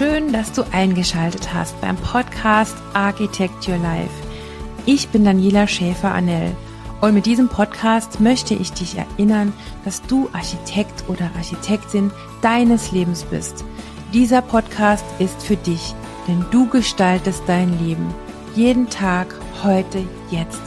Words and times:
Schön, 0.00 0.32
dass 0.32 0.50
du 0.52 0.62
eingeschaltet 0.72 1.52
hast 1.52 1.78
beim 1.82 1.94
Podcast 1.94 2.74
Architect 2.94 3.68
Your 3.68 3.76
Life. 3.76 4.08
Ich 4.86 5.10
bin 5.10 5.26
Daniela 5.26 5.66
Schäfer-Annell 5.66 6.56
und 7.02 7.12
mit 7.12 7.26
diesem 7.26 7.50
Podcast 7.50 8.18
möchte 8.18 8.54
ich 8.54 8.72
dich 8.72 8.96
erinnern, 8.96 9.52
dass 9.84 10.00
du 10.00 10.30
Architekt 10.32 11.04
oder 11.08 11.30
Architektin 11.36 12.10
deines 12.40 12.92
Lebens 12.92 13.24
bist. 13.24 13.62
Dieser 14.14 14.40
Podcast 14.40 15.04
ist 15.18 15.42
für 15.42 15.56
dich, 15.56 15.94
denn 16.26 16.46
du 16.50 16.66
gestaltest 16.66 17.42
dein 17.46 17.78
Leben. 17.78 18.06
Jeden 18.54 18.88
Tag, 18.88 19.34
heute, 19.62 20.02
jetzt. 20.30 20.62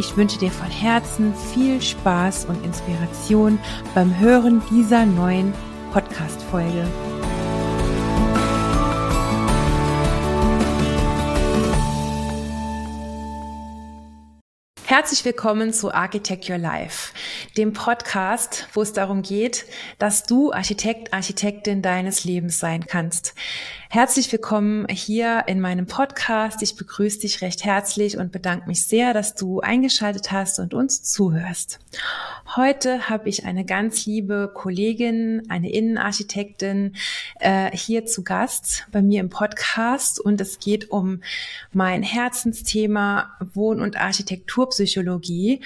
Ich 0.00 0.16
wünsche 0.16 0.40
dir 0.40 0.50
von 0.50 0.66
Herzen 0.66 1.32
viel 1.54 1.80
Spaß 1.80 2.46
und 2.46 2.64
Inspiration 2.64 3.60
beim 3.94 4.18
Hören 4.18 4.60
dieser 4.72 5.06
neuen 5.06 5.54
Podcast-Folge. 5.92 6.84
Herzlich 14.94 15.24
willkommen 15.24 15.72
zu 15.72 15.90
Architect 15.90 16.50
Your 16.50 16.58
Life, 16.58 17.14
dem 17.56 17.72
Podcast, 17.72 18.68
wo 18.74 18.82
es 18.82 18.92
darum 18.92 19.22
geht, 19.22 19.64
dass 19.98 20.24
du 20.24 20.52
Architekt, 20.52 21.14
Architektin 21.14 21.80
deines 21.80 22.24
Lebens 22.24 22.58
sein 22.58 22.84
kannst. 22.86 23.34
Herzlich 23.94 24.32
willkommen 24.32 24.86
hier 24.88 25.44
in 25.48 25.60
meinem 25.60 25.84
Podcast. 25.84 26.62
Ich 26.62 26.76
begrüße 26.76 27.20
dich 27.20 27.42
recht 27.42 27.62
herzlich 27.62 28.16
und 28.16 28.32
bedanke 28.32 28.66
mich 28.66 28.86
sehr, 28.86 29.12
dass 29.12 29.34
du 29.34 29.60
eingeschaltet 29.60 30.32
hast 30.32 30.58
und 30.60 30.72
uns 30.72 31.02
zuhörst. 31.02 31.78
Heute 32.56 33.10
habe 33.10 33.28
ich 33.28 33.44
eine 33.44 33.66
ganz 33.66 34.06
liebe 34.06 34.50
Kollegin, 34.54 35.42
eine 35.50 35.70
Innenarchitektin 35.70 36.96
äh, 37.38 37.70
hier 37.76 38.06
zu 38.06 38.24
Gast 38.24 38.86
bei 38.92 39.02
mir 39.02 39.20
im 39.20 39.28
Podcast 39.28 40.18
und 40.18 40.40
es 40.40 40.58
geht 40.58 40.90
um 40.90 41.20
mein 41.74 42.02
Herzensthema 42.02 43.36
Wohn- 43.52 43.82
und 43.82 44.00
Architekturpsychologie. 44.00 45.60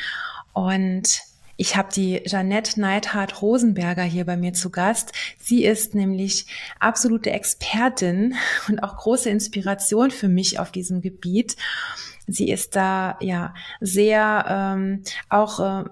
Und 0.53 1.21
ich 1.57 1.77
habe 1.77 1.89
die 1.95 2.23
Jeanette 2.25 2.81
Neidhardt 2.81 3.41
Rosenberger 3.41 4.03
hier 4.03 4.25
bei 4.25 4.37
mir 4.37 4.53
zu 4.53 4.71
Gast. 4.71 5.13
Sie 5.39 5.65
ist 5.65 5.95
nämlich 5.95 6.47
absolute 6.79 7.31
Expertin 7.31 8.35
und 8.69 8.83
auch 8.83 8.97
große 8.97 9.31
Inspiration 9.31 10.11
für 10.11 10.29
mich 10.29 10.59
auf 10.59 10.71
diesem 10.71 11.01
Gebiet. 11.01 11.57
Sie 12.27 12.51
ist 12.51 12.77
da 12.77 13.17
ja 13.21 13.55
sehr 13.81 14.45
ähm, 14.49 15.03
auch 15.29 15.61
äh, 15.61 15.85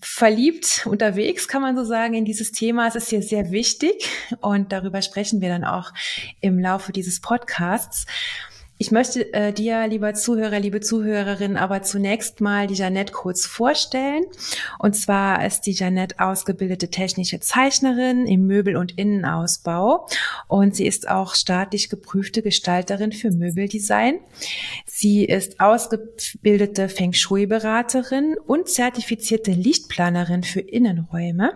verliebt 0.00 0.86
unterwegs, 0.86 1.48
kann 1.48 1.62
man 1.62 1.76
so 1.76 1.84
sagen, 1.84 2.14
in 2.14 2.24
dieses 2.24 2.52
Thema. 2.52 2.88
Es 2.88 2.96
ist 2.96 3.12
ihr 3.12 3.22
sehr 3.22 3.50
wichtig 3.50 4.08
und 4.40 4.72
darüber 4.72 5.02
sprechen 5.02 5.40
wir 5.40 5.48
dann 5.48 5.64
auch 5.64 5.92
im 6.40 6.58
Laufe 6.58 6.92
dieses 6.92 7.20
Podcasts. 7.20 8.06
Ich 8.82 8.90
möchte 8.90 9.32
äh, 9.32 9.52
dir, 9.52 9.86
lieber 9.86 10.12
Zuhörer, 10.12 10.58
liebe 10.58 10.80
Zuhörerin, 10.80 11.56
aber 11.56 11.82
zunächst 11.82 12.40
mal 12.40 12.66
die 12.66 12.74
Janette 12.74 13.12
kurz 13.12 13.46
vorstellen. 13.46 14.24
Und 14.80 14.96
zwar 14.96 15.46
ist 15.46 15.66
die 15.66 15.70
Janette 15.70 16.16
ausgebildete 16.18 16.88
technische 16.88 17.38
Zeichnerin 17.38 18.26
im 18.26 18.48
Möbel- 18.48 18.74
und 18.74 18.98
Innenausbau 18.98 20.08
und 20.48 20.74
sie 20.74 20.84
ist 20.84 21.08
auch 21.08 21.36
staatlich 21.36 21.90
geprüfte 21.90 22.42
Gestalterin 22.42 23.12
für 23.12 23.30
Möbeldesign. 23.30 24.18
Sie 24.84 25.26
ist 25.26 25.60
ausgebildete 25.60 26.88
Feng 26.88 27.12
Shui-Beraterin 27.12 28.34
und 28.48 28.68
zertifizierte 28.68 29.52
Lichtplanerin 29.52 30.42
für 30.42 30.58
Innenräume. 30.58 31.52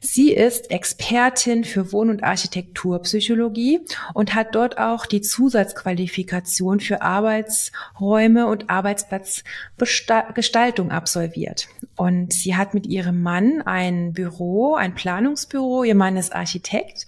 Sie 0.00 0.32
ist 0.32 0.70
Expertin 0.70 1.64
für 1.64 1.92
Wohn- 1.92 2.10
und 2.10 2.22
Architekturpsychologie 2.22 3.80
und 4.14 4.34
hat 4.34 4.54
dort 4.54 4.78
auch 4.78 5.06
die 5.06 5.20
Zusatzqualifikation 5.20 6.80
für 6.80 7.02
Arbeitsräume 7.02 8.46
und 8.46 8.70
Arbeitsplatzgestaltung 8.70 10.90
absolviert. 10.90 11.68
Und 11.96 12.32
sie 12.32 12.56
hat 12.56 12.74
mit 12.74 12.86
ihrem 12.86 13.22
Mann 13.22 13.62
ein 13.62 14.12
Büro, 14.12 14.74
ein 14.74 14.94
Planungsbüro. 14.94 15.84
Ihr 15.84 15.94
Mann 15.94 16.16
ist 16.16 16.34
Architekt 16.34 17.06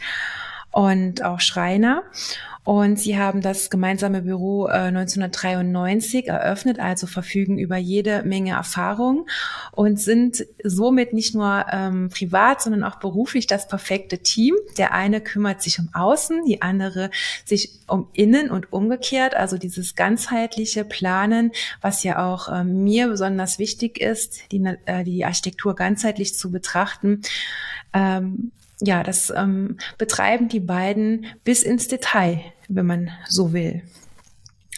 und 0.72 1.24
auch 1.24 1.40
Schreiner. 1.40 2.02
Und 2.70 3.00
sie 3.00 3.18
haben 3.18 3.40
das 3.40 3.68
gemeinsame 3.68 4.22
Büro 4.22 4.68
äh, 4.68 4.92
1993 4.92 6.28
eröffnet, 6.28 6.78
also 6.78 7.08
verfügen 7.08 7.58
über 7.58 7.76
jede 7.76 8.22
Menge 8.22 8.52
Erfahrung 8.52 9.26
und 9.72 9.98
sind 9.98 10.46
somit 10.62 11.12
nicht 11.12 11.34
nur 11.34 11.66
ähm, 11.72 12.10
privat, 12.10 12.62
sondern 12.62 12.84
auch 12.84 13.00
beruflich 13.00 13.48
das 13.48 13.66
perfekte 13.66 14.18
Team. 14.18 14.54
Der 14.78 14.94
eine 14.94 15.20
kümmert 15.20 15.62
sich 15.62 15.80
um 15.80 15.88
Außen, 15.92 16.44
die 16.44 16.62
andere 16.62 17.10
sich 17.44 17.72
um 17.88 18.06
Innen 18.12 18.52
und 18.52 18.72
umgekehrt. 18.72 19.34
Also 19.34 19.58
dieses 19.58 19.96
ganzheitliche 19.96 20.84
Planen, 20.84 21.50
was 21.80 22.04
ja 22.04 22.24
auch 22.24 22.46
äh, 22.46 22.62
mir 22.62 23.08
besonders 23.08 23.58
wichtig 23.58 24.00
ist, 24.00 24.52
die, 24.52 24.64
äh, 24.84 25.02
die 25.02 25.24
Architektur 25.24 25.74
ganzheitlich 25.74 26.36
zu 26.36 26.52
betrachten. 26.52 27.22
Ähm, 27.92 28.52
ja, 28.80 29.02
das 29.02 29.32
ähm, 29.34 29.78
betreiben 29.98 30.48
die 30.48 30.60
beiden 30.60 31.26
bis 31.44 31.62
ins 31.62 31.88
Detail, 31.88 32.40
wenn 32.68 32.86
man 32.86 33.10
so 33.28 33.52
will. 33.52 33.82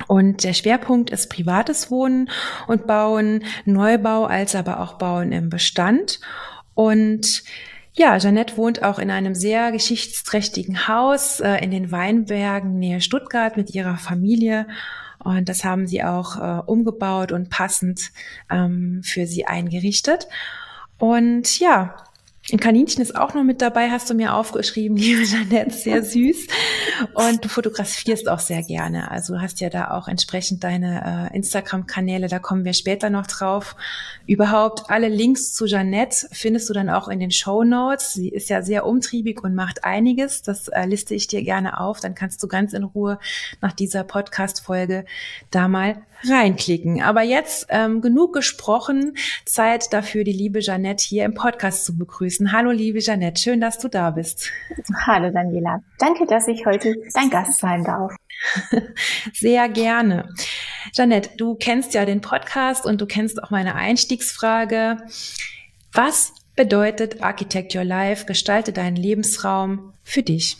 Und 0.08 0.42
der 0.44 0.54
Schwerpunkt 0.54 1.10
ist 1.10 1.30
privates 1.30 1.90
Wohnen 1.90 2.30
und 2.66 2.86
Bauen, 2.86 3.44
Neubau 3.64 4.24
als 4.24 4.54
aber 4.54 4.80
auch 4.80 4.94
Bauen 4.94 5.32
im 5.32 5.50
Bestand. 5.50 6.20
Und 6.74 7.44
ja, 7.94 8.18
Jeanette 8.18 8.56
wohnt 8.56 8.82
auch 8.82 8.98
in 8.98 9.10
einem 9.10 9.34
sehr 9.34 9.70
geschichtsträchtigen 9.70 10.88
Haus 10.88 11.40
äh, 11.40 11.56
in 11.56 11.70
den 11.70 11.92
Weinbergen 11.92 12.78
nähe 12.78 13.02
Stuttgart 13.02 13.56
mit 13.56 13.74
ihrer 13.74 13.98
Familie. 13.98 14.66
Und 15.18 15.48
das 15.48 15.62
haben 15.62 15.86
sie 15.86 16.02
auch 16.02 16.36
äh, 16.36 16.62
umgebaut 16.64 17.30
und 17.30 17.50
passend 17.50 18.10
ähm, 18.50 19.02
für 19.04 19.26
sie 19.26 19.46
eingerichtet. 19.46 20.26
Und 20.98 21.60
ja, 21.60 21.96
ein 22.50 22.58
Kaninchen 22.58 23.00
ist 23.00 23.14
auch 23.14 23.34
noch 23.34 23.44
mit 23.44 23.62
dabei, 23.62 23.90
hast 23.90 24.10
du 24.10 24.14
mir 24.14 24.34
aufgeschrieben, 24.34 24.96
liebe 24.96 25.22
Janette, 25.22 25.70
sehr 25.70 26.02
süß. 26.02 26.48
Und 27.14 27.44
du 27.44 27.48
fotografierst 27.48 28.28
auch 28.28 28.40
sehr 28.40 28.62
gerne. 28.62 29.10
Also 29.10 29.40
hast 29.40 29.60
ja 29.60 29.70
da 29.70 29.92
auch 29.92 30.08
entsprechend 30.08 30.64
deine 30.64 31.30
äh, 31.30 31.36
Instagram-Kanäle, 31.36 32.26
da 32.26 32.40
kommen 32.40 32.64
wir 32.64 32.72
später 32.72 33.10
noch 33.10 33.28
drauf. 33.28 33.76
Überhaupt 34.26 34.90
alle 34.90 35.08
Links 35.08 35.54
zu 35.54 35.66
Janette 35.66 36.26
findest 36.32 36.68
du 36.68 36.72
dann 36.72 36.90
auch 36.90 37.08
in 37.08 37.20
den 37.20 37.30
Show 37.30 37.62
Notes. 37.62 38.12
Sie 38.12 38.28
ist 38.28 38.50
ja 38.50 38.62
sehr 38.62 38.86
umtriebig 38.86 39.42
und 39.42 39.54
macht 39.54 39.84
einiges. 39.84 40.42
Das 40.42 40.66
äh, 40.68 40.84
liste 40.84 41.14
ich 41.14 41.28
dir 41.28 41.42
gerne 41.42 41.78
auf. 41.78 42.00
Dann 42.00 42.16
kannst 42.16 42.42
du 42.42 42.48
ganz 42.48 42.72
in 42.72 42.82
Ruhe 42.82 43.18
nach 43.60 43.72
dieser 43.72 44.02
Podcast-Folge 44.02 45.04
da 45.50 45.68
mal 45.68 46.02
reinklicken. 46.28 47.02
Aber 47.02 47.22
jetzt 47.22 47.66
ähm, 47.70 48.00
genug 48.00 48.32
gesprochen. 48.32 49.16
Zeit 49.44 49.92
dafür, 49.92 50.24
die 50.24 50.32
liebe 50.32 50.60
Janette 50.60 51.04
hier 51.04 51.24
im 51.24 51.34
Podcast 51.34 51.84
zu 51.84 51.96
begrüßen. 51.96 52.52
Hallo, 52.52 52.70
liebe 52.70 53.00
Janette, 53.00 53.40
schön, 53.40 53.60
dass 53.60 53.78
du 53.78 53.88
da 53.88 54.10
bist. 54.10 54.50
Hallo, 55.06 55.30
Daniela. 55.30 55.82
Danke, 55.98 56.26
dass 56.26 56.48
ich 56.48 56.66
heute 56.66 56.94
dein 57.14 57.30
Gast 57.30 57.58
sein 57.58 57.84
darf. 57.84 58.14
Sehr 59.32 59.68
gerne. 59.68 60.28
Janette, 60.94 61.30
du 61.36 61.54
kennst 61.54 61.94
ja 61.94 62.04
den 62.04 62.20
Podcast 62.20 62.86
und 62.86 63.00
du 63.00 63.06
kennst 63.06 63.42
auch 63.42 63.50
meine 63.50 63.74
Einstiegsfrage. 63.74 64.98
Was 65.92 66.32
bedeutet 66.56 67.22
Architect 67.22 67.74
Your 67.74 67.84
Life? 67.84 68.26
Gestalte 68.26 68.72
deinen 68.72 68.96
Lebensraum 68.96 69.92
für 70.02 70.22
dich. 70.22 70.56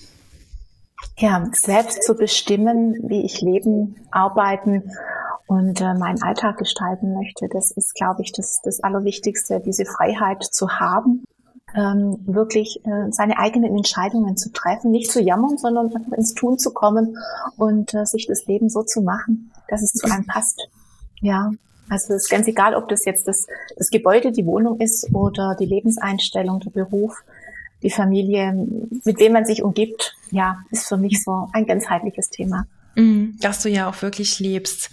Ja, 1.19 1.45
selbst 1.53 2.05
zu 2.05 2.15
bestimmen, 2.15 2.97
wie 3.09 3.25
ich 3.25 3.41
leben, 3.41 3.97
arbeiten 4.11 4.91
und 5.47 5.81
äh, 5.81 5.95
meinen 5.95 6.23
Alltag 6.23 6.59
gestalten 6.59 7.15
möchte. 7.15 7.49
Das 7.49 7.71
ist, 7.71 7.95
glaube 7.95 8.23
ich, 8.23 8.33
das, 8.33 8.61
das 8.63 8.81
Allerwichtigste, 8.81 9.61
diese 9.61 9.85
Freiheit 9.85 10.43
zu 10.43 10.69
haben, 10.69 11.25
ähm, 11.75 12.19
wirklich 12.27 12.85
äh, 12.85 13.11
seine 13.11 13.39
eigenen 13.39 13.77
Entscheidungen 13.77 14.37
zu 14.37 14.53
treffen, 14.53 14.91
nicht 14.91 15.11
zu 15.11 15.21
jammern, 15.21 15.59
sondern 15.59 15.95
einfach 15.95 16.13
ins 16.17 16.35
Tun 16.35 16.59
zu 16.59 16.73
kommen 16.73 17.17
und 17.57 17.95
äh, 17.95 18.05
sich 18.05 18.27
das 18.27 18.47
Leben 18.47 18.69
so 18.69 18.83
zu 18.83 19.03
machen, 19.03 19.53
dass 19.69 19.83
es 19.83 19.93
zu 19.93 20.11
einem 20.11 20.27
passt. 20.27 20.69
Ja, 21.21 21.51
also 21.89 22.15
es 22.15 22.25
ist 22.25 22.31
ganz 22.31 22.47
egal, 22.47 22.75
ob 22.75 22.89
das 22.89 23.05
jetzt 23.05 23.29
das, 23.29 23.47
das 23.77 23.91
Gebäude, 23.91 24.33
die 24.33 24.47
Wohnung 24.47 24.81
ist 24.81 25.15
oder 25.15 25.57
die 25.59 25.67
Lebenseinstellung, 25.67 26.61
der 26.61 26.71
Beruf, 26.71 27.23
die 27.83 27.91
Familie, 27.91 28.53
mit 29.05 29.19
wem 29.19 29.33
man 29.33 29.45
sich 29.45 29.63
umgibt. 29.63 30.15
Ja, 30.31 30.59
ist 30.71 30.89
für 30.89 30.97
mich 30.97 31.23
so 31.23 31.49
ein 31.53 31.67
ganzheitliches 31.67 32.31
Thema. 32.31 32.67
Mhm, 32.95 33.39
dass 33.41 33.63
du 33.63 33.71
ja 33.71 33.89
auch 33.89 34.03
wirklich 34.03 34.39
lebst 34.39 34.91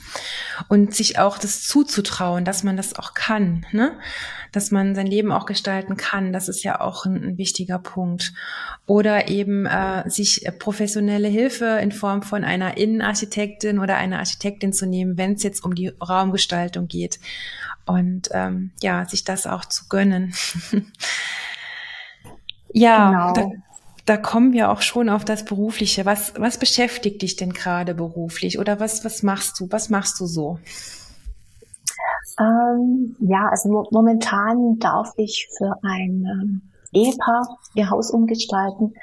und 0.69 0.95
sich 0.95 1.19
auch 1.19 1.37
das 1.37 1.63
zuzutrauen, 1.63 2.45
dass 2.45 2.63
man 2.63 2.77
das 2.77 2.95
auch 2.95 3.13
kann, 3.13 3.65
ne? 3.71 3.97
dass 4.51 4.71
man 4.71 4.95
sein 4.95 5.07
Leben 5.07 5.31
auch 5.31 5.45
gestalten 5.45 5.97
kann, 5.97 6.33
das 6.33 6.49
ist 6.49 6.63
ja 6.63 6.81
auch 6.81 7.05
ein, 7.05 7.23
ein 7.23 7.37
wichtiger 7.37 7.77
Punkt. 7.77 8.33
Oder 8.85 9.27
eben 9.27 9.65
äh, 9.65 10.09
sich 10.09 10.47
professionelle 10.57 11.27
Hilfe 11.27 11.79
in 11.81 11.91
Form 11.91 12.23
von 12.23 12.43
einer 12.43 12.77
Innenarchitektin 12.77 13.79
oder 13.79 13.97
einer 13.97 14.19
Architektin 14.19 14.73
zu 14.73 14.87
nehmen, 14.87 15.17
wenn 15.17 15.33
es 15.33 15.43
jetzt 15.43 15.63
um 15.63 15.75
die 15.75 15.89
Raumgestaltung 15.89 16.87
geht. 16.87 17.19
Und 17.85 18.29
ähm, 18.31 18.71
ja, 18.81 19.05
sich 19.05 19.23
das 19.23 19.45
auch 19.45 19.65
zu 19.65 19.87
gönnen. 19.89 20.33
ja, 22.73 23.09
genau. 23.09 23.33
da 23.33 23.68
kommen 24.17 24.53
wir 24.53 24.71
auch 24.71 24.81
schon 24.81 25.09
auf 25.09 25.25
das 25.25 25.45
Berufliche. 25.45 26.05
Was, 26.05 26.33
was 26.37 26.57
beschäftigt 26.57 27.21
dich 27.21 27.35
denn 27.35 27.53
gerade 27.53 27.93
beruflich 27.93 28.59
oder 28.59 28.79
was, 28.79 29.05
was 29.05 29.23
machst 29.23 29.59
du? 29.59 29.67
Was 29.71 29.89
machst 29.89 30.19
du 30.19 30.25
so? 30.25 30.59
Ähm, 32.39 33.15
ja, 33.19 33.49
also 33.49 33.69
mo 33.69 33.87
momentan 33.91 34.79
darf 34.79 35.13
ich 35.17 35.49
für 35.57 35.75
ein 35.83 36.25
ähm, 36.25 36.61
Ehepaar 36.93 37.57
ihr 37.75 37.89
Haus 37.89 38.11
umgestalten, 38.11 38.93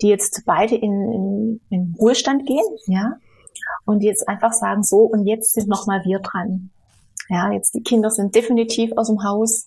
die 0.00 0.08
jetzt 0.08 0.42
beide 0.46 0.76
in, 0.76 1.12
in, 1.12 1.60
in 1.70 1.96
Ruhestand 1.98 2.46
gehen, 2.46 2.64
ja, 2.86 3.16
und 3.84 4.02
jetzt 4.02 4.28
einfach 4.28 4.52
sagen, 4.52 4.82
so, 4.82 4.98
und 4.98 5.26
jetzt 5.26 5.54
sind 5.54 5.68
nochmal 5.68 6.02
wir 6.04 6.20
dran. 6.20 6.70
Ja, 7.28 7.50
jetzt 7.50 7.74
die 7.74 7.82
Kinder 7.82 8.10
sind 8.10 8.34
definitiv 8.34 8.92
aus 8.96 9.08
dem 9.08 9.24
Haus 9.24 9.66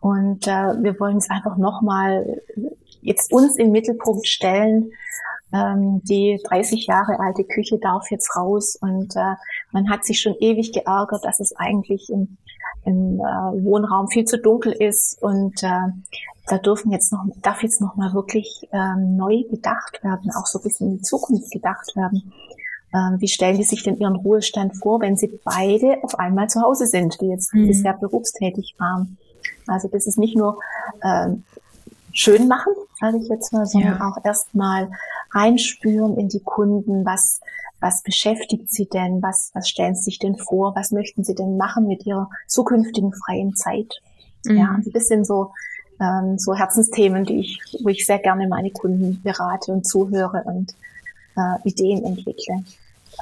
und 0.00 0.46
äh, 0.46 0.82
wir 0.82 0.98
wollen 0.98 1.18
es 1.18 1.28
einfach 1.28 1.58
nochmal 1.58 2.40
jetzt 3.06 3.32
uns 3.32 3.56
im 3.56 3.70
Mittelpunkt 3.70 4.26
stellen. 4.26 4.92
Ähm, 5.52 6.02
die 6.04 6.40
30 6.48 6.86
Jahre 6.86 7.20
alte 7.20 7.44
Küche 7.44 7.78
darf 7.78 8.10
jetzt 8.10 8.36
raus 8.36 8.76
und 8.80 9.14
äh, 9.14 9.36
man 9.72 9.88
hat 9.88 10.04
sich 10.04 10.20
schon 10.20 10.34
ewig 10.40 10.72
geärgert, 10.72 11.24
dass 11.24 11.38
es 11.38 11.54
eigentlich 11.56 12.10
im, 12.10 12.36
im 12.84 13.20
äh, 13.20 13.64
Wohnraum 13.64 14.08
viel 14.08 14.24
zu 14.24 14.38
dunkel 14.38 14.72
ist 14.72 15.22
und 15.22 15.62
äh, 15.62 15.88
da 16.48 16.58
dürfen 16.58 16.90
jetzt 16.90 17.12
noch, 17.12 17.24
darf 17.42 17.62
jetzt 17.62 17.80
noch 17.80 17.96
mal 17.96 18.12
wirklich 18.12 18.68
ähm, 18.72 19.16
neu 19.16 19.44
gedacht 19.50 20.02
werden, 20.02 20.30
auch 20.36 20.46
so 20.46 20.58
ein 20.58 20.62
bisschen 20.62 20.90
in 20.90 20.96
die 20.96 21.02
Zukunft 21.02 21.50
gedacht 21.50 21.94
werden. 21.96 22.32
Ähm, 22.94 23.16
wie 23.20 23.28
stellen 23.28 23.56
die 23.56 23.64
sich 23.64 23.82
denn 23.82 23.98
ihren 23.98 24.16
Ruhestand 24.16 24.76
vor, 24.76 25.00
wenn 25.00 25.16
sie 25.16 25.40
beide 25.44 26.02
auf 26.02 26.18
einmal 26.18 26.48
zu 26.48 26.60
Hause 26.60 26.86
sind, 26.86 27.20
die 27.20 27.26
jetzt 27.26 27.52
mhm. 27.52 27.68
bisher 27.68 27.94
berufstätig 27.94 28.74
waren? 28.78 29.18
Also 29.66 29.88
das 29.88 30.06
ist 30.06 30.18
nicht 30.18 30.36
nur 30.36 30.58
ähm, 31.02 31.44
schön 32.16 32.48
machen, 32.48 32.72
sage 32.98 33.18
ich 33.18 33.28
jetzt 33.28 33.52
mal, 33.52 33.66
sondern 33.66 33.98
ja. 33.98 34.08
auch 34.08 34.24
erstmal 34.24 34.90
reinspüren 35.32 36.16
in 36.16 36.28
die 36.28 36.40
Kunden, 36.40 37.04
was, 37.04 37.40
was 37.78 38.02
beschäftigt 38.02 38.72
sie 38.72 38.86
denn, 38.86 39.22
was, 39.22 39.50
was 39.54 39.68
stellen 39.68 39.94
sie 39.94 40.04
sich 40.04 40.18
denn 40.18 40.36
vor, 40.36 40.74
was 40.74 40.90
möchten 40.92 41.24
sie 41.24 41.34
denn 41.34 41.56
machen 41.56 41.86
mit 41.86 42.06
ihrer 42.06 42.30
zukünftigen 42.46 43.12
freien 43.12 43.54
Zeit. 43.54 44.00
Mhm. 44.44 44.56
Ja, 44.56 44.70
ein 44.74 44.92
bisschen 44.92 45.24
so, 45.24 45.52
ähm, 46.00 46.38
so 46.38 46.54
Herzensthemen, 46.54 47.24
die 47.24 47.40
ich, 47.40 47.60
wo 47.82 47.90
ich 47.90 48.06
sehr 48.06 48.18
gerne 48.18 48.48
meine 48.48 48.70
Kunden 48.70 49.20
berate 49.22 49.72
und 49.72 49.86
zuhöre 49.86 50.42
und 50.44 50.74
äh, 51.36 51.68
Ideen 51.68 52.02
entwickle. 52.02 52.64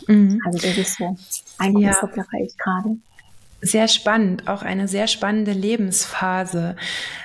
Mhm. 0.06 0.40
Also 0.44 0.58
das 0.58 0.78
ist 0.78 0.98
so 0.98 1.16
ein 1.58 1.74
großer 1.74 2.10
ja. 2.14 2.22
Bereich 2.22 2.56
gerade 2.56 2.96
sehr 3.64 3.88
spannend, 3.88 4.46
auch 4.46 4.62
eine 4.62 4.88
sehr 4.88 5.06
spannende 5.06 5.52
Lebensphase, 5.52 6.76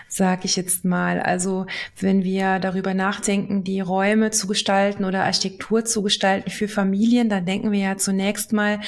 sag 0.10 0.44
ich 0.44 0.56
jetzt 0.56 0.84
mal. 0.84 1.22
Also 1.22 1.68
wenn 2.00 2.24
wir 2.24 2.60
darüber 2.60 2.94
nachdenken, 2.94 3.64
die 3.64 3.80
Räume 3.80 4.32
zu 4.32 4.48
gestalten 4.48 5.06
oder 5.06 5.24
Architektur 5.24 5.86
zu 5.86 6.02
gestalten 6.02 6.50
für 6.50 6.68
Familien, 6.68 7.30
dann 7.30 7.46
denken 7.46 7.72
wir 7.72 7.80
ja 7.80 7.98
zunächst 7.98 8.52
mal 8.52 8.80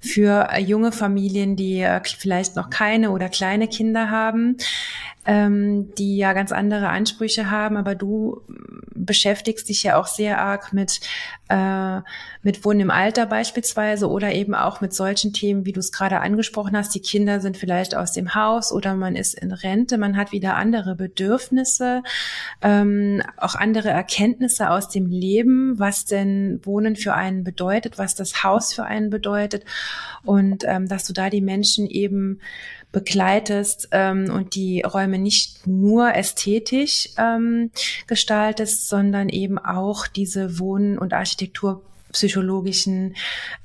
für 0.00 0.48
junge 0.58 0.92
Familien, 0.92 1.56
die 1.56 1.80
äh, 1.80 2.00
vielleicht 2.04 2.56
noch 2.56 2.70
keine 2.70 3.10
oder 3.10 3.28
kleine 3.28 3.68
Kinder 3.68 4.10
haben, 4.10 4.56
ähm, 5.26 5.92
die 5.96 6.16
ja 6.16 6.32
ganz 6.32 6.52
andere 6.52 6.88
Ansprüche 6.88 7.50
haben, 7.50 7.76
aber 7.76 7.94
du 7.94 8.42
beschäftigst 8.94 9.68
dich 9.68 9.82
ja 9.82 9.98
auch 9.98 10.06
sehr 10.06 10.40
arg 10.40 10.72
mit, 10.72 11.00
äh, 11.48 12.00
mit 12.42 12.64
Wohnen 12.64 12.80
im 12.80 12.90
Alter 12.90 13.26
beispielsweise 13.26 14.08
oder 14.08 14.32
eben 14.32 14.54
auch 14.54 14.80
mit 14.80 14.94
solchen 14.94 15.32
Themen, 15.32 15.64
wie 15.64 15.72
du 15.72 15.80
es 15.80 15.92
gerade 15.92 16.20
angesprochen 16.20 16.76
hast. 16.76 16.94
Die 16.94 17.00
Kinder 17.00 17.40
sind 17.40 17.56
vielleicht 17.56 17.94
aus 17.94 18.12
dem 18.12 18.34
Haus 18.34 18.72
oder 18.72 18.94
man 18.94 19.16
ist 19.16 19.34
in 19.34 19.52
Rente, 19.52 19.98
man 19.98 20.16
hat 20.16 20.32
wieder 20.32 20.56
andere 20.56 20.67
Bedürfnisse, 20.94 22.02
ähm, 22.62 23.22
auch 23.36 23.54
andere 23.54 23.90
Erkenntnisse 23.90 24.70
aus 24.70 24.88
dem 24.88 25.06
Leben, 25.06 25.78
was 25.78 26.04
denn 26.04 26.60
Wohnen 26.64 26.96
für 26.96 27.14
einen 27.14 27.44
bedeutet, 27.44 27.98
was 27.98 28.14
das 28.14 28.44
Haus 28.44 28.72
für 28.72 28.84
einen 28.84 29.10
bedeutet. 29.10 29.64
Und 30.24 30.64
ähm, 30.66 30.88
dass 30.88 31.04
du 31.04 31.12
da 31.12 31.30
die 31.30 31.40
Menschen 31.40 31.86
eben 31.86 32.40
begleitest 32.92 33.88
ähm, 33.92 34.30
und 34.32 34.54
die 34.54 34.82
Räume 34.82 35.18
nicht 35.18 35.66
nur 35.66 36.14
ästhetisch 36.14 37.10
ähm, 37.18 37.70
gestaltest, 38.06 38.88
sondern 38.88 39.28
eben 39.28 39.58
auch 39.58 40.06
diese 40.06 40.58
Wohn- 40.58 40.98
und 40.98 41.12
Architekturpsychologischen 42.08 43.14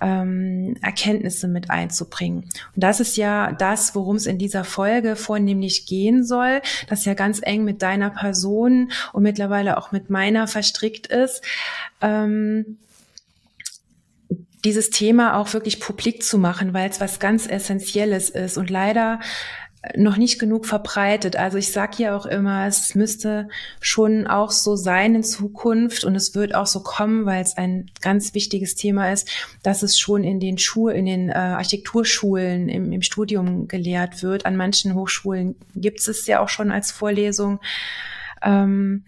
ähm, 0.02 0.76
Erkenntnisse 0.82 1.48
mit 1.48 1.70
einzubringen. 1.70 2.50
Und 2.76 2.84
das 2.84 3.00
ist 3.00 3.18
ja 3.18 3.52
das, 3.54 3.96
worum 3.96 4.18
es 4.18 4.26
in 4.26 4.38
dieser 4.38 4.64
Folge 4.64 5.16
vornehmlich 5.16 5.86
gehen 5.86 6.24
soll, 6.24 6.62
das 6.90 7.06
ja 7.06 7.14
ganz 7.14 7.40
eng 7.42 7.64
mit 7.64 7.82
deiner 7.82 8.10
Person 8.10 8.92
und 9.14 9.24
mittlerweile 9.24 9.78
auch 9.78 9.92
mit 9.92 10.10
meiner 10.10 10.48
verstrickt 10.48 11.08
ist. 11.08 11.42
Ähm, 12.02 12.78
dieses 14.66 14.90
Thema 14.90 15.38
auch 15.38 15.54
wirklich 15.54 15.82
publik 15.82 16.24
zu 16.24 16.38
machen, 16.38 16.74
weil 16.74 16.90
es 16.90 17.02
was 17.02 17.20
ganz 17.20 17.48
Essentielles 17.48 18.30
ist 18.30 18.58
und 18.58 18.70
leider 18.70 19.20
noch 19.96 20.16
nicht 20.16 20.40
genug 20.40 20.66
verbreitet. 20.66 21.36
Also 21.36 21.58
ich 21.58 21.72
sage 21.72 22.04
ja 22.04 22.16
auch 22.16 22.26
immer, 22.26 22.68
es 22.68 22.96
müsste 22.96 23.50
schon 23.82 24.28
auch 24.28 24.52
so 24.52 24.76
sein 24.78 25.16
in 25.16 25.24
Zukunft 25.24 26.06
und 26.06 26.16
es 26.16 26.36
wird 26.36 26.56
auch 26.56 26.68
so 26.68 26.82
kommen, 26.82 27.26
weil 27.26 27.42
es 27.42 27.58
ein 27.58 27.92
ganz 28.02 28.34
wichtiges 28.34 28.76
Thema 28.76 29.12
ist, 29.12 29.30
dass 29.62 29.84
es 29.84 30.00
schon 30.00 30.24
in 30.24 30.40
den 30.40 30.58
Schulen, 30.58 30.96
in 30.96 31.06
den 31.06 31.30
äh, 31.30 31.34
Architekturschulen 31.34 32.70
im, 32.70 32.94
im 32.94 33.02
Studium 33.02 33.68
gelehrt 33.68 34.24
wird. 34.24 34.46
An 34.46 34.56
manchen 34.56 34.96
Hochschulen 34.96 35.56
gibt 35.76 36.08
es 36.08 36.28
ja 36.28 36.40
auch 36.40 36.50
schon 36.50 36.72
als 36.72 36.92
Vorlesung. 36.92 37.60
Ähm, 38.42 39.04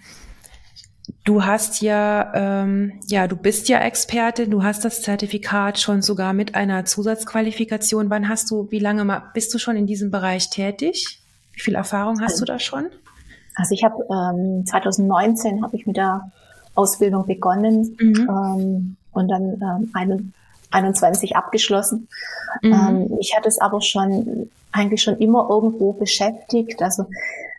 Du 1.25 1.43
hast 1.43 1.81
ja, 1.81 2.31
ähm, 2.35 2.99
ja, 3.07 3.27
du 3.27 3.35
bist 3.35 3.67
ja 3.67 3.79
Expertin, 3.79 4.51
du 4.51 4.61
hast 4.61 4.85
das 4.85 5.01
Zertifikat 5.01 5.79
schon 5.79 6.03
sogar 6.03 6.33
mit 6.33 6.53
einer 6.53 6.85
Zusatzqualifikation. 6.85 8.11
Wann 8.11 8.29
hast 8.29 8.51
du, 8.51 8.69
wie 8.69 8.77
lange 8.77 9.23
bist 9.33 9.51
du 9.51 9.57
schon 9.57 9.75
in 9.75 9.87
diesem 9.87 10.11
Bereich 10.11 10.51
tätig? 10.51 11.19
Wie 11.53 11.61
viel 11.61 11.73
Erfahrung 11.73 12.21
hast 12.21 12.39
du 12.39 12.45
da 12.45 12.59
schon? 12.59 12.85
Also 13.55 13.73
ich 13.73 13.83
habe 13.83 14.05
ähm, 14.07 14.67
2019 14.67 15.63
habe 15.63 15.75
ich 15.75 15.87
mit 15.87 15.97
der 15.97 16.31
Ausbildung 16.75 17.25
begonnen 17.25 17.97
mhm. 17.99 18.29
ähm, 18.29 18.95
und 19.11 19.27
dann 19.27 19.89
ähm, 19.95 20.33
21 20.69 21.35
abgeschlossen. 21.35 22.07
Mhm. 22.61 22.71
Ähm, 22.71 23.17
ich 23.19 23.35
hatte 23.35 23.47
es 23.47 23.59
aber 23.59 23.81
schon 23.81 24.51
eigentlich 24.71 25.01
schon 25.01 25.17
immer 25.17 25.47
irgendwo 25.49 25.93
beschäftigt. 25.93 26.83
Also 26.83 27.07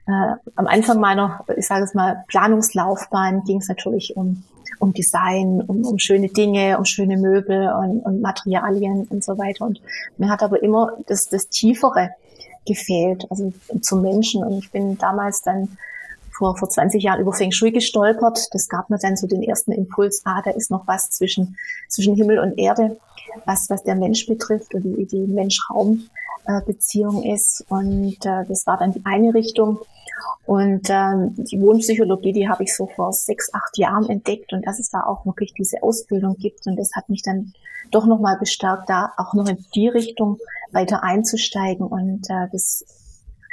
äh, 0.07 0.35
am 0.55 0.67
Anfang 0.67 1.01
meiner, 1.01 1.45
ich 1.57 1.67
sage 1.67 1.85
es 1.85 1.95
mal, 1.95 2.25
Planungslaufbahn 2.29 3.45
ging 3.45 3.59
es 3.59 3.69
natürlich 3.69 4.17
um, 4.17 4.45
um 4.79 4.93
Design, 4.93 5.63
um, 5.67 5.85
um 5.85 5.99
schöne 5.99 6.29
Dinge, 6.29 6.79
um 6.79 6.85
schöne 6.85 7.17
Möbel 7.17 7.73
und, 7.73 8.01
und 8.01 8.21
Materialien 8.21 9.07
und 9.11 9.25
so 9.25 9.37
weiter. 9.37 9.65
Und 9.65 9.81
mir 10.17 10.29
hat 10.29 10.43
aber 10.43 10.63
immer 10.63 10.93
das, 11.07 11.29
das 11.29 11.49
Tiefere 11.49 12.11
gefehlt, 12.67 13.27
also 13.31 13.53
zum 13.81 14.03
Menschen. 14.03 14.45
Und 14.45 14.59
ich 14.59 14.71
bin 14.71 14.99
damals 14.99 15.43
dann 15.43 15.77
vor, 16.31 16.57
vor 16.57 16.69
20 16.69 17.03
Jahren 17.03 17.21
über 17.21 17.33
Feng 17.33 17.51
Shui 17.51 17.73
gestolpert. 17.73 18.49
Das 18.53 18.69
gab 18.69 18.91
mir 18.91 18.99
dann 18.99 19.17
so 19.17 19.27
den 19.27 19.43
ersten 19.43 19.73
Impuls, 19.73 20.21
ah, 20.25 20.43
da 20.45 20.51
ist 20.51 20.71
noch 20.71 20.87
was 20.87 21.11
zwischen, 21.11 21.57
zwischen 21.89 22.15
Himmel 22.15 22.39
und 22.39 22.59
Erde, 22.59 22.99
was, 23.45 23.71
was 23.71 23.83
der 23.85 23.97
Mensch 23.97 24.27
betrifft 24.27 24.75
und 24.75 24.83
die, 24.83 25.07
die 25.07 25.27
Mensch-Raum-Beziehung 25.27 27.23
ist. 27.25 27.65
Und 27.69 28.25
äh, 28.25 28.45
das 28.47 28.67
war 28.67 28.77
dann 28.77 28.93
die 28.93 29.03
eine 29.05 29.35
Richtung. 29.35 29.81
Und 30.45 30.89
ähm, 30.91 31.35
die 31.37 31.61
Wohnpsychologie, 31.61 32.33
die 32.33 32.49
habe 32.49 32.63
ich 32.63 32.75
so 32.75 32.87
vor 32.87 33.13
sechs, 33.13 33.53
acht 33.53 33.77
Jahren 33.79 34.09
entdeckt 34.09 34.53
und 34.53 34.67
dass 34.67 34.79
es 34.79 34.91
da 34.91 35.01
auch 35.01 35.27
wirklich 35.27 35.53
diese 35.55 35.83
Ausbildung 35.83 36.37
gibt. 36.37 36.67
Und 36.67 36.77
das 36.77 36.91
hat 36.95 37.09
mich 37.09 37.23
dann 37.23 37.53
doch 37.91 38.07
nochmal 38.07 38.39
bestärkt, 38.39 38.89
da 38.89 39.13
auch 39.17 39.35
noch 39.35 39.49
in 39.49 39.65
die 39.75 39.89
Richtung 39.89 40.39
weiter 40.73 41.03
einzusteigen. 41.03 41.87
Und 41.87 42.29
äh, 42.31 42.49
das, 42.53 42.85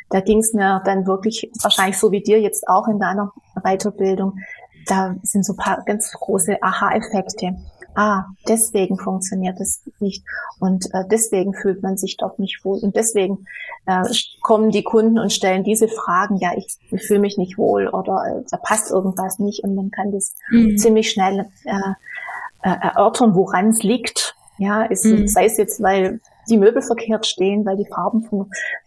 da 0.09 0.19
ging 0.19 0.39
es 0.39 0.53
mir 0.53 0.81
dann 0.85 1.07
wirklich, 1.07 1.49
wahrscheinlich 1.61 1.97
so 1.97 2.11
wie 2.11 2.21
dir 2.21 2.39
jetzt 2.39 2.67
auch 2.67 2.87
in 2.87 2.99
deiner 2.99 3.31
Weiterbildung, 3.63 4.37
da 4.85 5.15
sind 5.23 5.45
so 5.45 5.55
paar 5.55 5.83
ganz 5.85 6.11
große 6.11 6.61
Aha-Effekte 6.61 7.55
ah, 7.95 8.25
deswegen 8.47 8.97
funktioniert 8.97 9.59
es 9.59 9.81
nicht 9.99 10.23
und 10.59 10.85
äh, 10.93 11.03
deswegen 11.09 11.53
fühlt 11.53 11.83
man 11.83 11.97
sich 11.97 12.17
dort 12.17 12.39
nicht 12.39 12.63
wohl 12.63 12.79
und 12.79 12.95
deswegen 12.95 13.45
äh, 13.85 14.03
kommen 14.41 14.71
die 14.71 14.83
Kunden 14.83 15.19
und 15.19 15.33
stellen 15.33 15.63
diese 15.63 15.87
Fragen, 15.87 16.37
ja, 16.37 16.51
ich, 16.55 16.77
ich 16.91 17.03
fühle 17.05 17.19
mich 17.19 17.37
nicht 17.37 17.57
wohl 17.57 17.87
oder 17.87 18.23
äh, 18.25 18.43
da 18.49 18.57
passt 18.57 18.91
irgendwas 18.91 19.39
nicht 19.39 19.63
und 19.63 19.75
man 19.75 19.91
kann 19.91 20.11
das 20.11 20.35
mhm. 20.49 20.77
ziemlich 20.77 21.11
schnell 21.11 21.47
äh, 21.65 21.93
äh, 22.63 22.75
erörtern, 22.81 23.35
woran 23.35 23.69
es 23.69 23.83
liegt. 23.83 24.35
Ja, 24.59 24.83
ist, 24.83 25.05
mhm. 25.05 25.27
sei 25.27 25.45
es 25.45 25.57
jetzt, 25.57 25.81
weil 25.81 26.21
die 26.49 26.57
Möbel 26.57 26.81
verkehrt 26.81 27.25
stehen, 27.25 27.65
weil 27.65 27.77
die 27.77 27.85
Farben 27.85 28.25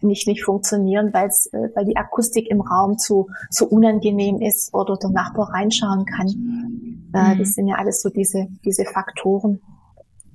nicht, 0.01 0.27
nicht 0.27 0.43
funktionieren, 0.43 1.13
weil 1.13 1.27
es, 1.27 1.47
äh, 1.47 1.69
weil 1.75 1.85
die 1.85 1.97
Akustik 1.97 2.49
im 2.49 2.61
Raum 2.61 2.97
zu, 2.97 3.29
zu 3.49 3.67
unangenehm 3.67 4.41
ist 4.41 4.73
oder 4.73 4.95
der 4.95 5.09
Nachbar 5.09 5.53
reinschauen 5.53 6.05
kann. 6.05 6.76
Äh, 7.17 7.35
mhm. 7.35 7.39
Das 7.39 7.53
sind 7.53 7.67
ja 7.67 7.75
alles 7.75 8.01
so 8.01 8.09
diese, 8.09 8.47
diese 8.63 8.85
Faktoren, 8.85 9.61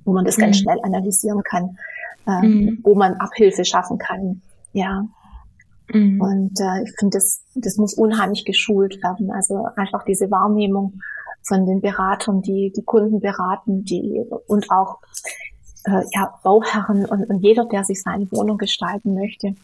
wo 0.05 0.13
man 0.13 0.25
das 0.25 0.37
mhm. 0.37 0.41
ganz 0.41 0.57
schnell 0.57 0.79
analysieren 0.83 1.41
kann, 1.43 1.77
äh, 2.27 2.45
mhm. 2.45 2.79
wo 2.83 2.95
man 2.95 3.13
Abhilfe 3.15 3.63
schaffen 3.63 3.97
kann. 3.97 4.41
Ja. 4.73 5.05
Mhm. 5.91 6.21
Und 6.21 6.59
äh, 6.59 6.83
ich 6.83 6.93
finde, 6.97 7.17
das, 7.17 7.43
das 7.55 7.77
muss 7.77 7.93
unheimlich 7.93 8.45
geschult 8.45 9.01
werden. 9.01 9.31
Also 9.31 9.65
einfach 9.75 10.03
diese 10.03 10.29
Wahrnehmung 10.29 10.99
von 11.41 11.65
den 11.65 11.81
Beratern, 11.81 12.41
die 12.41 12.71
die 12.75 12.83
Kunden 12.83 13.19
beraten, 13.19 13.83
die 13.83 14.21
und 14.47 14.71
auch 14.71 14.99
äh, 15.85 16.03
ja, 16.13 16.39
Bauherren 16.43 17.05
und, 17.05 17.29
und 17.29 17.39
jeder, 17.39 17.65
der 17.65 17.83
sich 17.83 18.01
seine 18.01 18.31
Wohnung 18.31 18.57
gestalten 18.57 19.13
möchte. 19.13 19.55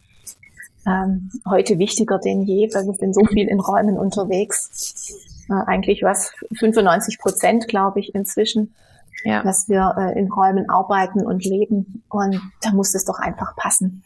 Ähm, 0.85 1.29
heute 1.47 1.77
wichtiger 1.77 2.19
denn 2.19 2.43
je, 2.43 2.73
weil 2.73 2.85
wir 2.85 2.93
sind 2.93 3.13
so 3.13 3.23
viel 3.25 3.47
in 3.47 3.59
Räumen 3.59 3.97
unterwegs. 3.97 5.13
Äh, 5.49 5.53
eigentlich 5.65 6.03
was 6.03 6.33
95 6.57 7.19
Prozent, 7.19 7.67
glaube 7.67 7.99
ich, 7.99 8.13
inzwischen, 8.13 8.75
ja. 9.23 9.43
dass 9.43 9.67
wir 9.67 9.95
äh, 9.97 10.19
in 10.19 10.31
Räumen 10.31 10.69
arbeiten 10.69 11.25
und 11.25 11.43
leben. 11.43 12.03
Und 12.09 12.39
da 12.61 12.71
muss 12.71 12.93
es 12.93 13.05
doch 13.05 13.19
einfach 13.19 13.55
passen. 13.55 14.03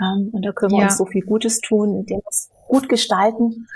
Ähm, 0.00 0.30
und 0.32 0.42
da 0.44 0.52
können 0.52 0.72
wir 0.72 0.80
ja. 0.80 0.84
uns 0.86 0.96
so 0.96 1.06
viel 1.06 1.22
Gutes 1.22 1.60
tun, 1.60 1.94
indem 1.94 2.18
wir 2.18 2.28
es 2.28 2.50
gut 2.68 2.88
gestalten 2.88 3.66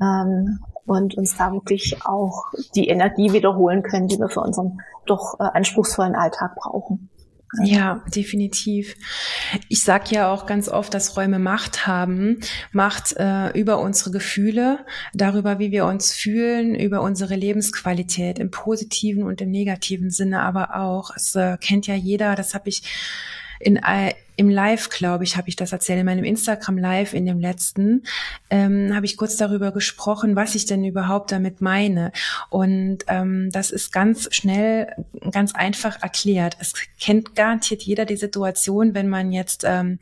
ähm, 0.00 0.60
und 0.86 1.16
uns 1.16 1.36
da 1.36 1.52
wirklich 1.52 2.04
auch 2.04 2.46
die 2.74 2.88
Energie 2.88 3.32
wiederholen 3.32 3.82
können, 3.82 4.08
die 4.08 4.18
wir 4.18 4.28
für 4.28 4.40
unseren 4.40 4.80
doch 5.06 5.38
äh, 5.40 5.44
anspruchsvollen 5.44 6.14
Alltag 6.14 6.54
brauchen. 6.56 7.10
Ja, 7.64 8.04
definitiv. 8.14 8.94
Ich 9.68 9.82
sag 9.82 10.12
ja 10.12 10.30
auch 10.30 10.44
ganz 10.44 10.68
oft, 10.68 10.92
dass 10.92 11.16
Räume 11.16 11.38
Macht 11.38 11.86
haben. 11.86 12.40
Macht 12.72 13.16
äh, 13.16 13.58
über 13.58 13.80
unsere 13.80 14.10
Gefühle, 14.10 14.84
darüber, 15.14 15.58
wie 15.58 15.70
wir 15.70 15.86
uns 15.86 16.12
fühlen, 16.12 16.74
über 16.74 17.00
unsere 17.00 17.36
Lebensqualität 17.36 18.38
im 18.38 18.50
positiven 18.50 19.22
und 19.22 19.40
im 19.40 19.50
negativen 19.50 20.10
Sinne, 20.10 20.42
aber 20.42 20.76
auch, 20.76 21.16
es 21.16 21.34
äh, 21.34 21.56
kennt 21.58 21.86
ja 21.86 21.94
jeder, 21.94 22.34
das 22.34 22.54
habe 22.54 22.68
ich 22.68 22.82
in, 23.60 23.76
äh, 23.76 24.12
im 24.36 24.48
Live, 24.48 24.88
glaube 24.88 25.24
ich, 25.24 25.36
habe 25.36 25.48
ich 25.48 25.56
das 25.56 25.72
erzählt, 25.72 25.98
in 25.98 26.06
meinem 26.06 26.22
Instagram 26.22 26.78
Live 26.78 27.12
in 27.12 27.26
dem 27.26 27.40
letzten, 27.40 28.04
ähm, 28.50 28.94
habe 28.94 29.04
ich 29.04 29.16
kurz 29.16 29.36
darüber 29.36 29.72
gesprochen, 29.72 30.36
was 30.36 30.54
ich 30.54 30.64
denn 30.64 30.84
überhaupt 30.84 31.32
damit 31.32 31.60
meine. 31.60 32.12
Und 32.48 32.98
ähm, 33.08 33.50
das 33.50 33.70
ist 33.70 33.92
ganz 33.92 34.28
schnell, 34.32 34.94
ganz 35.32 35.56
einfach 35.56 36.00
erklärt. 36.02 36.56
Es 36.60 36.72
kennt 37.00 37.34
garantiert 37.34 37.82
jeder 37.82 38.04
die 38.04 38.16
Situation, 38.16 38.94
wenn 38.94 39.08
man 39.08 39.32
jetzt 39.32 39.64
ähm, 39.66 39.98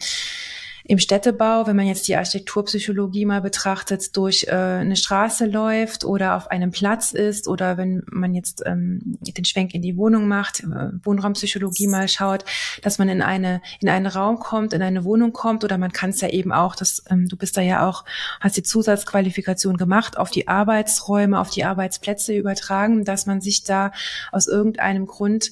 im 0.88 0.98
Städtebau, 0.98 1.66
wenn 1.66 1.74
man 1.74 1.86
jetzt 1.86 2.06
die 2.06 2.14
Architekturpsychologie 2.14 3.24
mal 3.24 3.40
betrachtet, 3.40 4.16
durch 4.16 4.46
äh, 4.48 4.52
eine 4.52 4.94
Straße 4.94 5.46
läuft 5.46 6.04
oder 6.04 6.36
auf 6.36 6.48
einem 6.50 6.70
Platz 6.70 7.12
ist 7.12 7.48
oder 7.48 7.76
wenn 7.76 8.04
man 8.08 8.34
jetzt 8.34 8.62
ähm, 8.64 9.00
den 9.20 9.44
Schwenk 9.44 9.74
in 9.74 9.82
die 9.82 9.96
Wohnung 9.96 10.28
macht, 10.28 10.60
äh, 10.60 10.90
Wohnraumpsychologie 11.02 11.88
mal 11.88 12.08
schaut, 12.08 12.44
dass 12.82 12.98
man 12.98 13.08
in 13.08 13.20
eine 13.20 13.60
in 13.80 13.88
einen 13.88 14.06
Raum 14.06 14.38
kommt, 14.38 14.72
in 14.72 14.82
eine 14.82 15.04
Wohnung 15.04 15.32
kommt 15.32 15.64
oder 15.64 15.76
man 15.76 15.92
kann 15.92 16.10
es 16.10 16.20
ja 16.20 16.28
eben 16.28 16.52
auch, 16.52 16.76
dass 16.76 17.02
ähm, 17.10 17.28
du 17.28 17.36
bist 17.36 17.56
da 17.56 17.62
ja 17.62 17.88
auch, 17.88 18.04
hast 18.40 18.56
die 18.56 18.62
Zusatzqualifikation 18.62 19.76
gemacht, 19.76 20.16
auf 20.16 20.30
die 20.30 20.46
Arbeitsräume, 20.46 21.40
auf 21.40 21.50
die 21.50 21.64
Arbeitsplätze 21.64 22.34
übertragen, 22.34 23.04
dass 23.04 23.26
man 23.26 23.40
sich 23.40 23.64
da 23.64 23.90
aus 24.30 24.46
irgendeinem 24.46 25.06
Grund 25.06 25.50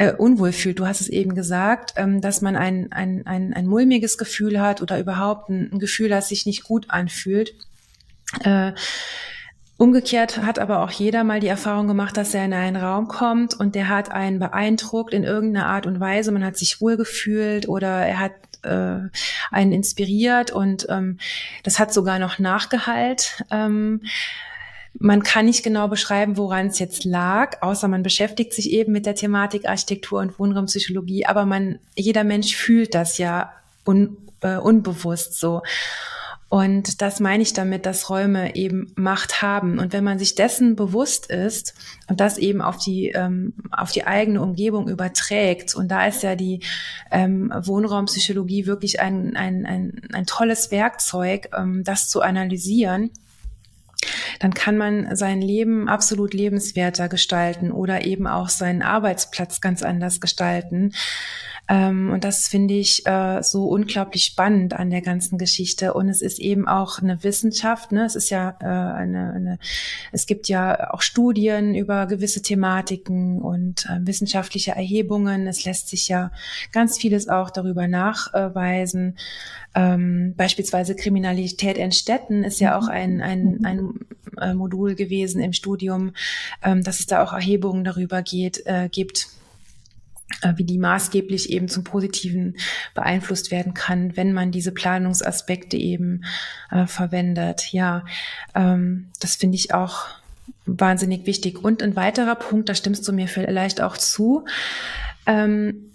äh, 0.00 0.14
unwohl 0.14 0.52
fühlt. 0.52 0.78
Du 0.78 0.86
hast 0.86 1.02
es 1.02 1.08
eben 1.08 1.34
gesagt, 1.34 1.92
ähm, 1.96 2.22
dass 2.22 2.40
man 2.40 2.56
ein, 2.56 2.90
ein, 2.90 3.26
ein, 3.26 3.52
ein 3.52 3.66
mulmiges 3.66 4.16
Gefühl 4.16 4.58
hat 4.58 4.80
oder 4.80 4.98
überhaupt 4.98 5.50
ein, 5.50 5.70
ein 5.70 5.78
Gefühl, 5.78 6.08
das 6.08 6.30
sich 6.30 6.46
nicht 6.46 6.64
gut 6.64 6.86
anfühlt. 6.88 7.52
Äh, 8.42 8.72
Umgekehrt 9.76 10.42
hat 10.42 10.58
aber 10.58 10.82
auch 10.82 10.90
jeder 10.90 11.24
mal 11.24 11.40
die 11.40 11.48
Erfahrung 11.48 11.88
gemacht, 11.88 12.14
dass 12.18 12.34
er 12.34 12.44
in 12.44 12.52
einen 12.52 12.76
Raum 12.76 13.08
kommt 13.08 13.54
und 13.58 13.74
der 13.74 13.88
hat 13.88 14.10
einen 14.10 14.38
beeindruckt 14.38 15.14
in 15.14 15.24
irgendeiner 15.24 15.68
Art 15.68 15.86
und 15.86 16.00
Weise. 16.00 16.32
Man 16.32 16.44
hat 16.44 16.58
sich 16.58 16.82
wohl 16.82 16.98
gefühlt 16.98 17.66
oder 17.66 17.88
er 17.88 18.18
hat 18.18 18.32
äh, 18.62 19.08
einen 19.50 19.72
inspiriert 19.72 20.50
und 20.50 20.86
ähm, 20.90 21.18
das 21.62 21.78
hat 21.78 21.94
sogar 21.94 22.18
noch 22.18 22.38
Nachgehalt. 22.38 23.42
Ähm, 23.50 24.02
man 24.98 25.22
kann 25.22 25.46
nicht 25.46 25.62
genau 25.62 25.88
beschreiben, 25.88 26.36
woran 26.36 26.66
es 26.66 26.78
jetzt 26.78 27.04
lag, 27.04 27.62
außer 27.62 27.88
man 27.88 28.02
beschäftigt 28.02 28.52
sich 28.52 28.70
eben 28.70 28.92
mit 28.92 29.06
der 29.06 29.14
Thematik 29.14 29.68
Architektur 29.68 30.20
und 30.20 30.38
Wohnraumpsychologie. 30.38 31.26
Aber 31.26 31.46
man, 31.46 31.78
jeder 31.94 32.24
Mensch 32.24 32.56
fühlt 32.56 32.94
das 32.94 33.18
ja 33.18 33.52
un, 33.86 34.16
äh, 34.40 34.56
unbewusst 34.56 35.38
so. 35.38 35.62
Und 36.50 37.00
das 37.00 37.20
meine 37.20 37.44
ich 37.44 37.52
damit, 37.52 37.86
dass 37.86 38.10
Räume 38.10 38.56
eben 38.56 38.92
Macht 38.96 39.40
haben. 39.40 39.78
Und 39.78 39.92
wenn 39.92 40.02
man 40.02 40.18
sich 40.18 40.34
dessen 40.34 40.74
bewusst 40.74 41.30
ist 41.30 41.74
und 42.08 42.18
das 42.18 42.38
eben 42.38 42.60
auf 42.60 42.76
die, 42.76 43.10
ähm, 43.10 43.54
auf 43.70 43.92
die 43.92 44.04
eigene 44.04 44.42
Umgebung 44.42 44.88
überträgt, 44.88 45.76
und 45.76 45.86
da 45.88 46.08
ist 46.08 46.24
ja 46.24 46.34
die 46.34 46.58
ähm, 47.12 47.52
Wohnraumpsychologie 47.54 48.66
wirklich 48.66 49.00
ein, 49.00 49.36
ein, 49.36 49.64
ein, 49.64 50.02
ein 50.12 50.26
tolles 50.26 50.72
Werkzeug, 50.72 51.50
ähm, 51.56 51.84
das 51.84 52.08
zu 52.08 52.20
analysieren, 52.20 53.10
dann 54.38 54.54
kann 54.54 54.76
man 54.76 55.14
sein 55.14 55.42
Leben 55.42 55.88
absolut 55.88 56.34
lebenswerter 56.34 57.08
gestalten 57.08 57.70
oder 57.72 58.04
eben 58.04 58.26
auch 58.26 58.48
seinen 58.48 58.82
Arbeitsplatz 58.82 59.60
ganz 59.60 59.82
anders 59.82 60.20
gestalten. 60.20 60.92
Ähm, 61.70 62.10
und 62.10 62.24
das 62.24 62.48
finde 62.48 62.74
ich 62.74 63.06
äh, 63.06 63.44
so 63.44 63.68
unglaublich 63.68 64.24
spannend 64.24 64.74
an 64.74 64.90
der 64.90 65.02
ganzen 65.02 65.38
Geschichte. 65.38 65.94
Und 65.94 66.08
es 66.08 66.20
ist 66.20 66.40
eben 66.40 66.66
auch 66.66 66.98
eine 66.98 67.22
Wissenschaft. 67.22 67.92
Ne? 67.92 68.04
Es 68.04 68.16
ist 68.16 68.28
ja 68.28 68.56
äh, 68.60 68.64
eine, 68.64 69.32
eine, 69.32 69.58
es 70.10 70.26
gibt 70.26 70.48
ja 70.48 70.92
auch 70.92 71.00
Studien 71.00 71.76
über 71.76 72.06
gewisse 72.06 72.42
Thematiken 72.42 73.40
und 73.40 73.86
äh, 73.86 74.00
wissenschaftliche 74.04 74.72
Erhebungen. 74.72 75.46
Es 75.46 75.64
lässt 75.64 75.88
sich 75.88 76.08
ja 76.08 76.32
ganz 76.72 76.98
vieles 76.98 77.28
auch 77.28 77.50
darüber 77.50 77.86
nachweisen. 77.86 79.16
Ähm, 79.72 80.34
beispielsweise 80.36 80.96
Kriminalität 80.96 81.78
in 81.78 81.92
Städten 81.92 82.42
ist 82.42 82.58
ja 82.58 82.76
auch 82.76 82.88
ein, 82.88 83.20
ein, 83.20 83.60
ein 83.64 83.90
äh, 84.40 84.54
Modul 84.54 84.96
gewesen 84.96 85.40
im 85.40 85.52
Studium, 85.52 86.14
ähm, 86.64 86.82
dass 86.82 86.98
es 86.98 87.06
da 87.06 87.22
auch 87.22 87.32
Erhebungen 87.32 87.84
darüber 87.84 88.22
geht, 88.22 88.66
äh, 88.66 88.88
gibt 88.90 89.28
wie 90.56 90.64
die 90.64 90.78
maßgeblich 90.78 91.50
eben 91.50 91.68
zum 91.68 91.84
Positiven 91.84 92.56
beeinflusst 92.94 93.50
werden 93.50 93.74
kann, 93.74 94.16
wenn 94.16 94.32
man 94.32 94.50
diese 94.50 94.72
Planungsaspekte 94.72 95.76
eben 95.76 96.24
äh, 96.70 96.86
verwendet. 96.86 97.72
Ja, 97.72 98.04
ähm, 98.54 99.08
das 99.20 99.36
finde 99.36 99.56
ich 99.56 99.74
auch 99.74 100.06
wahnsinnig 100.66 101.26
wichtig. 101.26 101.62
Und 101.62 101.82
ein 101.82 101.96
weiterer 101.96 102.34
Punkt, 102.34 102.68
da 102.68 102.74
stimmst 102.74 103.06
du 103.06 103.12
mir 103.12 103.28
vielleicht 103.28 103.80
auch 103.80 103.96
zu. 103.96 104.44
Ähm, 105.26 105.86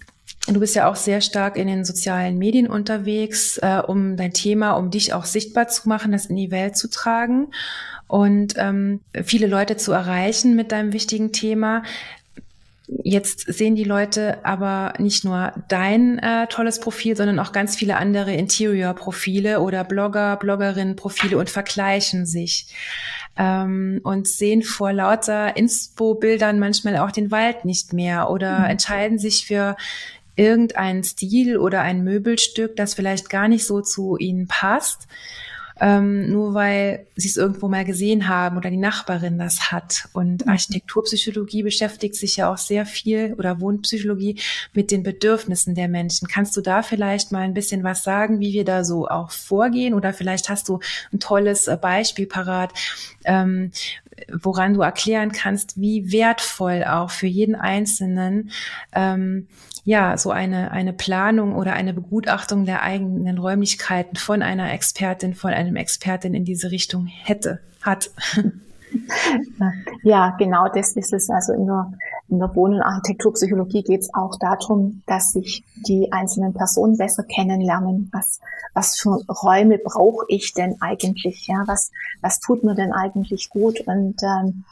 Du 0.48 0.60
bist 0.60 0.76
ja 0.76 0.88
auch 0.88 0.94
sehr 0.94 1.20
stark 1.22 1.56
in 1.56 1.66
den 1.66 1.84
sozialen 1.84 2.38
Medien 2.38 2.68
unterwegs, 2.68 3.58
äh, 3.58 3.82
um 3.84 4.16
dein 4.16 4.32
Thema, 4.32 4.72
um 4.72 4.92
dich 4.92 5.12
auch 5.12 5.24
sichtbar 5.24 5.66
zu 5.66 5.88
machen, 5.88 6.12
das 6.12 6.26
in 6.26 6.36
die 6.36 6.52
Welt 6.52 6.76
zu 6.76 6.88
tragen 6.88 7.48
und 8.08 8.54
ähm, 8.56 9.00
viele 9.24 9.48
Leute 9.48 9.76
zu 9.76 9.90
erreichen 9.92 10.54
mit 10.54 10.70
deinem 10.70 10.92
wichtigen 10.92 11.32
Thema. 11.32 11.82
Jetzt 12.88 13.40
sehen 13.52 13.74
die 13.74 13.84
Leute 13.84 14.44
aber 14.44 14.94
nicht 14.98 15.24
nur 15.24 15.52
dein 15.68 16.18
äh, 16.20 16.46
tolles 16.46 16.78
Profil, 16.78 17.16
sondern 17.16 17.40
auch 17.40 17.50
ganz 17.50 17.74
viele 17.74 17.96
andere 17.96 18.32
Interior-Profile 18.32 19.60
oder 19.60 19.82
Blogger, 19.82 20.36
Bloggerinnen-Profile 20.36 21.36
und 21.36 21.50
vergleichen 21.50 22.26
sich 22.26 22.68
ähm, 23.36 24.00
und 24.04 24.28
sehen 24.28 24.62
vor 24.62 24.92
lauter 24.92 25.56
Inspo-Bildern 25.56 26.60
manchmal 26.60 26.98
auch 26.98 27.10
den 27.10 27.32
Wald 27.32 27.64
nicht 27.64 27.92
mehr 27.92 28.30
oder 28.30 28.60
mhm. 28.60 28.64
entscheiden 28.66 29.18
sich 29.18 29.46
für 29.46 29.76
irgendeinen 30.36 31.02
Stil 31.02 31.56
oder 31.56 31.80
ein 31.80 32.04
Möbelstück, 32.04 32.76
das 32.76 32.94
vielleicht 32.94 33.30
gar 33.30 33.48
nicht 33.48 33.66
so 33.66 33.80
zu 33.80 34.16
ihnen 34.16 34.46
passt 34.46 35.08
ähm, 35.80 36.30
nur 36.30 36.54
weil 36.54 37.06
sie 37.16 37.28
es 37.28 37.36
irgendwo 37.36 37.68
mal 37.68 37.84
gesehen 37.84 38.28
haben 38.28 38.56
oder 38.56 38.70
die 38.70 38.76
Nachbarin 38.76 39.38
das 39.38 39.70
hat. 39.70 40.08
Und 40.12 40.44
mhm. 40.44 40.52
Architekturpsychologie 40.52 41.62
beschäftigt 41.62 42.14
sich 42.14 42.36
ja 42.36 42.50
auch 42.52 42.58
sehr 42.58 42.86
viel 42.86 43.34
oder 43.34 43.60
Wohnpsychologie 43.60 44.40
mit 44.72 44.90
den 44.90 45.02
Bedürfnissen 45.02 45.74
der 45.74 45.88
Menschen. 45.88 46.28
Kannst 46.28 46.56
du 46.56 46.60
da 46.60 46.82
vielleicht 46.82 47.32
mal 47.32 47.42
ein 47.42 47.54
bisschen 47.54 47.84
was 47.84 48.04
sagen, 48.04 48.40
wie 48.40 48.52
wir 48.52 48.64
da 48.64 48.84
so 48.84 49.08
auch 49.08 49.30
vorgehen? 49.30 49.94
Oder 49.94 50.12
vielleicht 50.12 50.48
hast 50.48 50.68
du 50.68 50.80
ein 51.12 51.20
tolles 51.20 51.68
äh, 51.68 51.76
Beispiel 51.80 52.26
parat, 52.26 52.72
ähm, 53.24 53.70
woran 54.32 54.74
du 54.74 54.82
erklären 54.82 55.32
kannst, 55.32 55.80
wie 55.80 56.12
wertvoll 56.12 56.84
auch 56.84 57.10
für 57.10 57.26
jeden 57.26 57.54
Einzelnen 57.54 58.50
ähm, 58.92 59.48
ja, 59.84 60.18
so 60.18 60.32
eine, 60.32 60.72
eine 60.72 60.92
Planung 60.92 61.54
oder 61.54 61.74
eine 61.74 61.94
Begutachtung 61.94 62.66
der 62.66 62.82
eigenen 62.82 63.38
Räumlichkeiten 63.38 64.16
von 64.16 64.42
einer 64.42 64.72
Expertin, 64.72 65.34
von 65.34 65.52
einem 65.52 65.76
Expertin 65.76 66.34
in 66.34 66.44
diese 66.44 66.72
Richtung 66.72 67.06
hätte, 67.06 67.60
hat. 67.82 68.10
Ja, 70.02 70.34
genau 70.38 70.68
das 70.68 70.92
ist 70.92 71.12
es. 71.12 71.30
Also 71.30 71.52
in 71.52 71.66
der, 71.66 71.92
in 72.28 72.38
der 72.38 72.54
Wohn- 72.54 72.74
und 72.74 72.82
Architekturpsychologie 72.82 73.82
geht 73.82 74.00
es 74.00 74.14
auch 74.14 74.36
darum, 74.38 75.02
dass 75.06 75.32
sich 75.32 75.64
die 75.86 76.12
einzelnen 76.12 76.54
Personen 76.54 76.96
besser 76.96 77.24
kennenlernen. 77.24 78.10
Was, 78.12 78.40
was 78.74 78.98
für 78.98 79.20
Räume 79.28 79.78
brauche 79.78 80.26
ich 80.28 80.54
denn 80.54 80.76
eigentlich? 80.80 81.46
Ja, 81.46 81.64
was, 81.66 81.90
was 82.20 82.40
tut 82.40 82.64
mir 82.64 82.74
denn 82.74 82.92
eigentlich 82.92 83.50
gut? 83.50 83.80
Und 83.86 84.22
ähm, 84.22 84.64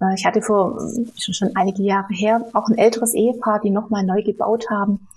äh, 0.00 0.14
ich 0.14 0.26
hatte 0.26 0.42
vor 0.42 0.78
schon 1.16 1.50
einige 1.54 1.82
Jahre 1.82 2.12
her 2.12 2.44
auch 2.52 2.68
ein 2.68 2.78
älteres 2.78 3.14
Ehepaar, 3.14 3.60
die 3.60 3.70
nochmal 3.70 4.04
neu 4.04 4.22
gebaut 4.22 4.68
haben. 4.70 5.08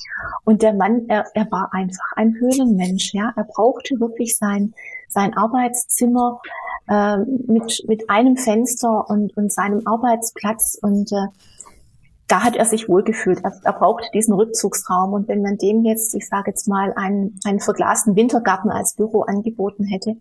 Und 0.45 0.61
der 0.61 0.73
Mann, 0.73 1.05
er, 1.07 1.25
er 1.33 1.51
war 1.51 1.73
einfach 1.73 2.11
ein 2.15 2.35
Höhlenmensch. 2.35 3.13
Ja, 3.13 3.33
er 3.35 3.43
brauchte 3.43 3.99
wirklich 3.99 4.37
sein 4.37 4.73
sein 5.13 5.35
Arbeitszimmer 5.37 6.41
äh, 6.87 7.17
mit, 7.17 7.83
mit 7.87 8.09
einem 8.09 8.37
Fenster 8.37 9.09
und, 9.09 9.35
und 9.37 9.51
seinem 9.51 9.85
Arbeitsplatz 9.85 10.77
und 10.81 11.11
äh, 11.11 11.27
da 12.27 12.43
hat 12.43 12.55
er 12.55 12.65
sich 12.65 12.89
wohlgefühlt. 12.89 13.43
Er, 13.43 13.53
er 13.63 13.73
braucht 13.73 14.09
diesen 14.13 14.33
Rückzugsraum. 14.33 15.13
Und 15.13 15.27
wenn 15.27 15.41
man 15.41 15.57
dem 15.57 15.83
jetzt, 15.83 16.15
ich 16.15 16.27
sage 16.27 16.51
jetzt 16.51 16.67
mal, 16.67 16.93
einen, 16.95 17.39
einen 17.43 17.59
verglasten 17.59 18.15
Wintergarten 18.15 18.71
als 18.71 18.95
Büro 18.95 19.21
angeboten 19.21 19.83
hätte, 19.83 20.15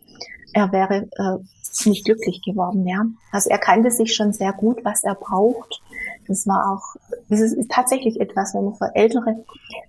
er 0.52 0.73
wäre 0.73 1.09
äh, 1.12 1.88
nicht 1.88 2.04
glücklich 2.04 2.42
geworden. 2.42 2.87
Ja, 2.87 3.07
also 3.31 3.49
er 3.49 3.59
kannte 3.59 3.90
sich 3.90 4.14
schon 4.14 4.33
sehr 4.33 4.52
gut, 4.52 4.85
was 4.85 5.04
er 5.04 5.14
braucht. 5.14 5.81
Das 6.28 6.47
war 6.47 6.73
auch, 6.73 7.00
das 7.28 7.40
ist 7.40 7.71
tatsächlich 7.71 8.21
etwas, 8.21 8.54
wenn 8.54 8.64
man 8.64 8.75
für 8.75 8.95
ältere 8.95 9.45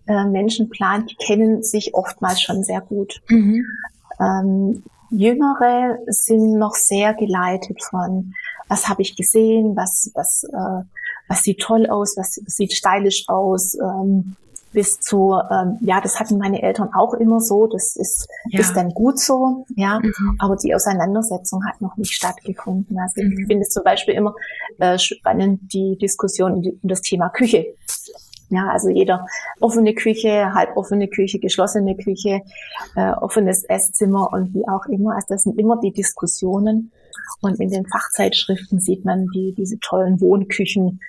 äh, 0.08 0.26
Menschen 0.26 0.70
plant, 0.70 1.12
die 1.12 1.16
kennen 1.16 1.64
sich 1.64 1.94
oftmals 1.94 2.42
schon 2.42 2.64
sehr 2.64 2.82
gut. 2.82 3.22
Mhm. 3.28 3.66
Ähm, 4.20 4.84
Jüngere 5.14 6.00
sind 6.08 6.58
noch 6.58 6.76
sehr 6.76 7.14
geleitet 7.14 7.84
von, 7.84 8.34
was 8.68 8.90
habe 8.90 9.02
ich 9.02 9.16
gesehen, 9.16 9.76
was, 9.76 10.12
was, 10.16 10.44
äh, 10.44 10.84
was 11.28 11.44
sieht 11.44 11.62
toll 11.62 11.88
aus, 11.88 12.16
was, 12.18 12.40
was 12.44 12.56
sieht 12.56 12.74
stylisch 12.74 13.26
aus, 13.28 13.76
ähm, 13.76 14.36
bis 14.74 15.00
zu, 15.00 15.40
ähm, 15.52 15.78
ja, 15.82 16.02
das 16.02 16.20
hatten 16.20 16.38
meine 16.40 16.62
Eltern 16.62 16.90
auch 16.94 17.14
immer 17.14 17.40
so, 17.40 17.68
das 17.68 17.96
ist, 17.96 18.28
ja. 18.50 18.60
ist 18.60 18.74
dann 18.74 18.90
gut 18.90 19.20
so, 19.20 19.66
ja, 19.76 20.00
mhm. 20.00 20.36
aber 20.40 20.56
die 20.56 20.74
Auseinandersetzung 20.74 21.64
hat 21.66 21.80
noch 21.80 21.96
nicht 21.96 22.14
stattgefunden. 22.14 22.98
Also 23.00 23.22
mhm. 23.22 23.40
ich 23.40 23.46
finde 23.46 23.62
es 23.62 23.70
zum 23.70 23.84
Beispiel 23.84 24.16
immer 24.16 24.34
äh, 24.80 24.98
spannend, 24.98 25.72
die 25.74 25.98
Diskussion 26.02 26.54
um 26.54 26.80
das 26.82 27.02
Thema 27.02 27.30
Küche. 27.30 27.68
Ja, 28.54 28.70
also 28.70 28.90
jeder 28.90 29.26
offene 29.60 29.96
Küche, 29.96 30.54
halboffene 30.54 31.08
Küche, 31.08 31.40
geschlossene 31.40 31.98
Küche, 31.98 32.42
äh, 32.96 33.12
offenes 33.14 33.64
Esszimmer 33.64 34.32
und 34.32 34.54
wie 34.54 34.68
auch 34.68 34.86
immer. 34.86 35.16
Also 35.16 35.26
das 35.30 35.44
sind 35.44 35.58
immer 35.58 35.80
die 35.80 35.92
Diskussionen. 35.92 36.92
Und 37.42 37.60
in 37.60 37.72
den 37.72 37.88
Fachzeitschriften 37.88 38.80
sieht 38.80 39.06
man 39.06 39.26
die, 39.34 39.56
diese 39.58 39.80
tollen 39.80 40.22
Wohnküchen, 40.22 41.00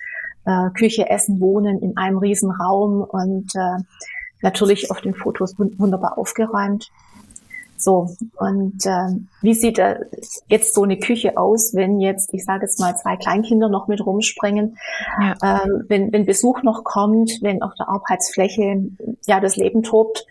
äh, 0.45 0.69
Küche, 0.71 1.07
Essen, 1.07 1.39
Wohnen 1.39 1.77
in 1.83 1.97
einem 1.97 2.17
riesen 2.17 2.49
Raum 2.49 3.03
und 3.03 3.53
äh, 3.53 3.83
natürlich 4.41 4.89
auf 4.89 5.01
den 5.01 5.13
Fotos 5.13 5.53
wunderbar 5.59 6.17
aufgeräumt. 6.17 6.89
So, 7.77 8.09
und 8.37 8.85
äh, 8.85 9.09
wie 9.41 9.53
sieht 9.53 9.79
äh, 9.79 9.99
jetzt 10.47 10.73
so 10.73 10.83
eine 10.83 10.97
Küche 10.97 11.37
aus, 11.37 11.73
wenn 11.73 11.99
jetzt, 11.99 12.33
ich 12.33 12.45
sage 12.45 12.63
jetzt 12.63 12.79
mal, 12.79 12.95
zwei 12.95 13.17
Kleinkinder 13.17 13.69
noch 13.69 13.87
mit 13.87 14.05
rumspringen, 14.05 14.77
ja. 15.21 15.35
ähm, 15.43 15.83
wenn, 15.87 16.13
wenn 16.13 16.25
Besuch 16.25 16.63
noch 16.63 16.83
kommt, 16.83 17.39
wenn 17.41 17.61
auf 17.61 17.73
der 17.75 17.89
Arbeitsfläche 17.89 18.85
ja 19.27 19.39
das 19.39 19.57
Leben 19.57 19.83
tobt, 19.83 20.25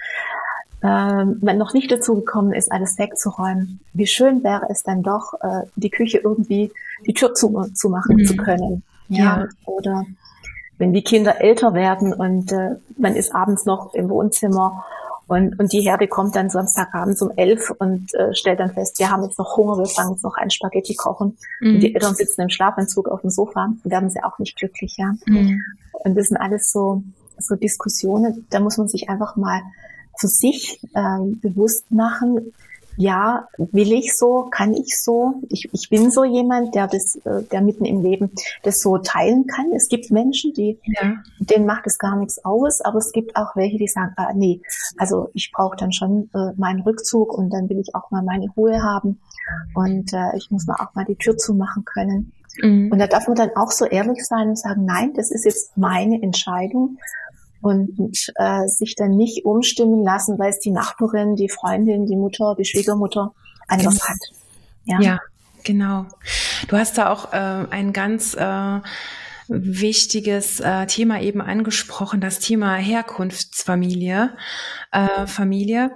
ähm, 0.82 1.38
wenn 1.40 1.58
noch 1.58 1.72
nicht 1.72 1.90
dazu 1.90 2.14
gekommen 2.14 2.52
ist, 2.52 2.70
alles 2.70 2.98
wegzuräumen. 2.98 3.80
Wie 3.94 4.06
schön 4.06 4.44
wäre 4.44 4.66
es 4.68 4.82
dann 4.82 5.02
doch, 5.02 5.34
äh, 5.40 5.62
die 5.76 5.90
Küche 5.90 6.18
irgendwie 6.18 6.70
die 7.06 7.14
Tür 7.14 7.34
zu, 7.34 7.64
zu 7.74 7.88
machen 7.88 8.16
mhm. 8.16 8.24
zu 8.26 8.36
können. 8.36 8.82
Ja. 9.08 9.24
ja. 9.24 9.48
Oder 9.64 10.04
wenn 10.78 10.92
die 10.92 11.02
Kinder 11.02 11.40
älter 11.40 11.72
werden 11.72 12.12
und 12.12 12.52
äh, 12.52 12.76
man 12.98 13.16
ist 13.16 13.34
abends 13.34 13.64
noch 13.64 13.94
im 13.94 14.10
Wohnzimmer 14.10 14.84
und, 15.26 15.58
und 15.58 15.72
die 15.72 15.80
Herde 15.80 16.06
kommt 16.06 16.36
dann 16.36 16.50
Samstagabends 16.50 17.22
um 17.22 17.30
elf 17.36 17.70
und 17.78 18.12
äh, 18.14 18.34
stellt 18.34 18.60
dann 18.60 18.72
fest, 18.72 18.98
wir 18.98 19.10
haben 19.10 19.22
jetzt 19.24 19.38
noch 19.38 19.56
Hunger, 19.56 19.78
wir 19.78 19.86
fangen 19.86 20.12
jetzt 20.12 20.24
noch 20.24 20.36
ein 20.36 20.50
Spaghetti 20.50 20.94
kochen. 20.94 21.38
Mhm. 21.60 21.74
Und 21.74 21.80
die 21.80 21.94
Eltern 21.94 22.14
sitzen 22.14 22.42
im 22.42 22.50
Schlafanzug 22.50 23.08
auf 23.08 23.22
dem 23.22 23.30
Sofa 23.30 23.64
und 23.82 23.90
werden 23.90 24.10
sie 24.10 24.22
auch 24.22 24.38
nicht 24.38 24.56
glücklich, 24.56 24.96
ja. 24.98 25.14
Mhm. 25.26 25.62
Und 25.92 26.16
das 26.16 26.28
sind 26.28 26.36
alles 26.36 26.70
so, 26.70 27.02
so 27.38 27.56
Diskussionen, 27.56 28.46
da 28.50 28.60
muss 28.60 28.76
man 28.76 28.88
sich 28.88 29.08
einfach 29.08 29.36
mal 29.36 29.60
für 30.18 30.28
sich 30.28 30.80
ähm, 30.94 31.40
bewusst 31.40 31.90
machen, 31.90 32.52
ja, 32.96 33.48
will 33.56 33.92
ich 33.92 34.16
so, 34.16 34.48
kann 34.50 34.74
ich 34.74 34.98
so, 35.00 35.34
ich, 35.48 35.68
ich 35.72 35.88
bin 35.90 36.10
so 36.10 36.24
jemand, 36.24 36.74
der 36.74 36.86
das, 36.86 37.16
äh, 37.24 37.42
der 37.50 37.60
mitten 37.60 37.84
im 37.84 38.02
Leben 38.02 38.30
das 38.62 38.80
so 38.80 38.98
teilen 38.98 39.46
kann. 39.46 39.72
Es 39.72 39.88
gibt 39.88 40.10
Menschen, 40.10 40.52
die, 40.54 40.78
ja. 40.84 41.14
denen 41.38 41.66
macht 41.66 41.86
es 41.86 41.98
gar 41.98 42.16
nichts 42.16 42.44
aus, 42.44 42.80
aber 42.80 42.98
es 42.98 43.12
gibt 43.12 43.36
auch 43.36 43.56
welche, 43.56 43.78
die 43.78 43.88
sagen, 43.88 44.12
ah, 44.16 44.32
nee, 44.34 44.60
also 44.96 45.30
ich 45.34 45.50
brauche 45.52 45.76
dann 45.76 45.92
schon 45.92 46.30
äh, 46.34 46.52
meinen 46.56 46.82
Rückzug 46.82 47.36
und 47.36 47.50
dann 47.50 47.68
will 47.68 47.80
ich 47.80 47.94
auch 47.94 48.10
mal 48.10 48.22
meine 48.22 48.48
Ruhe 48.56 48.82
haben 48.82 49.20
und 49.74 50.12
äh, 50.12 50.36
ich 50.36 50.50
muss 50.50 50.66
mal 50.66 50.76
auch 50.76 50.94
mal 50.94 51.04
die 51.04 51.16
Tür 51.16 51.36
zumachen 51.36 51.84
können. 51.84 52.32
Mhm. 52.62 52.90
Und 52.92 52.98
da 52.98 53.06
darf 53.06 53.26
man 53.26 53.36
dann 53.36 53.50
auch 53.56 53.70
so 53.70 53.84
ehrlich 53.84 54.24
sein 54.24 54.48
und 54.48 54.58
sagen, 54.58 54.84
nein, 54.84 55.12
das 55.14 55.30
ist 55.30 55.44
jetzt 55.44 55.76
meine 55.76 56.22
Entscheidung 56.22 56.98
und 57.64 58.30
äh, 58.36 58.68
sich 58.68 58.94
dann 58.94 59.16
nicht 59.16 59.46
umstimmen 59.46 60.04
lassen, 60.04 60.38
weil 60.38 60.50
es 60.50 60.60
die 60.60 60.70
Nachbarin, 60.70 61.34
die 61.34 61.48
Freundin, 61.48 62.04
die 62.04 62.14
Mutter, 62.14 62.54
die 62.58 62.66
Schwiegermutter 62.66 63.32
anders 63.68 63.94
genau. 63.94 64.08
hat. 64.08 64.18
Ja. 64.84 65.00
ja, 65.00 65.20
genau. 65.62 66.04
Du 66.68 66.76
hast 66.76 66.98
da 66.98 67.10
auch 67.10 67.32
äh, 67.32 67.66
ein 67.70 67.94
ganz 67.94 68.34
äh, 68.34 68.80
wichtiges 69.48 70.60
äh, 70.60 70.86
Thema 70.86 71.22
eben 71.22 71.40
angesprochen, 71.40 72.20
das 72.20 72.38
Thema 72.38 72.74
Herkunftsfamilie, 72.74 74.36
äh, 74.92 75.26
Familie. 75.26 75.92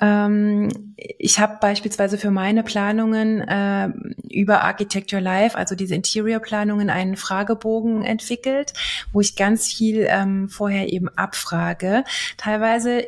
Ähm, 0.00 0.94
ich 0.96 1.38
habe 1.38 1.58
beispielsweise 1.60 2.18
für 2.18 2.30
meine 2.30 2.62
Planungen 2.62 3.40
äh, 3.40 3.88
über 4.30 4.62
Architecture 4.62 5.22
Live, 5.22 5.56
also 5.56 5.74
diese 5.74 5.94
Interior-Planungen, 5.94 6.90
einen 6.90 7.16
Fragebogen 7.16 8.04
entwickelt, 8.04 8.72
wo 9.12 9.20
ich 9.20 9.36
ganz 9.36 9.72
viel 9.72 10.06
ähm, 10.08 10.48
vorher 10.48 10.92
eben 10.92 11.08
abfrage. 11.10 12.04
Teilweise 12.36 13.04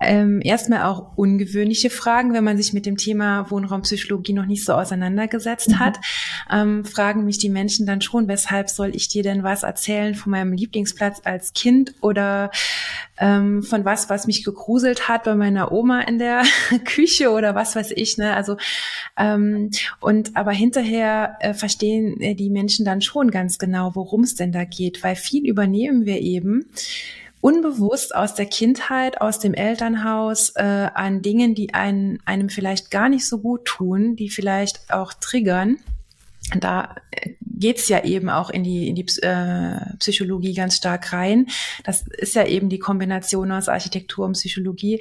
ähm, 0.00 0.40
erstmal 0.42 0.82
auch 0.82 1.16
ungewöhnliche 1.16 1.90
Fragen, 1.90 2.32
wenn 2.32 2.44
man 2.44 2.56
sich 2.56 2.72
mit 2.72 2.86
dem 2.86 2.96
Thema 2.96 3.50
Wohnraumpsychologie 3.50 4.32
noch 4.32 4.46
nicht 4.46 4.64
so 4.64 4.72
auseinandergesetzt 4.74 5.70
mhm. 5.70 5.78
hat, 5.78 5.98
ähm, 6.50 6.84
fragen 6.84 7.24
mich 7.24 7.38
die 7.38 7.48
Menschen 7.48 7.86
dann 7.86 8.00
schon, 8.00 8.28
weshalb 8.28 8.70
soll 8.70 8.94
ich 8.94 9.08
dir 9.08 9.22
denn 9.22 9.42
was 9.42 9.62
erzählen 9.62 10.14
von 10.14 10.30
meinem 10.30 10.52
Lieblingsplatz 10.52 11.22
als 11.24 11.52
Kind 11.52 11.94
oder 12.00 12.50
ähm, 13.18 13.62
von 13.62 13.84
was, 13.84 14.08
was 14.08 14.26
mich 14.26 14.44
gegruselt 14.44 15.08
hat 15.08 15.24
bei 15.24 15.34
meiner 15.34 15.72
Oma 15.72 16.00
in 16.02 16.18
der 16.18 16.42
Küche 16.84 17.30
oder 17.30 17.54
was 17.54 17.74
weiß 17.74 17.92
ich, 17.92 18.18
ne? 18.18 18.34
Also 18.34 18.56
ähm, 19.16 19.70
und 20.00 20.36
aber 20.36 20.52
hinterher 20.52 21.36
äh, 21.40 21.54
verstehen 21.54 22.20
äh, 22.20 22.34
die 22.34 22.50
Menschen 22.50 22.84
dann 22.84 23.00
schon 23.00 23.30
ganz 23.30 23.58
genau, 23.58 23.94
worum 23.94 24.22
es 24.22 24.34
denn 24.34 24.52
da 24.52 24.64
geht, 24.64 25.02
weil 25.02 25.16
viel 25.16 25.46
übernehmen 25.46 26.06
wir 26.06 26.20
eben 26.20 26.66
unbewusst 27.40 28.14
aus 28.14 28.34
der 28.34 28.46
Kindheit, 28.46 29.20
aus 29.20 29.38
dem 29.38 29.54
Elternhaus 29.54 30.50
äh, 30.56 30.88
an 30.94 31.22
Dingen, 31.22 31.54
die 31.54 31.74
einen, 31.74 32.18
einem 32.24 32.48
vielleicht 32.48 32.90
gar 32.90 33.08
nicht 33.08 33.26
so 33.26 33.38
gut 33.38 33.64
tun, 33.64 34.16
die 34.16 34.28
vielleicht 34.28 34.92
auch 34.92 35.12
triggern. 35.12 35.76
Da 36.60 36.96
geht's 37.58 37.88
ja 37.88 38.04
eben 38.04 38.30
auch 38.30 38.50
in 38.50 38.64
die, 38.64 38.88
in 38.88 38.94
die 38.94 39.06
äh, 39.22 39.96
Psychologie 39.98 40.54
ganz 40.54 40.76
stark 40.76 41.12
rein. 41.12 41.46
Das 41.84 42.06
ist 42.06 42.34
ja 42.34 42.46
eben 42.46 42.68
die 42.68 42.78
Kombination 42.78 43.52
aus 43.52 43.68
Architektur 43.68 44.26
und 44.26 44.32
Psychologie 44.32 45.00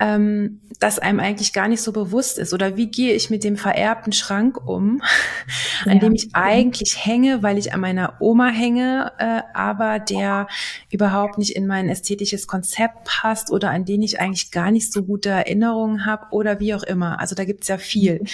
ähm, 0.00 0.60
das 0.80 0.98
einem 0.98 1.20
eigentlich 1.20 1.52
gar 1.52 1.68
nicht 1.68 1.82
so 1.82 1.92
bewusst 1.92 2.38
ist. 2.38 2.54
Oder 2.54 2.76
wie 2.76 2.90
gehe 2.90 3.12
ich 3.12 3.28
mit 3.28 3.44
dem 3.44 3.56
vererbten 3.56 4.12
Schrank 4.12 4.66
um, 4.66 5.02
an 5.84 5.92
ja. 5.92 5.98
dem 5.98 6.14
ich 6.14 6.30
eigentlich 6.32 7.04
hänge, 7.04 7.42
weil 7.42 7.58
ich 7.58 7.74
an 7.74 7.80
meiner 7.80 8.14
Oma 8.18 8.48
hänge, 8.48 9.12
äh, 9.18 9.42
aber 9.52 9.98
der 9.98 10.48
überhaupt 10.90 11.36
nicht 11.38 11.54
in 11.54 11.66
mein 11.66 11.88
ästhetisches 11.90 12.46
Konzept 12.46 13.04
passt 13.04 13.52
oder 13.52 13.70
an 13.70 13.84
den 13.84 14.00
ich 14.02 14.18
eigentlich 14.18 14.50
gar 14.50 14.70
nicht 14.70 14.90
so 14.90 15.02
gute 15.02 15.28
Erinnerungen 15.28 16.06
habe 16.06 16.26
oder 16.30 16.58
wie 16.60 16.74
auch 16.74 16.82
immer. 16.82 17.20
Also 17.20 17.34
da 17.34 17.44
gibt's 17.44 17.68
ja 17.68 17.76
viel. 17.76 18.20
Mhm. 18.20 18.26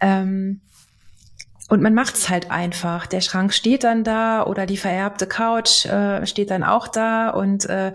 Ähm, 0.00 0.60
und 1.70 1.80
man 1.80 1.94
macht's 1.94 2.28
halt 2.28 2.50
einfach. 2.50 3.06
Der 3.06 3.20
Schrank 3.20 3.54
steht 3.54 3.84
dann 3.84 4.02
da 4.02 4.42
oder 4.44 4.66
die 4.66 4.76
vererbte 4.76 5.26
Couch 5.26 5.86
äh, 5.86 6.26
steht 6.26 6.50
dann 6.50 6.64
auch 6.64 6.88
da 6.88 7.30
und 7.30 7.64
äh, 7.66 7.92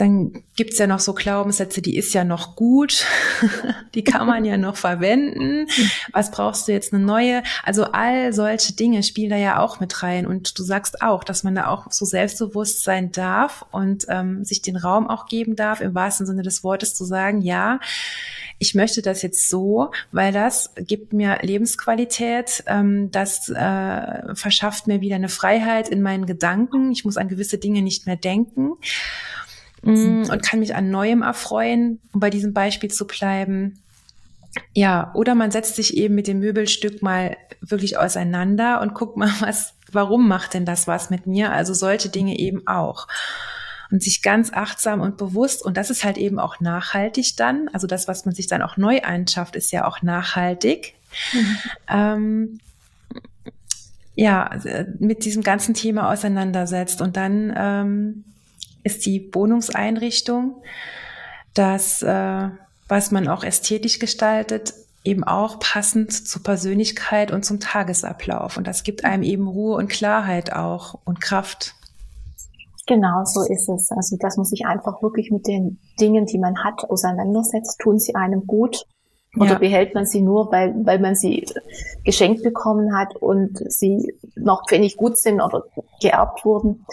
dann 0.00 0.42
gibt's 0.56 0.78
ja 0.78 0.86
noch 0.86 1.00
so 1.00 1.12
Glaubenssätze, 1.12 1.82
die 1.82 1.96
ist 1.96 2.14
ja 2.14 2.24
noch 2.24 2.56
gut, 2.56 3.04
die 3.94 4.02
kann 4.02 4.26
man 4.26 4.44
ja 4.44 4.56
noch 4.56 4.76
verwenden. 4.76 5.66
Was 6.12 6.30
brauchst 6.30 6.66
du 6.66 6.72
jetzt 6.72 6.94
eine 6.94 7.04
neue? 7.04 7.42
Also 7.64 7.84
all 7.84 8.32
solche 8.32 8.72
Dinge 8.72 9.02
spielen 9.02 9.30
da 9.30 9.36
ja 9.36 9.58
auch 9.60 9.78
mit 9.80 10.02
rein. 10.02 10.26
Und 10.26 10.58
du 10.58 10.62
sagst 10.62 11.02
auch, 11.02 11.22
dass 11.22 11.44
man 11.44 11.54
da 11.54 11.68
auch 11.68 11.90
so 11.90 12.04
selbstbewusst 12.04 12.82
sein 12.82 13.12
darf 13.12 13.66
und 13.72 14.06
ähm, 14.08 14.44
sich 14.44 14.62
den 14.62 14.76
Raum 14.76 15.08
auch 15.08 15.26
geben 15.26 15.54
darf, 15.54 15.80
im 15.80 15.94
wahrsten 15.94 16.26
Sinne 16.26 16.42
des 16.42 16.64
Wortes 16.64 16.94
zu 16.94 17.04
sagen, 17.04 17.42
ja, 17.42 17.78
ich 18.58 18.74
möchte 18.74 19.00
das 19.00 19.22
jetzt 19.22 19.48
so, 19.48 19.90
weil 20.12 20.32
das 20.32 20.74
gibt 20.76 21.14
mir 21.14 21.38
Lebensqualität, 21.40 22.62
ähm, 22.66 23.10
das 23.10 23.48
äh, 23.48 24.34
verschafft 24.34 24.86
mir 24.86 25.00
wieder 25.00 25.16
eine 25.16 25.30
Freiheit 25.30 25.88
in 25.88 26.02
meinen 26.02 26.26
Gedanken. 26.26 26.92
Ich 26.92 27.06
muss 27.06 27.16
an 27.16 27.28
gewisse 27.28 27.56
Dinge 27.56 27.80
nicht 27.80 28.06
mehr 28.06 28.16
denken. 28.16 28.72
Mm, 29.82 30.24
und 30.30 30.42
kann 30.42 30.60
mich 30.60 30.74
an 30.74 30.90
Neuem 30.90 31.22
erfreuen, 31.22 32.00
um 32.12 32.20
bei 32.20 32.30
diesem 32.30 32.52
Beispiel 32.52 32.90
zu 32.90 33.06
bleiben. 33.06 33.78
Ja, 34.74 35.10
oder 35.14 35.34
man 35.34 35.50
setzt 35.50 35.76
sich 35.76 35.96
eben 35.96 36.14
mit 36.14 36.26
dem 36.26 36.40
Möbelstück 36.40 37.02
mal 37.02 37.36
wirklich 37.60 37.98
auseinander 37.98 38.80
und 38.80 38.94
guckt 38.94 39.16
mal, 39.16 39.32
was, 39.40 39.74
warum 39.92 40.28
macht 40.28 40.54
denn 40.54 40.64
das 40.66 40.86
was 40.86 41.10
mit 41.10 41.26
mir? 41.26 41.52
Also 41.52 41.74
solche 41.74 42.08
Dinge 42.08 42.38
eben 42.38 42.66
auch. 42.66 43.06
und 43.90 44.02
sich 44.02 44.22
ganz 44.22 44.52
achtsam 44.52 45.00
und 45.00 45.16
bewusst, 45.16 45.64
und 45.64 45.76
das 45.76 45.90
ist 45.90 46.04
halt 46.04 46.16
eben 46.16 46.38
auch 46.38 46.60
nachhaltig 46.60 47.36
dann, 47.36 47.68
also 47.72 47.86
das, 47.86 48.06
was 48.06 48.24
man 48.24 48.34
sich 48.34 48.46
dann 48.46 48.62
auch 48.62 48.76
neu 48.76 49.00
einschafft, 49.02 49.56
ist 49.56 49.72
ja 49.72 49.86
auch 49.86 50.02
nachhaltig. 50.02 50.94
Mhm. 51.32 51.56
Ähm, 51.88 52.60
ja, 54.14 54.50
mit 54.98 55.24
diesem 55.24 55.42
ganzen 55.42 55.74
Thema 55.74 56.12
auseinandersetzt. 56.12 57.00
Und 57.00 57.16
dann 57.16 57.52
ähm, 57.56 58.24
ist 58.82 59.06
die 59.06 59.30
Wohnungseinrichtung, 59.32 60.62
das, 61.54 62.02
äh, 62.02 62.48
was 62.88 63.10
man 63.10 63.28
auch 63.28 63.44
ästhetisch 63.44 63.98
gestaltet, 63.98 64.74
eben 65.04 65.24
auch 65.24 65.58
passend 65.58 66.12
zur 66.12 66.42
Persönlichkeit 66.42 67.30
und 67.32 67.44
zum 67.44 67.60
Tagesablauf. 67.60 68.56
Und 68.56 68.66
das 68.66 68.82
gibt 68.82 69.04
einem 69.04 69.22
eben 69.22 69.46
Ruhe 69.46 69.76
und 69.76 69.88
Klarheit 69.88 70.52
auch 70.52 70.98
und 71.04 71.20
Kraft. 71.20 71.74
Genau, 72.86 73.24
so 73.24 73.42
ist 73.42 73.68
es. 73.68 73.90
Also, 73.90 74.16
dass 74.18 74.36
man 74.36 74.44
sich 74.44 74.66
einfach 74.66 75.02
wirklich 75.02 75.30
mit 75.30 75.46
den 75.46 75.78
Dingen, 76.00 76.26
die 76.26 76.38
man 76.38 76.64
hat, 76.64 76.84
auseinandersetzt. 76.90 77.78
Tun 77.80 77.98
sie 77.98 78.14
einem 78.14 78.46
gut? 78.46 78.84
Oder 79.36 79.52
ja. 79.52 79.58
behält 79.58 79.94
man 79.94 80.06
sie 80.06 80.22
nur, 80.22 80.50
weil, 80.50 80.74
weil 80.84 80.98
man 80.98 81.14
sie 81.14 81.46
geschenkt 82.04 82.42
bekommen 82.42 82.96
hat 82.96 83.14
und 83.14 83.58
sie 83.70 84.12
noch 84.34 84.64
pfennig 84.68 84.96
gut 84.96 85.16
sind 85.18 85.40
oder 85.40 85.62
geerbt 86.02 86.44
wurden? 86.44 86.84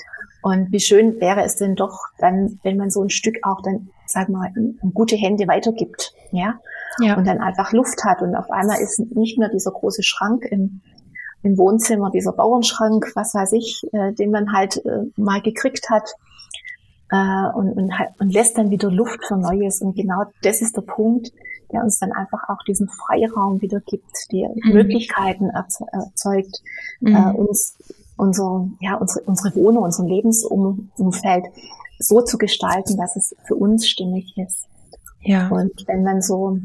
Und 0.47 0.71
wie 0.71 0.79
schön 0.79 1.19
wäre 1.19 1.43
es 1.43 1.57
denn 1.57 1.75
doch 1.75 1.99
dann, 2.19 2.57
wenn 2.63 2.77
man 2.77 2.89
so 2.89 3.03
ein 3.03 3.09
Stück 3.09 3.39
auch 3.41 3.61
dann, 3.61 3.89
sag 4.05 4.29
mal, 4.29 4.49
in, 4.55 4.79
in 4.81 4.93
gute 4.93 5.17
Hände 5.17 5.45
weitergibt, 5.45 6.13
ja? 6.31 6.57
ja? 7.01 7.17
Und 7.17 7.27
dann 7.27 7.39
einfach 7.39 7.73
Luft 7.73 8.05
hat 8.05 8.21
und 8.21 8.33
auf 8.33 8.49
einmal 8.49 8.79
ist 8.79 8.97
nicht 9.13 9.37
mehr 9.37 9.49
dieser 9.49 9.71
große 9.71 10.03
Schrank 10.03 10.45
im, 10.45 10.79
im 11.43 11.57
Wohnzimmer, 11.57 12.11
dieser 12.11 12.31
Bauernschrank, 12.31 13.11
was 13.13 13.33
weiß 13.33 13.51
ich, 13.51 13.81
äh, 13.91 14.13
den 14.13 14.31
man 14.31 14.53
halt 14.53 14.77
äh, 14.85 15.03
mal 15.17 15.41
gekriegt 15.41 15.89
hat, 15.89 16.15
äh, 17.11 17.47
und, 17.53 17.73
und, 17.73 17.91
und 18.19 18.33
lässt 18.33 18.57
dann 18.57 18.69
wieder 18.69 18.89
Luft 18.89 19.19
für 19.27 19.35
Neues. 19.35 19.81
Und 19.81 19.97
genau 19.97 20.23
das 20.43 20.61
ist 20.61 20.77
der 20.77 20.81
Punkt, 20.81 21.33
der 21.73 21.83
uns 21.83 21.99
dann 21.99 22.13
einfach 22.13 22.47
auch 22.47 22.63
diesen 22.65 22.87
Freiraum 22.87 23.61
wieder 23.61 23.81
gibt, 23.81 24.31
die 24.31 24.47
mhm. 24.47 24.71
Möglichkeiten 24.71 25.49
erzeugt, 25.49 26.61
mhm. 27.01 27.15
äh, 27.17 27.33
uns 27.33 27.77
unser, 28.17 28.67
ja, 28.79 28.95
unsere, 28.95 29.23
unsere 29.25 29.55
Wohnung, 29.55 29.83
unser 29.83 30.03
Lebensumfeld 30.03 31.45
so 31.99 32.21
zu 32.21 32.37
gestalten, 32.37 32.97
dass 32.97 33.15
es 33.15 33.35
für 33.45 33.55
uns 33.55 33.87
stimmig 33.87 34.33
ist. 34.37 34.65
Ja. 35.21 35.49
Und 35.49 35.87
wenn 35.87 36.03
man 36.03 36.21
so, 36.21 36.59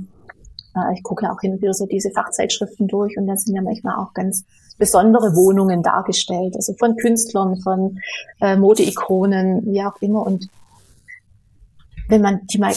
äh, 0.74 0.94
ich 0.94 1.02
gucke 1.02 1.24
ja 1.24 1.32
auch 1.32 1.40
hin 1.40 1.52
und 1.52 1.62
wieder 1.62 1.74
so 1.74 1.86
diese 1.86 2.10
Fachzeitschriften 2.10 2.88
durch 2.88 3.16
und 3.16 3.26
da 3.26 3.36
sind 3.36 3.54
ja 3.54 3.62
manchmal 3.62 3.96
auch 3.96 4.12
ganz 4.14 4.44
besondere 4.78 5.34
Wohnungen 5.36 5.82
dargestellt, 5.82 6.56
also 6.56 6.74
von 6.74 6.96
Künstlern, 6.96 7.60
von 7.60 7.98
äh, 8.40 8.56
Modeikonen, 8.56 9.64
wie 9.66 9.82
auch 9.82 9.96
immer. 10.00 10.26
Und 10.26 10.48
wenn 12.08 12.22
man 12.22 12.46
die 12.46 12.58
mal 12.58 12.74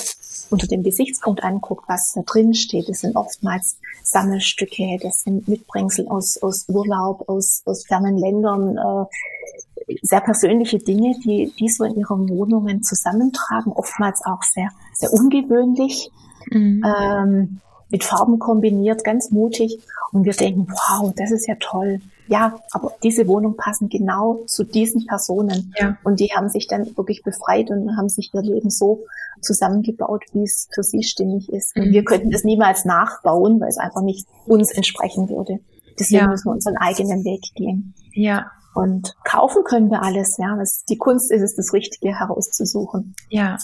unter 0.49 0.67
dem 0.67 0.83
Gesichtspunkt 0.83 1.43
anguckt, 1.43 1.85
was 1.87 2.13
da 2.13 2.21
drin 2.21 2.53
steht, 2.53 2.89
das 2.89 2.99
sind 2.99 3.15
oftmals 3.15 3.77
Sammelstücke, 4.03 4.97
das 5.01 5.21
sind 5.21 5.47
Mitbringsel 5.47 6.07
aus, 6.07 6.37
aus 6.41 6.65
Urlaub, 6.67 7.27
aus, 7.27 7.61
aus 7.65 7.85
fernen 7.85 8.17
Ländern, 8.17 8.77
äh, 8.77 9.95
sehr 10.01 10.21
persönliche 10.21 10.79
Dinge, 10.79 11.15
die, 11.23 11.53
die 11.59 11.69
so 11.69 11.83
in 11.83 11.95
ihren 11.95 12.29
Wohnungen 12.29 12.83
zusammentragen, 12.83 13.71
oftmals 13.71 14.25
auch 14.25 14.41
sehr, 14.43 14.69
sehr 14.93 15.13
ungewöhnlich, 15.13 16.09
mhm. 16.49 16.83
ähm, 16.85 17.61
mit 17.89 18.03
Farben 18.03 18.39
kombiniert, 18.39 19.03
ganz 19.03 19.31
mutig. 19.31 19.79
Und 20.11 20.25
wir 20.25 20.33
denken, 20.33 20.67
wow, 20.67 21.13
das 21.15 21.31
ist 21.31 21.47
ja 21.47 21.55
toll. 21.59 21.99
Ja, 22.27 22.59
aber 22.71 22.93
diese 23.03 23.27
Wohnung 23.27 23.55
passen 23.55 23.89
genau 23.89 24.43
zu 24.47 24.63
diesen 24.63 25.05
Personen. 25.05 25.73
Ja. 25.79 25.97
Und 26.03 26.19
die 26.19 26.29
haben 26.35 26.49
sich 26.49 26.67
dann 26.67 26.85
wirklich 26.97 27.23
befreit 27.23 27.69
und 27.69 27.95
haben 27.97 28.09
sich 28.09 28.31
ihr 28.33 28.41
Leben 28.41 28.69
so 28.69 29.05
zusammengebaut, 29.41 30.23
wie 30.33 30.43
es 30.43 30.67
für 30.73 30.83
sie 30.83 31.03
stimmig 31.03 31.51
ist. 31.51 31.75
Und 31.75 31.91
wir 31.91 32.01
mhm. 32.01 32.05
könnten 32.05 32.31
das 32.31 32.43
niemals 32.43 32.85
nachbauen, 32.85 33.59
weil 33.59 33.69
es 33.69 33.77
einfach 33.77 34.01
nicht 34.01 34.27
uns 34.45 34.71
entsprechen 34.71 35.29
würde. 35.29 35.59
Deswegen 35.99 36.23
ja. 36.23 36.27
müssen 36.27 36.45
wir 36.45 36.53
unseren 36.53 36.77
eigenen 36.77 37.23
Weg 37.23 37.43
gehen. 37.55 37.93
Ja. 38.13 38.51
Und 38.73 39.15
kaufen 39.23 39.63
können 39.63 39.89
wir 39.89 40.03
alles, 40.03 40.37
ja. 40.37 40.57
Was 40.57 40.83
die 40.83 40.97
Kunst 40.97 41.31
ist 41.31 41.41
es, 41.41 41.55
das 41.55 41.71
Richtige 41.73 42.19
herauszusuchen. 42.19 43.15
Ja. 43.29 43.57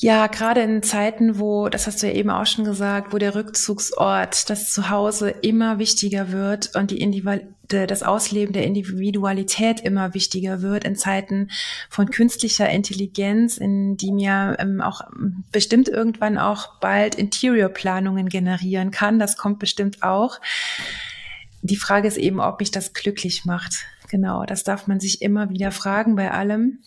Ja, 0.00 0.28
gerade 0.28 0.60
in 0.60 0.84
Zeiten, 0.84 1.40
wo, 1.40 1.68
das 1.68 1.88
hast 1.88 2.02
du 2.02 2.06
ja 2.06 2.12
eben 2.12 2.30
auch 2.30 2.46
schon 2.46 2.64
gesagt, 2.64 3.12
wo 3.12 3.18
der 3.18 3.34
Rückzugsort, 3.34 4.48
das 4.48 4.72
Zuhause 4.72 5.30
immer 5.30 5.80
wichtiger 5.80 6.30
wird 6.30 6.76
und 6.76 6.92
die 6.92 7.00
Individual 7.00 7.48
das 7.68 8.02
Ausleben 8.02 8.54
der 8.54 8.64
Individualität 8.64 9.80
immer 9.80 10.14
wichtiger 10.14 10.62
wird, 10.62 10.84
in 10.84 10.96
Zeiten 10.96 11.50
von 11.90 12.10
künstlicher 12.10 12.70
Intelligenz, 12.70 13.58
in 13.58 13.98
die 13.98 14.10
mir 14.10 14.56
ähm, 14.58 14.80
auch 14.80 15.02
bestimmt 15.52 15.86
irgendwann 15.86 16.38
auch 16.38 16.78
bald 16.80 17.14
Interior-Planungen 17.16 18.30
generieren 18.30 18.90
kann. 18.90 19.18
Das 19.18 19.36
kommt 19.36 19.58
bestimmt 19.58 20.02
auch. 20.02 20.40
Die 21.60 21.76
Frage 21.76 22.08
ist 22.08 22.16
eben, 22.16 22.40
ob 22.40 22.60
mich 22.60 22.70
das 22.70 22.94
glücklich 22.94 23.44
macht. 23.44 23.84
Genau, 24.08 24.44
das 24.46 24.64
darf 24.64 24.86
man 24.86 24.98
sich 24.98 25.20
immer 25.20 25.50
wieder 25.50 25.70
fragen 25.70 26.16
bei 26.16 26.30
allem. 26.30 26.78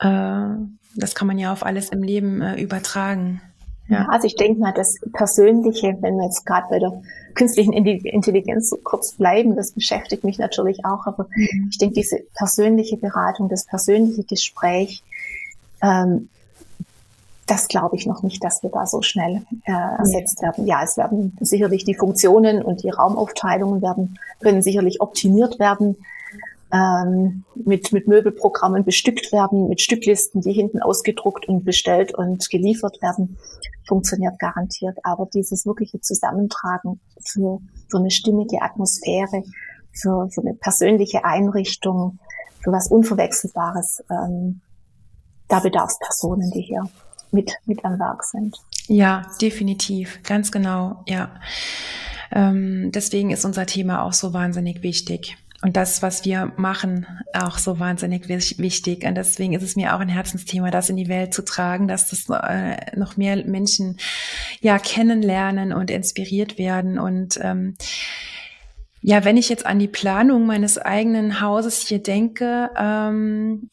Äh, 0.00 0.56
das 0.96 1.14
kann 1.14 1.28
man 1.28 1.38
ja 1.38 1.52
auf 1.52 1.64
alles 1.64 1.90
im 1.90 2.02
Leben 2.02 2.40
äh, 2.42 2.60
übertragen. 2.60 3.40
Ja. 3.88 4.06
Also 4.08 4.26
ich 4.26 4.36
denke 4.36 4.60
mal, 4.60 4.72
das 4.72 4.96
Persönliche, 5.12 5.96
wenn 6.00 6.16
wir 6.16 6.24
jetzt 6.24 6.46
gerade 6.46 6.68
bei 6.70 6.78
der 6.78 7.02
künstlichen 7.34 7.72
Intelligenz 7.72 8.70
so 8.70 8.76
kurz 8.76 9.12
bleiben, 9.12 9.56
das 9.56 9.72
beschäftigt 9.72 10.22
mich 10.22 10.38
natürlich 10.38 10.84
auch, 10.84 11.06
aber 11.06 11.26
mhm. 11.34 11.68
ich 11.70 11.78
denke, 11.78 11.94
diese 11.94 12.20
persönliche 12.36 12.96
Beratung, 12.96 13.48
das 13.48 13.64
persönliche 13.64 14.22
Gespräch, 14.22 15.02
ähm, 15.82 16.28
das 17.46 17.66
glaube 17.66 17.96
ich 17.96 18.06
noch 18.06 18.22
nicht, 18.22 18.44
dass 18.44 18.62
wir 18.62 18.70
da 18.70 18.86
so 18.86 19.02
schnell 19.02 19.42
äh, 19.64 19.72
ersetzt 19.98 20.40
werden. 20.40 20.66
Ja, 20.66 20.84
es 20.84 20.96
werden 20.96 21.36
sicherlich 21.40 21.84
die 21.84 21.96
Funktionen 21.96 22.62
und 22.62 22.84
die 22.84 22.90
Raumaufteilungen 22.90 23.82
werden, 23.82 24.20
können 24.40 24.62
sicherlich 24.62 25.00
optimiert 25.00 25.58
werden 25.58 25.96
ähm, 26.72 27.44
mit, 27.54 27.92
mit 27.92 28.06
Möbelprogrammen 28.06 28.84
bestückt 28.84 29.32
werden, 29.32 29.68
mit 29.68 29.80
Stücklisten, 29.80 30.40
die 30.40 30.52
hinten 30.52 30.80
ausgedruckt 30.80 31.48
und 31.48 31.64
bestellt 31.64 32.14
und 32.14 32.48
geliefert 32.50 33.00
werden, 33.02 33.38
funktioniert 33.86 34.38
garantiert. 34.38 34.96
Aber 35.02 35.28
dieses 35.32 35.66
wirkliche 35.66 36.00
Zusammentragen 36.00 37.00
für, 37.20 37.60
für 37.88 37.98
eine 37.98 38.10
stimmige 38.10 38.62
Atmosphäre, 38.62 39.42
für, 39.92 40.28
für 40.30 40.42
eine 40.42 40.54
persönliche 40.54 41.24
Einrichtung, 41.24 42.18
für 42.62 42.72
was 42.72 42.88
Unverwechselbares, 42.88 44.04
ähm, 44.10 44.60
da 45.48 45.58
bedarf 45.58 45.90
es 45.90 45.98
Personen, 45.98 46.50
die 46.52 46.62
hier 46.62 46.84
mit, 47.32 47.52
mit 47.66 47.84
am 47.84 47.98
Werk 47.98 48.22
sind. 48.24 48.56
Ja, 48.86 49.22
definitiv, 49.40 50.22
ganz 50.22 50.52
genau, 50.52 51.02
ja. 51.08 51.30
Ähm, 52.32 52.92
deswegen 52.92 53.30
ist 53.30 53.44
unser 53.44 53.66
Thema 53.66 54.04
auch 54.04 54.12
so 54.12 54.32
wahnsinnig 54.32 54.82
wichtig 54.82 55.36
und 55.62 55.76
das, 55.76 56.02
was 56.02 56.24
wir 56.24 56.52
machen, 56.56 57.06
auch 57.34 57.58
so 57.58 57.78
wahnsinnig 57.78 58.28
wichtig. 58.28 59.04
Und 59.04 59.14
deswegen 59.14 59.52
ist 59.52 59.62
es 59.62 59.76
mir 59.76 59.94
auch 59.94 60.00
ein 60.00 60.08
Herzensthema, 60.08 60.70
das 60.70 60.88
in 60.88 60.96
die 60.96 61.08
Welt 61.08 61.34
zu 61.34 61.44
tragen, 61.44 61.86
dass 61.86 62.08
das 62.08 62.28
äh, 62.30 62.96
noch 62.96 63.18
mehr 63.18 63.44
Menschen 63.44 63.98
ja 64.60 64.78
kennenlernen 64.78 65.72
und 65.72 65.90
inspiriert 65.90 66.56
werden. 66.56 66.98
Und 66.98 67.38
ähm, 67.42 67.76
ja, 69.02 69.24
wenn 69.24 69.36
ich 69.36 69.50
jetzt 69.50 69.66
an 69.66 69.78
die 69.78 69.88
Planung 69.88 70.46
meines 70.46 70.78
eigenen 70.78 71.42
Hauses 71.42 71.80
hier 71.80 72.02
denke, 72.02 72.70
ähm, 72.78 73.68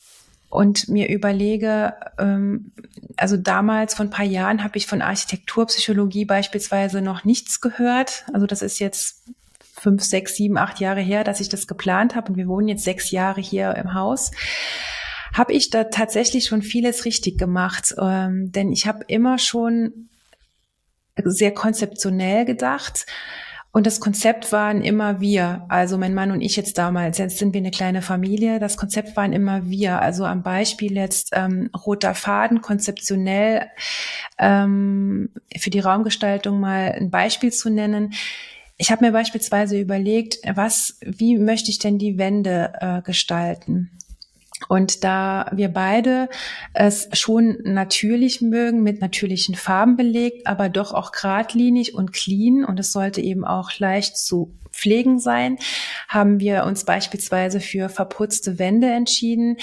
und 0.49 0.87
mir 0.87 1.09
überlege, 1.09 1.93
ähm, 2.17 2.71
also 3.17 3.37
damals 3.37 3.95
vor 3.95 4.05
ein 4.05 4.11
paar 4.11 4.25
Jahren 4.25 4.63
habe 4.63 4.77
ich 4.77 4.87
von 4.87 5.01
Architekturpsychologie 5.01 6.25
beispielsweise 6.25 7.01
noch 7.01 7.25
nichts 7.25 7.59
gehört. 7.59 8.25
Also 8.33 8.47
das 8.47 8.61
ist 8.61 8.79
jetzt 8.79 9.23
fünf, 9.79 10.03
sechs, 10.03 10.35
sieben, 10.35 10.57
acht 10.57 10.79
Jahre 10.79 11.01
her, 11.01 11.23
dass 11.23 11.39
ich 11.39 11.49
das 11.49 11.67
geplant 11.67 12.15
habe 12.15 12.31
und 12.31 12.37
wir 12.37 12.47
wohnen 12.47 12.67
jetzt 12.67 12.83
sechs 12.83 13.11
Jahre 13.11 13.41
hier 13.41 13.75
im 13.75 13.93
Haus, 13.93 14.31
habe 15.33 15.53
ich 15.53 15.69
da 15.69 15.85
tatsächlich 15.85 16.45
schon 16.45 16.61
vieles 16.61 17.05
richtig 17.05 17.37
gemacht. 17.37 17.93
Ähm, 17.99 18.51
denn 18.51 18.71
ich 18.71 18.87
habe 18.87 19.05
immer 19.07 19.37
schon 19.37 20.09
sehr 21.23 21.53
konzeptionell 21.53 22.45
gedacht. 22.45 23.05
Und 23.71 23.85
das 23.85 23.99
Konzept 23.99 24.51
waren 24.51 24.81
immer 24.81 25.21
wir, 25.21 25.65
also 25.69 25.99
mein 25.99 26.15
Mann 26.15 26.31
und 26.31 26.41
ich 26.41 26.55
jetzt 26.55 26.79
damals. 26.79 27.19
Jetzt 27.19 27.37
sind 27.37 27.53
wir 27.53 27.59
eine 27.59 27.69
kleine 27.69 28.01
Familie. 28.01 28.59
Das 28.59 28.77
Konzept 28.77 29.15
waren 29.15 29.33
immer 29.33 29.69
wir. 29.69 30.01
Also 30.01 30.25
am 30.25 30.41
Beispiel 30.41 30.93
jetzt 30.95 31.29
ähm, 31.33 31.69
roter 31.85 32.15
Faden, 32.15 32.61
konzeptionell 32.61 33.67
ähm, 34.39 35.29
für 35.55 35.69
die 35.69 35.79
Raumgestaltung 35.79 36.59
mal 36.59 36.93
ein 36.93 37.11
Beispiel 37.11 37.51
zu 37.51 37.69
nennen. 37.69 38.13
Ich 38.77 38.91
habe 38.91 39.05
mir 39.05 39.11
beispielsweise 39.11 39.79
überlegt, 39.79 40.37
was, 40.55 40.99
wie 41.01 41.37
möchte 41.37 41.71
ich 41.71 41.79
denn 41.79 41.97
die 41.97 42.17
Wände 42.17 42.73
äh, 42.79 43.01
gestalten? 43.01 43.91
Und 44.69 45.03
da 45.03 45.51
wir 45.53 45.69
beide 45.69 46.29
es 46.73 47.09
schon 47.13 47.57
natürlich 47.63 48.41
mögen, 48.41 48.81
mit 48.81 49.01
natürlichen 49.01 49.55
Farben 49.55 49.95
belegt, 49.95 50.47
aber 50.47 50.69
doch 50.69 50.93
auch 50.93 51.11
geradlinig 51.11 51.93
und 51.93 52.11
clean 52.11 52.65
und 52.65 52.79
es 52.79 52.91
sollte 52.91 53.21
eben 53.21 53.45
auch 53.45 53.77
leicht 53.77 54.17
zu 54.17 54.55
pflegen 54.77 55.19
sein, 55.19 55.57
haben 56.07 56.39
wir 56.39 56.63
uns 56.65 56.85
beispielsweise 56.85 57.59
für 57.59 57.89
verputzte 57.89 58.59
Wände 58.59 58.87
entschieden, 58.87 59.57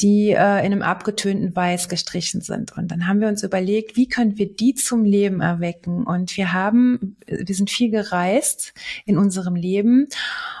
die 0.00 0.30
äh, 0.30 0.58
in 0.58 0.72
einem 0.72 0.82
abgetönten 0.82 1.54
Weiß 1.54 1.88
gestrichen 1.88 2.40
sind. 2.40 2.76
Und 2.76 2.88
dann 2.88 3.06
haben 3.06 3.20
wir 3.20 3.28
uns 3.28 3.42
überlegt, 3.42 3.96
wie 3.96 4.08
können 4.08 4.36
wir 4.36 4.52
die 4.52 4.74
zum 4.74 5.04
Leben 5.04 5.40
erwecken? 5.40 6.04
Und 6.04 6.36
wir 6.36 6.52
haben, 6.52 7.16
wir 7.26 7.54
sind 7.54 7.70
viel 7.70 7.90
gereist 7.90 8.74
in 9.04 9.16
unserem 9.16 9.54
Leben 9.54 10.08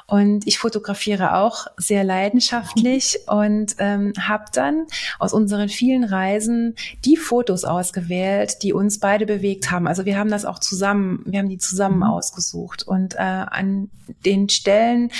und 0.06 0.46
ich 0.46 0.58
fotografiere 0.58 1.34
auch 1.36 1.66
sehr 1.76 2.04
leidenschaftlich 2.04 3.18
und 3.26 3.74
ähm, 3.78 4.12
habe 4.20 4.44
dann 4.52 4.86
aus 5.18 5.32
unseren 5.32 5.68
vielen 5.68 6.04
Reisen 6.04 6.76
die 7.04 7.16
Fotos 7.16 7.64
ausgewählt, 7.64 8.62
die 8.62 8.72
uns 8.72 9.00
beide 9.00 9.26
bewegt 9.26 9.70
haben. 9.70 9.88
Also 9.88 10.04
wir 10.04 10.16
haben 10.16 10.30
das 10.30 10.44
auch 10.44 10.60
zusammen, 10.60 11.22
wir 11.26 11.40
haben 11.40 11.48
die 11.48 11.58
zusammen 11.58 11.98
mhm. 11.98 12.02
ausgesucht 12.04 12.84
und 12.84 13.14
äh, 13.14 13.18
an 13.18 13.90
den 14.24 14.48
Stellen 14.48 15.10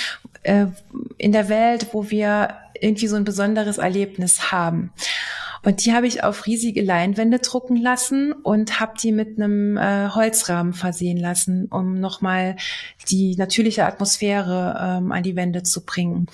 äh, 0.43 0.67
in 1.19 1.33
der 1.33 1.49
Welt, 1.49 1.89
wo 1.93 2.11
wir 2.11 2.57
irgendwie 2.81 3.09
so 3.09 3.17
ein 3.17 3.25
besonderes 3.25 3.79
Erlebnis 3.79 4.53
haben. 4.53 4.93
Und 5.67 5.85
die 5.85 5.93
habe 5.93 6.07
ich 6.07 6.23
auf 6.23 6.47
riesige 6.47 6.81
Leinwände 6.81 7.41
drucken 7.41 7.77
lassen 7.77 8.33
und 8.33 8.79
habe 8.79 8.93
die 9.03 9.11
mit 9.11 9.37
einem 9.37 9.77
äh, 9.77 10.11
Holzrahmen 10.11 10.75
versehen 10.75 11.17
lassen, 11.17 11.67
um 11.67 11.99
nochmal 11.99 12.55
die 13.09 13.35
natürliche 13.35 13.85
Atmosphäre 13.85 15.01
ähm, 15.03 15.11
an 15.11 15.25
die 15.25 15.35
Wände 15.35 15.65
zu 15.65 15.85
bringen. 15.85 16.29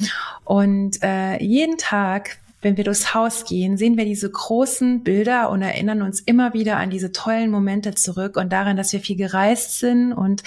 Und 0.44 1.02
äh, 1.02 1.42
jeden 1.42 1.78
Tag, 1.78 2.40
wenn 2.60 2.76
wir 2.76 2.84
durchs 2.84 3.14
Haus 3.14 3.46
gehen, 3.46 3.78
sehen 3.78 3.96
wir 3.96 4.04
diese 4.04 4.30
großen 4.30 5.02
Bilder 5.02 5.48
und 5.48 5.62
erinnern 5.62 6.02
uns 6.02 6.20
immer 6.20 6.52
wieder 6.52 6.76
an 6.76 6.90
diese 6.90 7.10
tollen 7.10 7.50
Momente 7.50 7.94
zurück 7.94 8.36
und 8.36 8.52
daran, 8.52 8.76
dass 8.76 8.92
wir 8.92 9.00
viel 9.00 9.16
gereist 9.16 9.78
sind 9.78 10.12
und 10.12 10.42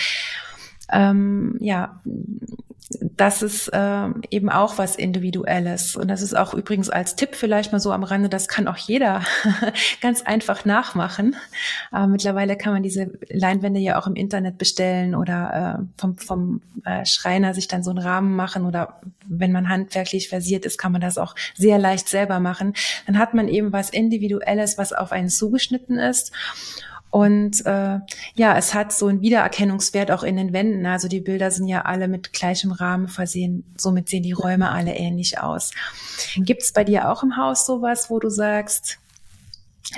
ähm, 0.92 1.58
ja, 1.60 2.02
das 3.02 3.42
ist 3.42 3.70
äh, 3.70 4.10
eben 4.30 4.50
auch 4.50 4.78
was 4.78 4.96
Individuelles. 4.96 5.96
Und 5.96 6.08
das 6.08 6.22
ist 6.22 6.36
auch 6.36 6.54
übrigens 6.54 6.90
als 6.90 7.16
Tipp 7.16 7.36
vielleicht 7.36 7.72
mal 7.72 7.80
so 7.80 7.92
am 7.92 8.04
Rande, 8.04 8.30
das 8.30 8.48
kann 8.48 8.68
auch 8.68 8.78
jeder 8.78 9.24
ganz 10.02 10.22
einfach 10.22 10.66
nachmachen. 10.66 11.36
Äh, 11.94 12.08
mittlerweile 12.08 12.58
kann 12.58 12.74
man 12.74 12.84
diese 12.84 13.12
Leinwände 13.30 13.80
ja 13.80 14.00
auch 14.00 14.06
im 14.06 14.16
Internet 14.16 14.58
bestellen 14.58 15.16
oder 15.16 15.80
äh, 15.80 16.00
vom, 16.00 16.18
vom 16.18 16.62
äh, 16.84 17.06
Schreiner 17.06 17.54
sich 17.54 17.68
dann 17.68 17.84
so 17.84 17.90
einen 17.90 18.00
Rahmen 18.00 18.36
machen 18.36 18.66
oder 18.66 19.00
wenn 19.26 19.52
man 19.52 19.70
handwerklich 19.70 20.30
versiert 20.30 20.66
ist, 20.66 20.78
kann 20.78 20.92
man 20.92 21.02
das 21.02 21.18
auch 21.18 21.36
sehr 21.56 21.80
leicht 21.80 22.08
selber 22.08 22.40
machen. 22.40 22.74
Dann 23.08 23.18
hat 23.18 23.34
man 23.34 23.48
eben 23.48 23.74
was 23.74 23.90
Individuelles, 23.90 24.78
was 24.78 24.94
auf 24.94 25.12
einen 25.12 25.30
zugeschnitten 25.30 25.98
ist. 25.98 26.32
Und 27.16 27.66
äh, 27.66 28.00
ja, 28.36 28.58
es 28.58 28.74
hat 28.74 28.92
so 28.92 29.08
einen 29.08 29.22
Wiedererkennungswert 29.22 30.12
auch 30.12 30.22
in 30.22 30.36
den 30.36 30.52
Wänden. 30.52 30.86
Also 30.86 31.08
die 31.08 31.22
Bilder 31.22 31.50
sind 31.50 31.70
ja 31.70 31.84
alle 31.84 32.10
mit 32.10 32.34
gleichem 32.34 32.74
Rahmen 32.74 33.08
versehen. 33.08 33.64
Somit 33.78 34.10
sehen 34.10 34.24
die 34.24 34.34
Räume 34.34 34.70
alle 34.70 34.94
ähnlich 34.98 35.40
aus. 35.40 35.72
Gibt 36.36 36.64
es 36.64 36.74
bei 36.74 36.84
dir 36.84 37.10
auch 37.10 37.24
im 37.24 37.38
Haus 37.38 37.66
sowas, 37.66 38.10
wo 38.10 38.20
du 38.20 38.28
sagst, 38.28 39.00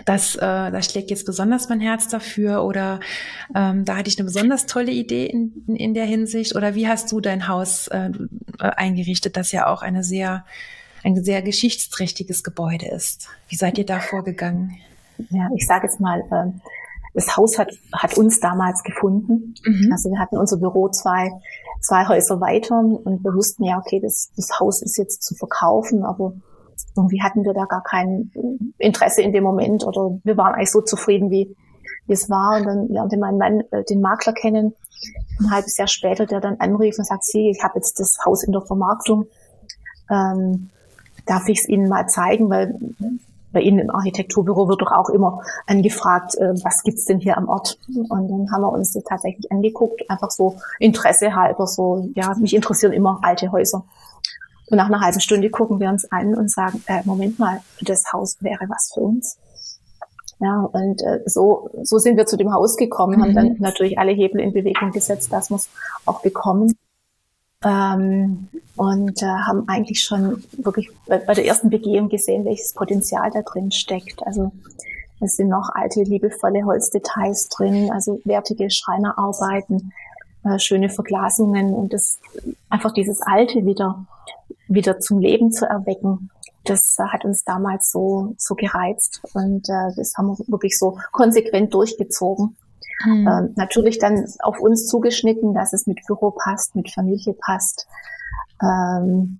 das, 0.06 0.36
äh, 0.36 0.41
da 0.41 0.80
schlägt 0.84 1.10
jetzt 1.10 1.25
besonders 1.25 1.69
mein 1.69 1.80
Herz 1.80 2.08
dafür 2.08 2.63
oder 2.63 2.99
ähm, 3.56 3.84
da 3.84 3.95
hatte 3.95 4.10
ich 4.10 4.19
eine 4.19 4.25
besonders 4.25 4.67
tolle 4.67 4.91
Idee 4.91 5.25
in, 5.25 5.63
in, 5.67 5.75
in 5.75 5.93
der 5.95 6.06
Hinsicht 6.06 6.56
oder 6.56 6.75
wie 6.75 6.88
hast 6.88 7.12
du 7.12 7.19
dein 7.19 7.47
Haus 7.47 7.88
äh, 7.88 8.12
eingerichtet, 8.60 9.38
das 9.38 9.51
ja 9.51 9.65
auch 9.65 9.82
eine 9.82 10.03
sehr, 10.03 10.45
ein 11.03 11.23
sehr 11.23 11.41
geschichtsträchtiges 11.41 12.43
Gebäude 12.43 12.86
ist. 12.89 13.27
Wie 13.49 13.56
seid 13.56 13.80
ihr 13.80 13.88
da 13.88 14.01
vorgegangen? 14.01 14.77
Ja, 15.32 15.49
ich 15.56 15.65
sage 15.65 15.88
jetzt 15.88 15.99
mal, 15.99 16.19
äh, 16.19 16.51
das 17.17 17.36
Haus 17.36 17.58
hat, 17.58 17.71
hat 17.91 18.15
uns 18.15 18.39
damals 18.39 18.84
gefunden. 18.84 19.56
Mhm. 19.65 19.91
Also 19.91 20.12
wir 20.12 20.19
hatten 20.19 20.38
unser 20.38 20.58
Büro 20.58 20.88
zwei, 20.89 21.32
zwei 21.82 22.08
Häuser 22.08 22.39
weiter 22.39 22.77
und 22.77 23.23
wir 23.23 23.34
wussten 23.34 23.63
ja, 23.63 23.80
okay, 23.80 23.99
das, 23.99 24.32
das 24.36 24.60
Haus 24.60 24.84
ist 24.84 24.99
jetzt 24.99 25.23
zu 25.23 25.34
verkaufen, 25.34 26.03
aber 26.03 26.34
irgendwie 26.95 27.23
hatten 27.23 27.43
wir 27.43 27.56
da 27.56 27.65
gar 27.65 27.82
kein 27.82 28.32
Interesse 28.77 29.23
in 29.23 29.34
dem 29.34 29.43
Moment 29.43 29.84
oder 29.84 30.19
wir 30.23 30.38
waren 30.38 30.53
eigentlich 30.53 30.71
so 30.71 30.82
zufrieden, 30.82 31.32
wie, 31.32 31.56
wie 32.06 32.13
es 32.13 32.30
war. 32.30 32.60
Und 32.60 32.67
dann 32.67 32.88
lernte 32.88 33.17
mein 33.17 33.39
Mann 33.39 33.63
äh, 33.71 33.84
den 33.84 33.99
Makler 33.99 34.34
kennen, 34.34 34.75
ein 35.39 35.51
halbes 35.51 35.75
Jahr 35.77 35.88
später, 35.88 36.27
der 36.27 36.39
dann 36.39 36.58
anrief 36.60 36.99
und 36.99 37.06
sagt, 37.06 37.25
sie, 37.25 37.49
ich 37.49 37.63
habe 37.63 37.80
jetzt 37.80 37.99
das 37.99 38.19
Haus 38.25 38.43
in 38.43 38.51
der 38.51 38.62
Vermarktung. 38.62 39.25
Ähm, 40.12 40.69
darf 41.25 41.49
ich 41.49 41.62
es 41.62 41.67
Ihnen 41.67 41.89
mal 41.89 42.08
zeigen, 42.08 42.47
weil 42.51 42.77
bei 43.51 43.62
Ihnen 43.62 43.79
im 43.79 43.89
Architekturbüro 43.89 44.67
wird 44.67 44.81
doch 44.81 44.91
auch 44.91 45.10
immer 45.10 45.41
angefragt, 45.65 46.36
äh, 46.36 46.53
was 46.63 46.83
gibt's 46.83 47.05
denn 47.05 47.19
hier 47.19 47.38
am 47.38 47.47
Ort? 47.47 47.77
Und 47.88 48.27
dann 48.27 48.51
haben 48.51 48.62
wir 48.62 48.71
uns 48.71 48.93
das 48.93 49.03
tatsächlich 49.03 49.51
angeguckt, 49.51 50.10
einfach 50.10 50.31
so 50.31 50.57
Interesse 50.79 51.36
halber, 51.36 51.65
so, 51.67 52.10
ja, 52.15 52.36
mich 52.39 52.55
interessieren 52.55 52.93
immer 52.93 53.19
alte 53.21 53.51
Häuser. 53.51 53.86
Und 54.69 54.77
nach 54.77 54.88
einer 54.88 54.99
halben 54.99 55.21
Stunde 55.21 55.49
gucken 55.49 55.79
wir 55.79 55.89
uns 55.89 56.12
an 56.12 56.36
und 56.36 56.51
sagen, 56.51 56.83
äh, 56.88 57.01
Moment 57.05 57.39
mal, 57.39 57.62
das 57.81 58.03
Haus 58.12 58.38
wäre 58.41 58.65
was 58.67 58.91
für 58.93 59.01
uns. 59.01 59.38
Ja, 60.39 60.60
und 60.71 61.01
äh, 61.01 61.21
so, 61.25 61.69
so 61.81 61.97
sind 61.97 62.17
wir 62.17 62.25
zu 62.25 62.38
dem 62.38 62.53
Haus 62.53 62.75
gekommen, 62.75 63.17
mhm. 63.17 63.23
haben 63.23 63.36
dann 63.36 63.55
natürlich 63.60 63.97
alle 63.97 64.12
Hebel 64.12 64.41
in 64.41 64.53
Bewegung 64.53 64.91
gesetzt, 64.91 65.31
dass 65.33 65.49
wir 65.49 65.55
es 65.55 65.69
auch 66.05 66.21
bekommen. 66.21 66.77
Ähm, 67.63 68.47
und 68.75 69.21
äh, 69.23 69.25
haben 69.25 69.67
eigentlich 69.67 70.03
schon 70.03 70.43
wirklich 70.57 70.89
bei, 71.07 71.17
bei, 71.17 71.33
der 71.33 71.45
ersten 71.45 71.69
Begehung 71.69 72.09
gesehen, 72.09 72.45
welches 72.45 72.73
Potenzial 72.73 73.31
da 73.31 73.41
drin 73.41 73.71
steckt. 73.71 74.25
Also 74.25 74.51
es 75.19 75.35
sind 75.35 75.49
noch 75.49 75.69
alte, 75.73 76.03
liebevolle 76.03 76.63
Holzdetails 76.65 77.49
drin, 77.49 77.89
also 77.91 78.21
wertige 78.23 78.69
Schreinerarbeiten, 78.69 79.91
äh, 80.43 80.59
schöne 80.59 80.89
Verglasungen 80.89 81.73
und 81.73 81.93
das 81.93 82.19
einfach 82.69 82.93
dieses 82.93 83.21
Alte 83.21 83.65
wieder 83.65 84.05
wieder 84.67 84.99
zum 84.99 85.19
Leben 85.19 85.51
zu 85.51 85.65
erwecken. 85.65 86.29
Das 86.65 86.97
hat 86.99 87.25
uns 87.25 87.43
damals 87.43 87.91
so 87.91 88.35
so 88.37 88.55
gereizt 88.55 89.21
und 89.33 89.67
äh, 89.69 89.95
das 89.95 90.15
haben 90.17 90.27
wir 90.27 90.37
wirklich 90.47 90.77
so 90.77 90.97
konsequent 91.11 91.73
durchgezogen. 91.73 92.57
Mhm. 93.05 93.27
Ähm, 93.27 93.53
natürlich 93.55 93.99
dann 93.99 94.25
auf 94.39 94.60
uns 94.60 94.88
zugeschnitten, 94.88 95.53
dass 95.53 95.73
es 95.73 95.88
mit 95.88 96.05
Büro 96.05 96.31
passt, 96.31 96.75
mit 96.75 96.91
Familie 96.91 97.33
passt. 97.33 97.88
Ähm, 98.62 99.39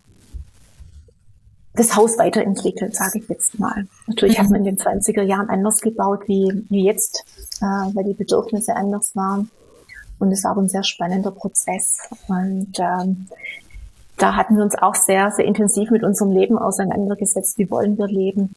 das 1.74 1.96
Haus 1.96 2.18
weiterentwickelt, 2.18 2.96
sage 2.96 3.20
ich 3.20 3.30
jetzt 3.30 3.60
mal. 3.60 3.88
Natürlich 4.08 4.38
mhm. 4.38 4.44
hat 4.44 4.50
man 4.50 4.66
in 4.66 4.76
den 4.76 4.78
20er 4.78 5.22
Jahren 5.22 5.50
anders 5.50 5.80
gebaut 5.82 6.28
wie, 6.28 6.66
wie 6.70 6.86
jetzt, 6.86 7.24
äh, 7.62 7.66
weil 7.66 8.04
die 8.04 8.14
Bedürfnisse 8.14 8.76
anders 8.76 9.16
waren. 9.16 9.50
Und 10.20 10.32
es 10.32 10.44
war 10.44 10.54
auch 10.54 10.58
ein 10.58 10.70
sehr 10.70 10.84
spannender 10.84 11.32
Prozess. 11.32 12.00
Und 12.28 12.80
ähm, 12.80 13.28
da 14.18 14.36
hatten 14.36 14.58
wir 14.58 14.64
uns 14.64 14.76
auch 14.76 14.96
sehr, 14.96 15.32
sehr 15.32 15.46
intensiv 15.46 15.92
mit 15.92 16.04
unserem 16.04 16.32
Leben 16.32 16.58
auseinandergesetzt. 16.58 17.60
Wie 17.60 17.70
wollen 17.70 17.98
wir 17.98 18.08
leben? 18.08 18.56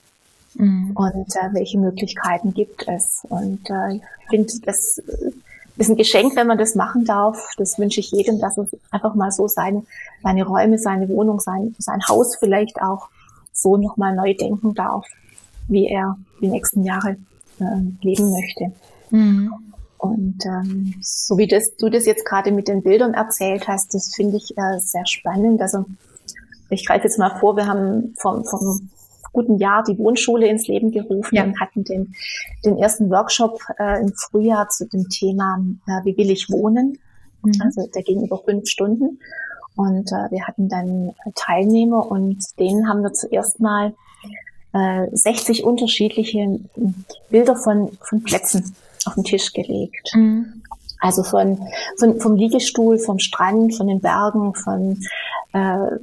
Mhm. 0.54 0.92
Und 0.94 1.36
äh, 1.36 1.52
welche 1.52 1.78
Möglichkeiten 1.78 2.54
gibt 2.54 2.86
es? 2.88 3.26
Und 3.28 3.68
äh, 3.70 3.96
ich 3.96 4.02
finde, 4.28 4.52
das 4.64 5.02
ist 5.76 5.88
ein 5.88 5.96
Geschenk, 5.96 6.36
wenn 6.36 6.46
man 6.46 6.58
das 6.58 6.74
machen 6.74 7.04
darf. 7.04 7.54
Das 7.56 7.78
wünsche 7.78 8.00
ich 8.00 8.10
jedem, 8.10 8.38
dass 8.38 8.58
er 8.58 8.66
einfach 8.90 9.14
mal 9.14 9.30
so 9.30 9.48
seine, 9.48 9.84
seine 10.22 10.44
Räume, 10.44 10.78
seine 10.78 11.08
Wohnung, 11.08 11.40
sein, 11.40 11.74
sein 11.78 12.00
Haus 12.08 12.36
vielleicht 12.36 12.82
auch 12.82 13.08
so 13.52 13.76
nochmal 13.76 14.14
neu 14.14 14.34
denken 14.34 14.74
darf, 14.74 15.06
wie 15.68 15.86
er 15.86 16.16
die 16.40 16.48
nächsten 16.48 16.84
Jahre 16.84 17.16
äh, 17.60 17.64
leben 18.02 18.30
möchte. 18.30 18.72
Mhm. 19.10 19.52
Und 19.98 20.46
ähm, 20.46 20.94
so 21.02 21.36
wie 21.36 21.46
das, 21.46 21.76
du 21.76 21.90
das 21.90 22.06
jetzt 22.06 22.24
gerade 22.24 22.52
mit 22.52 22.68
den 22.68 22.82
Bildern 22.82 23.12
erzählt 23.12 23.68
hast, 23.68 23.92
das 23.94 24.14
finde 24.14 24.38
ich 24.38 24.56
äh, 24.56 24.78
sehr 24.78 25.06
spannend. 25.06 25.60
Also 25.60 25.84
ich 26.70 26.86
greife 26.86 27.04
jetzt 27.04 27.18
mal 27.18 27.38
vor, 27.38 27.56
wir 27.56 27.66
haben 27.66 28.14
vom, 28.18 28.44
vom 28.44 28.88
guten 29.32 29.58
Jahr 29.58 29.82
die 29.82 29.98
Wohnschule 29.98 30.48
ins 30.48 30.66
Leben 30.66 30.90
gerufen 30.90 31.36
ja. 31.36 31.44
und 31.44 31.60
hatten 31.60 31.84
den, 31.84 32.14
den 32.64 32.78
ersten 32.78 33.10
Workshop 33.10 33.60
äh, 33.78 34.00
im 34.00 34.12
Frühjahr 34.14 34.68
zu 34.68 34.86
dem 34.86 35.08
Thema, 35.08 35.58
äh, 35.86 36.04
wie 36.04 36.16
will 36.16 36.30
ich 36.30 36.50
wohnen? 36.50 36.98
Mhm. 37.42 37.52
Also 37.60 37.86
der 37.86 38.02
ging 38.02 38.24
über 38.24 38.38
fünf 38.38 38.68
Stunden. 38.68 39.20
Und 39.76 40.10
äh, 40.12 40.30
wir 40.30 40.46
hatten 40.46 40.68
dann 40.68 41.14
Teilnehmer 41.34 42.10
und 42.10 42.38
denen 42.58 42.88
haben 42.88 43.02
wir 43.02 43.12
zuerst 43.12 43.60
mal 43.60 43.94
äh, 44.72 45.06
60 45.12 45.64
unterschiedliche 45.64 46.60
Bilder 47.30 47.56
von, 47.56 47.96
von 48.02 48.22
Plätzen 48.22 48.74
auf 49.06 49.14
den 49.14 49.24
Tisch 49.24 49.52
gelegt. 49.52 50.12
Mhm. 50.14 50.62
Also 51.00 51.22
von, 51.22 51.66
von, 51.98 52.20
vom 52.20 52.36
Liegestuhl, 52.36 52.98
vom 52.98 53.18
Strand, 53.18 53.74
von 53.74 53.86
den 53.86 54.00
Bergen, 54.00 54.54
von 54.54 55.00
äh, 55.52 55.96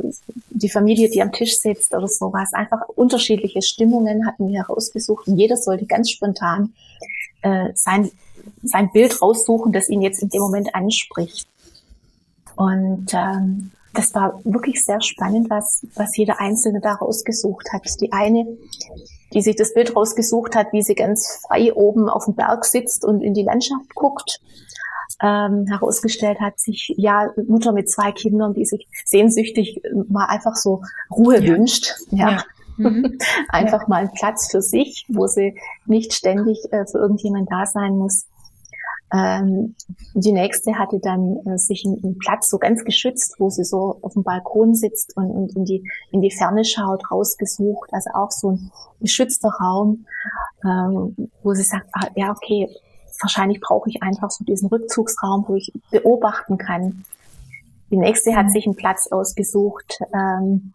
die 0.50 0.70
Familie, 0.70 1.10
die 1.10 1.22
am 1.22 1.32
Tisch 1.32 1.60
sitzt 1.60 1.94
oder 1.94 2.08
sowas. 2.08 2.54
Einfach 2.54 2.88
unterschiedliche 2.90 3.62
Stimmungen 3.62 4.26
hatten 4.26 4.48
wir 4.48 4.60
herausgesucht 4.60 5.28
und 5.28 5.38
jeder 5.38 5.56
sollte 5.56 5.86
ganz 5.86 6.10
spontan 6.10 6.74
äh, 7.44 7.70
sein, 7.76 8.12
sein 8.64 8.92
Bild 8.92 9.22
raussuchen, 9.22 9.72
das 9.72 9.90
ihn 9.90 10.02
jetzt 10.02 10.22
in 10.22 10.30
dem 10.30 10.42
Moment 10.42 10.74
anspricht. 10.74 11.48
Und 12.56 13.14
ähm, 13.14 13.72
das 13.94 14.14
war 14.14 14.40
wirklich 14.44 14.84
sehr 14.84 15.02
spannend, 15.02 15.50
was, 15.50 15.86
was 15.96 16.16
jeder 16.18 16.40
Einzelne 16.40 16.82
da 16.82 16.94
rausgesucht 16.94 17.72
hat. 17.72 17.84
Die 18.02 18.12
eine, 18.12 18.48
die 19.34 19.42
sich 19.42 19.56
das 19.56 19.74
Bild 19.74 19.96
rausgesucht 19.96 20.56
hat, 20.56 20.74
wie 20.74 20.82
sie 20.82 20.96
ganz 20.96 21.40
frei 21.48 21.74
oben 21.74 22.10
auf 22.10 22.26
dem 22.26 22.36
Berg 22.36 22.66
sitzt 22.66 23.06
und 23.06 23.22
in 23.22 23.34
die 23.34 23.44
Landschaft 23.44 23.94
guckt, 23.96 24.42
ähm, 25.22 25.66
herausgestellt 25.68 26.40
hat 26.40 26.60
sich 26.60 26.94
ja 26.98 27.32
Mutter 27.48 27.72
mit 27.72 27.90
zwei 27.90 28.12
Kindern, 28.12 28.54
die 28.54 28.66
sich 28.66 28.88
sehnsüchtig 29.06 29.82
mal 30.10 30.26
einfach 30.26 30.56
so 30.56 30.82
Ruhe 31.12 31.40
ja. 31.40 31.54
wünscht. 31.54 31.96
Ja. 32.12 32.30
ja. 32.32 32.44
Mhm. 32.78 33.18
einfach 33.50 33.82
ja. 33.82 33.88
mal 33.88 34.02
einen 34.02 34.12
Platz 34.14 34.52
für 34.52 34.62
sich, 34.62 35.06
wo 35.10 35.28
sie 35.28 35.58
nicht 35.86 36.14
ständig 36.14 36.60
äh, 36.72 36.86
für 36.86 37.00
irgendjemand 37.00 37.52
da 37.52 37.66
sein 37.66 37.98
muss. 37.98 38.28
Ähm, 39.12 39.76
die 40.16 40.34
nächste 40.34 40.78
hatte 40.78 41.00
dann 41.00 41.38
äh, 41.46 41.58
sich 41.58 41.86
einen, 41.86 42.04
einen, 42.04 42.18
Platz 42.18 42.50
so 42.50 42.58
ganz 42.58 42.84
geschützt, 42.84 43.36
wo 43.40 43.50
sie 43.50 43.64
so 43.64 44.00
auf 44.02 44.14
dem 44.14 44.24
Balkon 44.24 44.76
sitzt 44.76 45.16
und, 45.16 45.32
und 45.32 45.56
in, 45.56 45.64
die, 45.64 45.90
in 46.12 46.22
die 46.22 46.32
Ferne 46.32 46.66
schaut, 46.66 47.10
rausgesucht. 47.10 47.90
Also 47.94 48.10
auch 48.14 48.32
so 48.32 48.52
ein 48.52 48.72
geschützter 49.00 49.50
Raum, 49.62 50.06
ähm, 50.66 51.30
wo 51.42 51.54
sie 51.54 51.64
sagt, 51.64 51.88
ah, 51.94 52.08
ja, 52.16 52.32
okay, 52.32 52.70
wahrscheinlich 53.22 53.60
brauche 53.62 53.90
ich 53.90 54.04
einfach 54.04 54.32
so 54.32 54.44
diesen 54.44 54.70
Rückzugsraum, 54.70 55.46
wo 55.48 55.56
ich 55.56 55.72
beobachten 55.92 56.58
kann. 56.58 57.06
Die 57.90 57.98
nächste 57.98 58.36
hat 58.36 58.48
mhm. 58.48 58.50
sich 58.50 58.66
einen 58.66 58.76
Platz 58.76 59.08
ausgesucht, 59.12 60.00
ähm, 60.14 60.74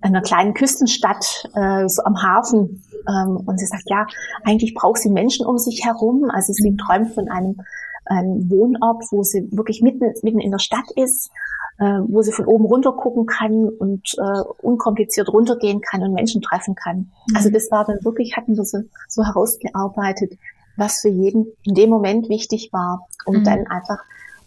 einer 0.00 0.22
kleinen 0.22 0.54
Küstenstadt, 0.54 1.48
äh, 1.54 1.88
so 1.88 2.02
am 2.04 2.22
Hafen. 2.22 2.84
Ähm, 3.08 3.36
und 3.46 3.58
sie 3.58 3.66
sagt, 3.66 3.84
ja, 3.86 4.06
eigentlich 4.44 4.74
braucht 4.74 4.98
sie 4.98 5.10
Menschen 5.10 5.46
um 5.46 5.58
sich 5.58 5.84
herum. 5.84 6.30
Also 6.30 6.52
sie 6.52 6.70
mhm. 6.70 6.78
träumt 6.78 7.14
von 7.14 7.28
einem, 7.28 7.60
einem 8.04 8.50
Wohnort, 8.50 9.04
wo 9.10 9.22
sie 9.22 9.48
wirklich 9.52 9.82
mitten, 9.82 10.12
mitten 10.22 10.40
in 10.40 10.50
der 10.50 10.58
Stadt 10.58 10.90
ist, 10.96 11.30
äh, 11.78 12.00
wo 12.06 12.22
sie 12.22 12.32
von 12.32 12.46
oben 12.46 12.64
runter 12.66 12.92
gucken 12.92 13.26
kann 13.26 13.68
und 13.68 14.14
äh, 14.18 14.42
unkompliziert 14.60 15.32
runtergehen 15.32 15.80
kann 15.80 16.02
und 16.02 16.12
Menschen 16.12 16.42
treffen 16.42 16.74
kann. 16.74 17.10
Mhm. 17.28 17.36
Also 17.36 17.50
das 17.50 17.70
war 17.70 17.84
dann 17.84 18.04
wirklich, 18.04 18.36
hatten 18.36 18.56
wir 18.56 18.64
so, 18.64 18.78
so 19.08 19.24
herausgearbeitet, 19.24 20.38
was 20.76 21.00
für 21.00 21.08
jeden 21.08 21.46
in 21.64 21.74
dem 21.74 21.90
Moment 21.90 22.28
wichtig 22.28 22.70
war, 22.72 23.06
um 23.26 23.38
mhm. 23.38 23.44
dann 23.44 23.66
einfach 23.66 23.98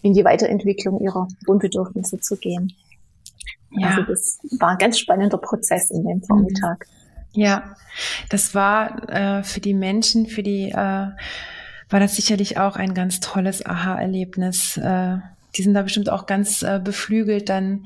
in 0.01 0.13
die 0.13 0.23
Weiterentwicklung 0.23 0.99
ihrer 1.01 1.27
Grundbedürfnisse 1.45 2.19
zu 2.19 2.37
gehen. 2.37 2.73
Ja. 3.71 3.89
Also 3.89 4.03
das 4.03 4.39
war 4.59 4.69
ein 4.69 4.77
ganz 4.77 4.99
spannender 4.99 5.37
Prozess 5.37 5.91
in 5.91 6.05
dem 6.05 6.21
Vormittag. 6.21 6.85
Ja, 7.33 7.75
das 8.29 8.55
war 8.55 9.09
äh, 9.09 9.43
für 9.43 9.59
die 9.59 9.73
Menschen, 9.73 10.27
für 10.27 10.43
die 10.43 10.69
äh, 10.69 10.75
war 10.75 11.99
das 11.99 12.15
sicherlich 12.15 12.57
auch 12.57 12.77
ein 12.77 12.93
ganz 12.93 13.19
tolles 13.19 13.65
Aha-Erlebnis. 13.65 14.77
Äh, 14.77 15.17
die 15.55 15.63
sind 15.63 15.73
da 15.73 15.81
bestimmt 15.81 16.09
auch 16.09 16.25
ganz 16.25 16.61
äh, 16.63 16.79
beflügelt 16.83 17.49
dann 17.49 17.85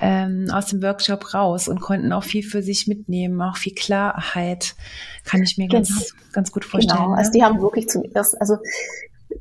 ähm, 0.00 0.48
aus 0.52 0.66
dem 0.66 0.82
Workshop 0.82 1.34
raus 1.34 1.68
und 1.68 1.80
konnten 1.80 2.12
auch 2.12 2.24
viel 2.24 2.42
für 2.42 2.62
sich 2.62 2.86
mitnehmen, 2.86 3.40
auch 3.42 3.56
viel 3.56 3.74
Klarheit, 3.74 4.76
kann 5.24 5.42
ich 5.42 5.58
mir 5.58 5.66
genau. 5.68 5.82
ganz, 5.82 6.14
ganz 6.32 6.52
gut 6.52 6.64
vorstellen. 6.64 6.98
Genau, 6.98 7.14
also 7.14 7.30
ne? 7.30 7.36
die 7.36 7.44
haben 7.44 7.60
wirklich 7.60 7.88
zum 7.88 8.04
ersten, 8.04 8.38
also 8.38 8.58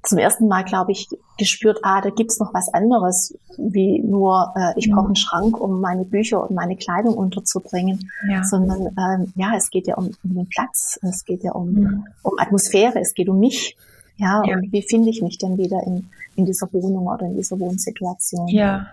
zum 0.04 0.18
ersten 0.18 0.48
Mal, 0.48 0.64
glaube 0.64 0.92
ich, 0.92 1.08
gespürt, 1.38 1.80
ah, 1.84 2.02
da 2.02 2.10
gibt's 2.10 2.40
noch 2.40 2.54
was 2.54 2.74
anderes, 2.74 3.38
wie 3.58 4.00
nur, 4.00 4.54
äh, 4.56 4.74
ich 4.78 4.88
mhm. 4.88 4.96
brauche 4.96 5.06
einen 5.08 5.16
Schrank, 5.16 5.60
um 5.60 5.80
meine 5.80 6.06
Bücher 6.06 6.42
und 6.42 6.56
meine 6.56 6.76
Kleidung 6.76 7.16
unterzubringen, 7.16 8.10
ja. 8.30 8.44
sondern 8.44 8.88
ähm, 8.98 9.34
ja, 9.36 9.54
es 9.56 9.70
geht 9.70 9.88
ja 9.88 9.96
um, 9.96 10.12
um 10.24 10.36
den 10.36 10.48
Platz, 10.50 11.00
es 11.04 11.26
geht 11.26 11.44
ja 11.44 11.52
um, 11.54 11.72
mhm. 11.72 12.08
um 12.24 12.34
Atmosphäre, 12.38 13.00
es 13.00 13.14
geht 13.14 13.30
um 13.30 13.40
mich. 13.40 13.78
Ja, 14.18 14.42
ja, 14.46 14.56
und 14.56 14.72
wie 14.72 14.82
finde 14.82 15.10
ich 15.10 15.22
mich 15.22 15.38
denn 15.38 15.58
wieder 15.58 15.84
in, 15.86 16.10
in 16.36 16.46
dieser 16.46 16.72
Wohnung 16.74 17.08
oder 17.08 17.28
in 17.28 17.36
dieser 17.36 17.60
Wohnsituation? 17.60 18.48
Ja. 18.48 18.88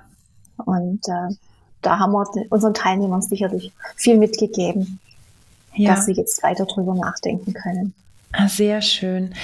Und 0.59 1.01
äh, 1.09 1.35
da 1.85 1.99
haben 1.99 2.13
wir 2.13 2.27
unseren 2.51 2.75
Teilnehmern 2.75 3.23
sicherlich 3.23 3.73
viel 3.97 4.19
mitgegeben, 4.19 4.99
ja. 5.75 5.95
dass 5.95 6.07
sie 6.07 6.13
jetzt 6.13 6.43
weiter 6.43 6.67
drüber 6.67 6.95
nachdenken 6.95 7.53
können. 7.53 7.95
Ah, 8.33 8.49
sehr 8.49 8.83
schön. 8.83 9.35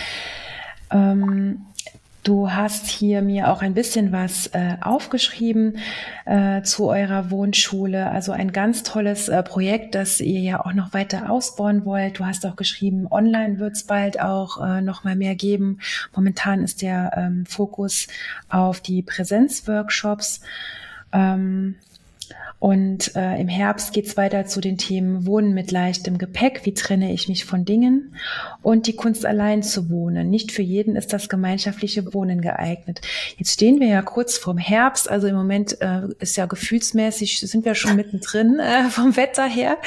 Ähm, 0.90 1.66
du 2.24 2.50
hast 2.50 2.88
hier 2.88 3.22
mir 3.22 3.52
auch 3.52 3.62
ein 3.62 3.74
bisschen 3.74 4.10
was 4.10 4.48
äh, 4.48 4.76
aufgeschrieben 4.80 5.78
äh, 6.26 6.62
zu 6.62 6.88
eurer 6.88 7.30
Wohnschule. 7.30 8.10
Also 8.10 8.32
ein 8.32 8.52
ganz 8.52 8.82
tolles 8.82 9.28
äh, 9.28 9.42
Projekt, 9.42 9.94
das 9.94 10.20
ihr 10.20 10.40
ja 10.40 10.64
auch 10.64 10.72
noch 10.72 10.92
weiter 10.92 11.30
ausbauen 11.30 11.84
wollt. 11.84 12.18
Du 12.18 12.26
hast 12.26 12.44
auch 12.46 12.56
geschrieben, 12.56 13.06
online 13.10 13.58
wird 13.58 13.74
es 13.74 13.84
bald 13.84 14.20
auch 14.20 14.60
äh, 14.60 14.80
noch 14.80 15.04
mal 15.04 15.14
mehr 15.14 15.36
geben. 15.36 15.78
Momentan 16.14 16.64
ist 16.64 16.82
der 16.82 17.12
ähm, 17.16 17.46
Fokus 17.46 18.08
auf 18.48 18.80
die 18.80 19.02
Präsenzworkshops. 19.02 20.40
Ähm, 21.12 21.76
und 22.60 23.16
äh, 23.16 23.40
im 23.40 23.48
Herbst 23.48 23.94
geht's 23.94 24.18
weiter 24.18 24.44
zu 24.44 24.60
den 24.60 24.76
Themen 24.76 25.24
Wohnen 25.24 25.54
mit 25.54 25.70
leichtem 25.70 26.18
Gepäck. 26.18 26.60
Wie 26.64 26.74
trenne 26.74 27.10
ich 27.10 27.26
mich 27.26 27.46
von 27.46 27.64
Dingen? 27.64 28.14
Und 28.60 28.86
die 28.86 28.94
Kunst 28.94 29.24
allein 29.24 29.62
zu 29.62 29.88
wohnen. 29.88 30.28
Nicht 30.28 30.52
für 30.52 30.60
jeden 30.60 30.94
ist 30.94 31.14
das 31.14 31.30
gemeinschaftliche 31.30 32.12
Wohnen 32.12 32.42
geeignet. 32.42 33.00
Jetzt 33.38 33.52
stehen 33.52 33.80
wir 33.80 33.88
ja 33.88 34.02
kurz 34.02 34.36
vorm 34.36 34.58
Herbst. 34.58 35.10
Also 35.10 35.26
im 35.26 35.36
Moment 35.36 35.80
äh, 35.80 36.02
ist 36.18 36.36
ja 36.36 36.44
gefühlsmäßig, 36.44 37.40
sind 37.40 37.64
wir 37.64 37.74
schon 37.74 37.96
mittendrin 37.96 38.58
äh, 38.58 38.90
vom 38.90 39.16
Wetter 39.16 39.46
her. 39.46 39.78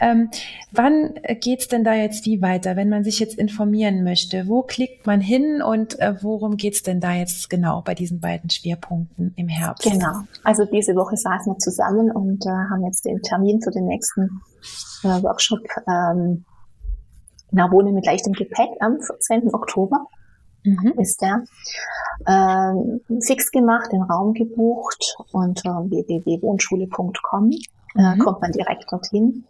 Ähm, 0.00 0.30
wann 0.70 1.14
geht's 1.40 1.66
denn 1.66 1.82
da 1.82 1.94
jetzt 1.94 2.26
wie 2.26 2.40
weiter, 2.40 2.76
wenn 2.76 2.90
man 2.90 3.02
sich 3.02 3.18
jetzt 3.18 3.36
informieren 3.36 4.04
möchte? 4.04 4.46
Wo 4.46 4.62
klickt 4.62 5.04
man 5.04 5.20
hin 5.20 5.62
und 5.62 5.98
äh, 5.98 6.14
worum 6.22 6.58
geht's 6.58 6.84
denn 6.84 7.00
da 7.00 7.12
jetzt 7.12 7.50
genau 7.50 7.82
bei 7.82 7.96
diesen 7.96 8.20
beiden 8.20 8.50
Schwerpunkten 8.50 9.32
im 9.34 9.48
Herbst? 9.48 9.90
Genau. 9.90 10.20
Also 10.44 10.64
diese 10.64 10.94
Woche 10.94 11.16
saßen 11.16 11.52
wir 11.52 11.58
zusammen 11.58 12.03
zusammen 12.04 12.10
und 12.10 12.46
äh, 12.46 12.50
haben 12.50 12.84
jetzt 12.84 13.04
den 13.04 13.20
Termin 13.22 13.60
für 13.62 13.70
den 13.70 13.86
nächsten 13.86 14.40
äh, 15.02 15.22
Workshop 15.22 15.60
ähm, 15.88 16.44
na, 17.50 17.70
Wohnen 17.70 17.94
mit 17.94 18.06
leichtem 18.06 18.32
Gepäck 18.32 18.70
am 18.80 18.98
14. 19.00 19.54
Oktober 19.54 20.06
mhm. 20.64 20.94
ist 20.98 21.20
der. 21.22 21.44
Ähm, 22.26 23.00
fix 23.22 23.50
gemacht, 23.50 23.92
den 23.92 24.02
Raum 24.02 24.34
gebucht 24.34 25.16
unter 25.32 25.84
www.wohnschule.com 25.88 27.50
äh, 27.96 28.14
mhm. 28.14 28.18
kommt 28.18 28.40
man 28.40 28.52
direkt 28.52 28.90
dorthin. 28.90 29.44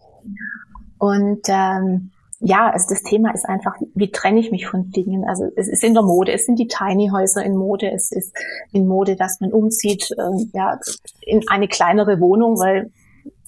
Und 0.99 1.43
ähm, 1.49 2.11
ja, 2.41 2.71
also 2.71 2.87
das 2.89 3.03
Thema 3.03 3.33
ist 3.33 3.49
einfach, 3.49 3.77
wie 3.95 4.11
trenne 4.11 4.41
ich 4.41 4.51
mich 4.51 4.67
von 4.67 4.91
Dingen? 4.91 5.25
Also 5.25 5.45
es 5.57 5.69
ist 5.69 5.85
in 5.85 5.95
der 5.95 6.03
Mode, 6.03 6.33
es 6.33 6.47
sind 6.47 6.59
die 6.59 6.69
Tiny 6.69 7.11
Häuser 7.13 7.45
in 7.45 7.57
Mode, 7.57 7.91
es 7.91 8.13
ist 8.13 8.35
in 8.73 8.87
Mode, 8.87 9.17
dass 9.17 9.41
man 9.41 9.53
umzieht, 9.53 10.11
äh, 10.13 10.47
ja, 10.53 10.79
in 11.23 11.43
eine 11.49 11.69
kleinere 11.69 12.21
Wohnung, 12.21 12.59
weil 12.59 12.91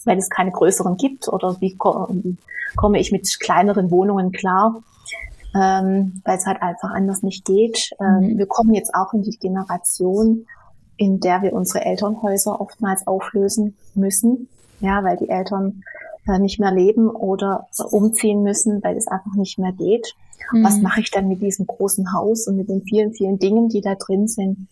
weil 0.06 0.18
es 0.18 0.30
keine 0.30 0.52
größeren 0.52 0.96
gibt 0.96 1.28
oder 1.28 1.60
wie, 1.60 1.76
wie 1.76 2.36
komme 2.76 2.98
ich 2.98 3.12
mit 3.12 3.28
kleineren 3.40 3.90
Wohnungen 3.90 4.32
klar, 4.32 4.82
ähm, 5.54 6.22
weil 6.24 6.38
es 6.38 6.46
halt 6.46 6.62
einfach 6.62 6.90
anders 6.90 7.22
nicht 7.22 7.44
geht. 7.44 7.90
Ähm, 8.00 8.32
mhm. 8.32 8.38
Wir 8.38 8.46
kommen 8.46 8.72
jetzt 8.72 8.94
auch 8.94 9.12
in 9.12 9.22
die 9.22 9.36
Generation, 9.36 10.46
in 10.96 11.20
der 11.20 11.42
wir 11.42 11.52
unsere 11.52 11.84
Elternhäuser 11.84 12.60
oftmals 12.60 13.06
auflösen 13.06 13.76
müssen, 13.94 14.48
ja, 14.80 15.04
weil 15.04 15.16
die 15.16 15.28
Eltern 15.28 15.82
äh, 16.26 16.38
nicht 16.38 16.58
mehr 16.58 16.72
leben 16.72 17.08
oder 17.08 17.68
umziehen 17.90 18.42
müssen, 18.42 18.82
weil 18.82 18.96
es 18.96 19.06
einfach 19.06 19.34
nicht 19.34 19.58
mehr 19.58 19.72
geht. 19.72 20.14
Mhm. 20.52 20.64
Was 20.64 20.80
mache 20.80 21.00
ich 21.00 21.10
dann 21.10 21.28
mit 21.28 21.42
diesem 21.42 21.66
großen 21.66 22.12
Haus 22.12 22.46
und 22.46 22.56
mit 22.56 22.68
den 22.68 22.82
vielen, 22.82 23.12
vielen 23.12 23.38
Dingen, 23.38 23.68
die 23.68 23.80
da 23.80 23.94
drin 23.94 24.28
sind? 24.28 24.68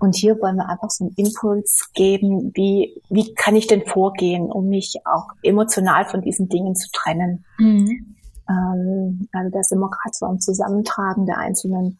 Und 0.00 0.14
hier 0.14 0.40
wollen 0.40 0.56
wir 0.56 0.68
einfach 0.68 0.90
so 0.90 1.04
einen 1.04 1.14
Impuls 1.16 1.90
geben, 1.92 2.52
wie, 2.54 3.02
wie 3.10 3.34
kann 3.34 3.56
ich 3.56 3.66
denn 3.66 3.84
vorgehen, 3.84 4.50
um 4.50 4.68
mich 4.68 4.94
auch 5.04 5.26
emotional 5.42 6.06
von 6.06 6.22
diesen 6.22 6.48
Dingen 6.48 6.76
zu 6.76 6.88
trennen. 6.92 7.44
Mhm. 7.58 8.16
Ähm, 8.48 9.28
also 9.32 9.50
da 9.50 9.62
sind 9.62 9.80
wir 9.80 9.90
gerade 9.90 10.12
so 10.12 10.26
am 10.26 10.40
Zusammentragen 10.40 11.26
der 11.26 11.38
einzelnen 11.38 11.98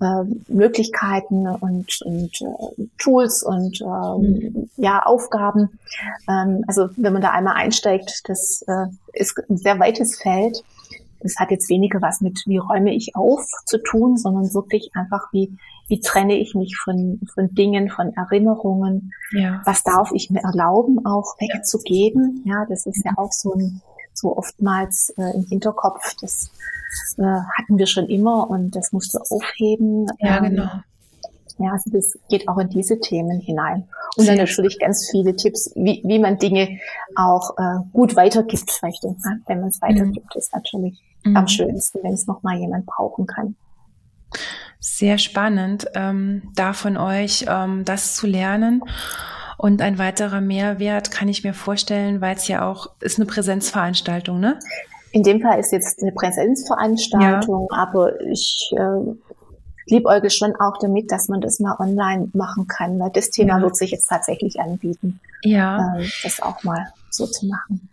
äh, 0.00 0.24
Möglichkeiten 0.48 1.46
und, 1.48 2.00
und 2.02 2.40
äh, 2.42 2.86
Tools 2.98 3.42
und 3.42 3.80
äh, 3.80 3.84
mhm. 3.84 4.68
ja 4.76 5.02
Aufgaben. 5.04 5.78
Ähm, 6.28 6.64
also 6.66 6.88
wenn 6.96 7.12
man 7.12 7.22
da 7.22 7.30
einmal 7.30 7.54
einsteigt, 7.54 8.22
das 8.28 8.62
äh, 8.66 8.86
ist 9.12 9.38
ein 9.48 9.56
sehr 9.56 9.78
weites 9.78 10.20
Feld. 10.20 10.62
Das 11.20 11.36
hat 11.38 11.50
jetzt 11.50 11.70
weniger 11.70 12.02
was 12.02 12.20
mit, 12.20 12.42
wie 12.46 12.58
räume 12.58 12.94
ich 12.94 13.16
auf 13.16 13.46
zu 13.64 13.78
tun, 13.82 14.18
sondern 14.18 14.52
wirklich 14.52 14.90
einfach, 14.94 15.32
wie, 15.32 15.56
wie 15.88 16.00
trenne 16.00 16.36
ich 16.38 16.54
mich 16.54 16.76
von, 16.76 17.20
von 17.32 17.54
Dingen, 17.54 17.88
von 17.88 18.12
Erinnerungen. 18.14 19.12
Ja. 19.32 19.62
Was 19.64 19.82
darf 19.84 20.10
ich 20.12 20.28
mir 20.30 20.42
erlauben, 20.42 21.06
auch 21.06 21.36
wegzugeben? 21.38 22.42
Ja, 22.44 22.66
das 22.68 22.84
ist 22.84 23.04
ja 23.04 23.12
auch 23.16 23.32
so 23.32 23.54
ein, 23.54 23.80
so 24.14 24.36
oftmals 24.36 25.12
äh, 25.18 25.34
im 25.34 25.44
Hinterkopf, 25.44 26.14
das 26.20 26.50
äh, 27.18 27.22
hatten 27.22 27.78
wir 27.78 27.86
schon 27.86 28.06
immer 28.06 28.48
und 28.48 28.74
das 28.76 28.92
musst 28.92 29.14
du 29.14 29.18
aufheben. 29.18 30.06
Ja, 30.20 30.38
ähm, 30.38 30.50
genau. 30.50 30.70
Ja, 31.58 31.70
also 31.70 31.90
das 31.90 32.18
geht 32.28 32.48
auch 32.48 32.58
in 32.58 32.68
diese 32.68 32.98
Themen 32.98 33.40
hinein. 33.40 33.88
Und 34.16 34.24
Sehr 34.24 34.34
dann 34.34 34.44
natürlich 34.44 34.78
ganz 34.80 35.08
viele 35.10 35.36
Tipps, 35.36 35.70
wie, 35.76 36.02
wie 36.04 36.18
man 36.18 36.38
Dinge 36.38 36.80
auch 37.14 37.56
äh, 37.56 37.78
gut 37.92 38.16
weitergibt. 38.16 38.70
Vielleicht, 38.70 39.04
wenn 39.04 39.60
man 39.60 39.68
es 39.68 39.80
weitergibt, 39.80 40.34
mhm. 40.34 40.38
ist 40.38 40.52
natürlich 40.52 41.00
mhm. 41.22 41.36
am 41.36 41.46
schönsten, 41.46 42.00
wenn 42.02 42.12
es 42.12 42.26
nochmal 42.26 42.58
jemand 42.58 42.86
brauchen 42.86 43.26
kann. 43.26 43.54
Sehr 44.80 45.16
spannend, 45.18 45.86
ähm, 45.94 46.50
da 46.56 46.72
von 46.72 46.96
euch 46.96 47.46
ähm, 47.48 47.84
das 47.84 48.16
zu 48.16 48.26
lernen. 48.26 48.82
Und 49.56 49.82
ein 49.82 49.98
weiterer 49.98 50.40
Mehrwert 50.40 51.10
kann 51.10 51.28
ich 51.28 51.44
mir 51.44 51.54
vorstellen, 51.54 52.20
weil 52.20 52.36
es 52.36 52.48
ja 52.48 52.68
auch 52.68 52.90
ist 53.00 53.18
eine 53.18 53.26
Präsenzveranstaltung, 53.26 54.40
ne? 54.40 54.58
In 55.12 55.22
dem 55.22 55.40
Fall 55.40 55.60
ist 55.60 55.72
jetzt 55.72 56.02
eine 56.02 56.12
Präsenzveranstaltung, 56.12 57.68
ja. 57.70 57.78
aber 57.78 58.20
ich 58.22 58.72
äh, 58.76 59.14
liebäugel 59.86 60.30
schon 60.30 60.56
auch 60.56 60.78
damit, 60.80 61.12
dass 61.12 61.28
man 61.28 61.40
das 61.40 61.60
mal 61.60 61.76
online 61.78 62.30
machen 62.32 62.66
kann, 62.66 62.98
weil 62.98 63.10
das 63.10 63.30
Thema 63.30 63.58
ja. 63.58 63.62
wird 63.62 63.76
sich 63.76 63.92
jetzt 63.92 64.08
tatsächlich 64.08 64.58
anbieten, 64.58 65.20
ja. 65.42 65.96
äh, 65.96 66.06
das 66.22 66.40
auch 66.40 66.62
mal 66.64 66.88
so 67.10 67.26
zu 67.26 67.46
machen. 67.46 67.88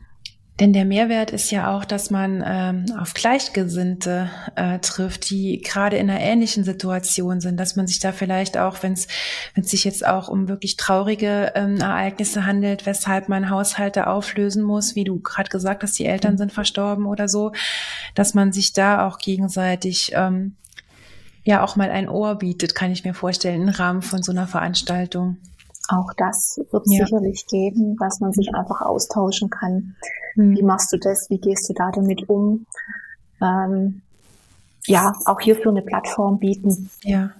Denn 0.62 0.74
der 0.74 0.86
Mehrwert 0.86 1.32
ist 1.32 1.50
ja 1.50 1.76
auch, 1.76 1.86
dass 1.86 2.12
man 2.12 2.44
ähm, 2.46 2.86
auf 3.00 3.16
Gleichgesinnte 3.16 4.30
äh, 4.56 4.78
trifft, 4.78 5.32
die 5.32 5.60
gerade 5.60 5.98
in 5.98 6.08
einer 6.08 6.20
ähnlichen 6.20 6.64
Situation 6.64 7.42
sind, 7.42 7.60
dass 7.60 7.76
man 7.76 7.88
sich 7.88 8.00
da 8.00 8.12
vielleicht 8.12 8.60
auch, 8.60 8.84
wenn 8.84 8.94
es 8.94 9.08
sich 9.56 9.86
jetzt 9.86 10.06
auch 10.06 10.28
um 10.28 10.48
wirklich 10.48 10.78
traurige 10.78 11.54
ähm, 11.56 11.78
Ereignisse 11.78 12.46
handelt, 12.46 12.86
weshalb 12.86 13.28
man 13.28 13.50
Haushalte 13.50 14.06
auflösen 14.06 14.62
muss, 14.62 14.96
wie 14.96 15.04
du 15.04 15.20
gerade 15.20 15.50
gesagt 15.50 15.82
hast, 15.82 15.98
die 15.98 16.06
Eltern 16.06 16.38
sind 16.38 16.54
verstorben 16.54 17.08
oder 17.08 17.28
so, 17.28 17.54
dass 18.14 18.36
man 18.36 18.52
sich 18.52 18.72
da 18.72 19.08
auch 19.08 19.18
gegenseitig 19.18 20.12
ähm, 20.14 20.58
ja 21.44 21.64
auch 21.64 21.76
mal 21.76 21.90
ein 21.90 22.08
Ohr 22.08 22.36
bietet, 22.36 22.76
kann 22.76 22.92
ich 22.92 23.04
mir 23.04 23.16
vorstellen, 23.16 23.64
im 23.64 23.70
Rahmen 23.70 24.04
von 24.04 24.22
so 24.22 24.32
einer 24.32 24.46
Veranstaltung. 24.46 25.38
Auch 25.92 26.14
das 26.16 26.60
wird 26.72 26.86
es 26.86 26.94
ja. 26.94 27.06
sicherlich 27.06 27.46
geben, 27.48 27.98
dass 27.98 28.22
man 28.22 28.32
sich 28.32 28.54
einfach 28.56 28.82
austauschen 28.82 29.50
kann. 29.50 29.96
Mhm. 30.36 30.56
Wie 30.58 30.64
machst 30.64 30.94
du 30.94 30.98
das? 30.98 31.30
Wie 31.30 31.40
gehst 31.40 31.70
du 31.70 31.74
da 31.74 31.92
damit 31.92 32.30
um? 32.30 32.66
Ähm, 33.42 34.02
ja, 34.86 35.14
auch 35.26 35.42
hierfür 35.42 35.72
eine 35.72 35.82
Plattform 35.82 36.40
bieten. 36.40 36.90
Ja. 37.04 37.32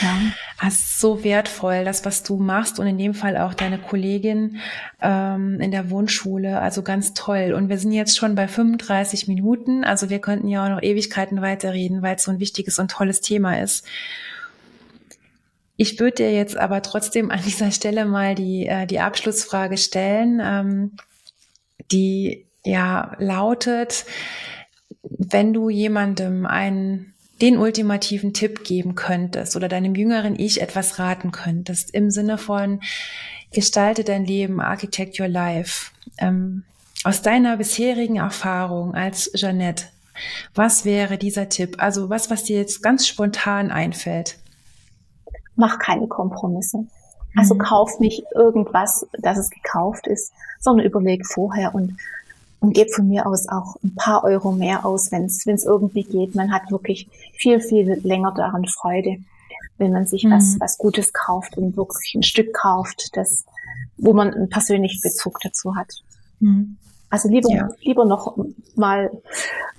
Ja. 0.00 0.66
Ist 0.66 0.98
so 0.98 1.22
wertvoll, 1.22 1.84
das, 1.84 2.04
was 2.04 2.24
du 2.24 2.36
machst 2.36 2.80
und 2.80 2.88
in 2.88 2.98
dem 2.98 3.14
Fall 3.14 3.36
auch 3.36 3.54
deine 3.54 3.78
Kollegin 3.78 4.56
ähm, 5.00 5.60
in 5.60 5.70
der 5.70 5.90
Wohnschule. 5.90 6.60
Also 6.60 6.82
ganz 6.82 7.14
toll. 7.14 7.52
Und 7.56 7.68
wir 7.68 7.78
sind 7.78 7.92
jetzt 7.92 8.16
schon 8.16 8.34
bei 8.34 8.48
35 8.48 9.28
Minuten. 9.28 9.84
Also 9.84 10.10
wir 10.10 10.18
könnten 10.18 10.48
ja 10.48 10.64
auch 10.64 10.70
noch 10.70 10.82
Ewigkeiten 10.82 11.42
weiterreden, 11.42 12.02
weil 12.02 12.16
es 12.16 12.24
so 12.24 12.32
ein 12.32 12.40
wichtiges 12.40 12.80
und 12.80 12.90
tolles 12.90 13.20
Thema 13.20 13.60
ist. 13.60 13.86
Ich 15.80 16.00
würde 16.00 16.16
dir 16.16 16.32
jetzt 16.32 16.56
aber 16.56 16.82
trotzdem 16.82 17.30
an 17.30 17.40
dieser 17.40 17.70
Stelle 17.70 18.04
mal 18.04 18.34
die, 18.34 18.66
äh, 18.66 18.84
die 18.84 18.98
Abschlussfrage 18.98 19.78
stellen, 19.78 20.40
ähm, 20.42 20.96
die 21.92 22.44
ja 22.64 23.14
lautet, 23.18 24.04
wenn 25.02 25.54
du 25.54 25.70
jemandem 25.70 26.46
einen 26.46 27.14
den 27.40 27.56
ultimativen 27.56 28.34
Tipp 28.34 28.64
geben 28.64 28.96
könntest 28.96 29.54
oder 29.54 29.68
deinem 29.68 29.94
jüngeren 29.94 30.36
Ich 30.36 30.60
etwas 30.60 30.98
raten 30.98 31.30
könntest 31.30 31.94
im 31.94 32.10
Sinne 32.10 32.38
von 32.38 32.80
gestalte 33.52 34.02
dein 34.02 34.24
Leben, 34.24 34.60
architect 34.60 35.20
your 35.20 35.28
life. 35.28 35.92
Ähm, 36.18 36.64
aus 37.04 37.22
deiner 37.22 37.56
bisherigen 37.56 38.16
Erfahrung 38.16 38.96
als 38.96 39.30
Jeanette, 39.32 39.84
was 40.56 40.84
wäre 40.84 41.18
dieser 41.18 41.48
Tipp? 41.48 41.76
Also 41.78 42.10
was, 42.10 42.30
was 42.30 42.42
dir 42.42 42.56
jetzt 42.56 42.82
ganz 42.82 43.06
spontan 43.06 43.70
einfällt? 43.70 44.38
Mach 45.58 45.78
keine 45.78 46.08
Kompromisse. 46.08 46.86
Also 47.36 47.54
mhm. 47.54 47.58
kauf 47.58 48.00
nicht 48.00 48.24
irgendwas, 48.34 49.06
dass 49.18 49.36
es 49.36 49.50
gekauft 49.50 50.06
ist, 50.06 50.32
sondern 50.58 50.86
überleg 50.86 51.26
vorher 51.26 51.74
und 51.74 51.96
und 52.60 52.74
gebe 52.74 52.90
von 52.90 53.08
mir 53.08 53.26
aus 53.26 53.48
auch 53.48 53.76
ein 53.84 53.94
paar 53.94 54.24
Euro 54.24 54.52
mehr 54.52 54.84
aus, 54.84 55.12
wenn 55.12 55.24
es 55.26 55.64
irgendwie 55.64 56.02
geht. 56.02 56.34
Man 56.34 56.52
hat 56.52 56.70
wirklich 56.70 57.08
viel, 57.34 57.60
viel 57.60 58.00
länger 58.02 58.32
daran 58.34 58.66
Freude, 58.66 59.18
wenn 59.76 59.92
man 59.92 60.06
sich 60.06 60.24
mhm. 60.24 60.32
was, 60.32 60.56
was 60.58 60.78
Gutes 60.78 61.12
kauft 61.12 61.56
und 61.56 61.76
wirklich 61.76 62.14
ein 62.14 62.22
Stück 62.22 62.52
kauft, 62.52 63.16
das, 63.16 63.44
wo 63.96 64.12
man 64.12 64.34
einen 64.34 64.48
persönlichen 64.48 65.00
Bezug 65.02 65.38
dazu 65.40 65.76
hat. 65.76 66.02
Mhm. 66.40 66.76
Also 67.10 67.28
lieber, 67.28 67.50
ja. 67.50 67.68
lieber 67.80 68.04
noch 68.04 68.36
mal 68.74 69.10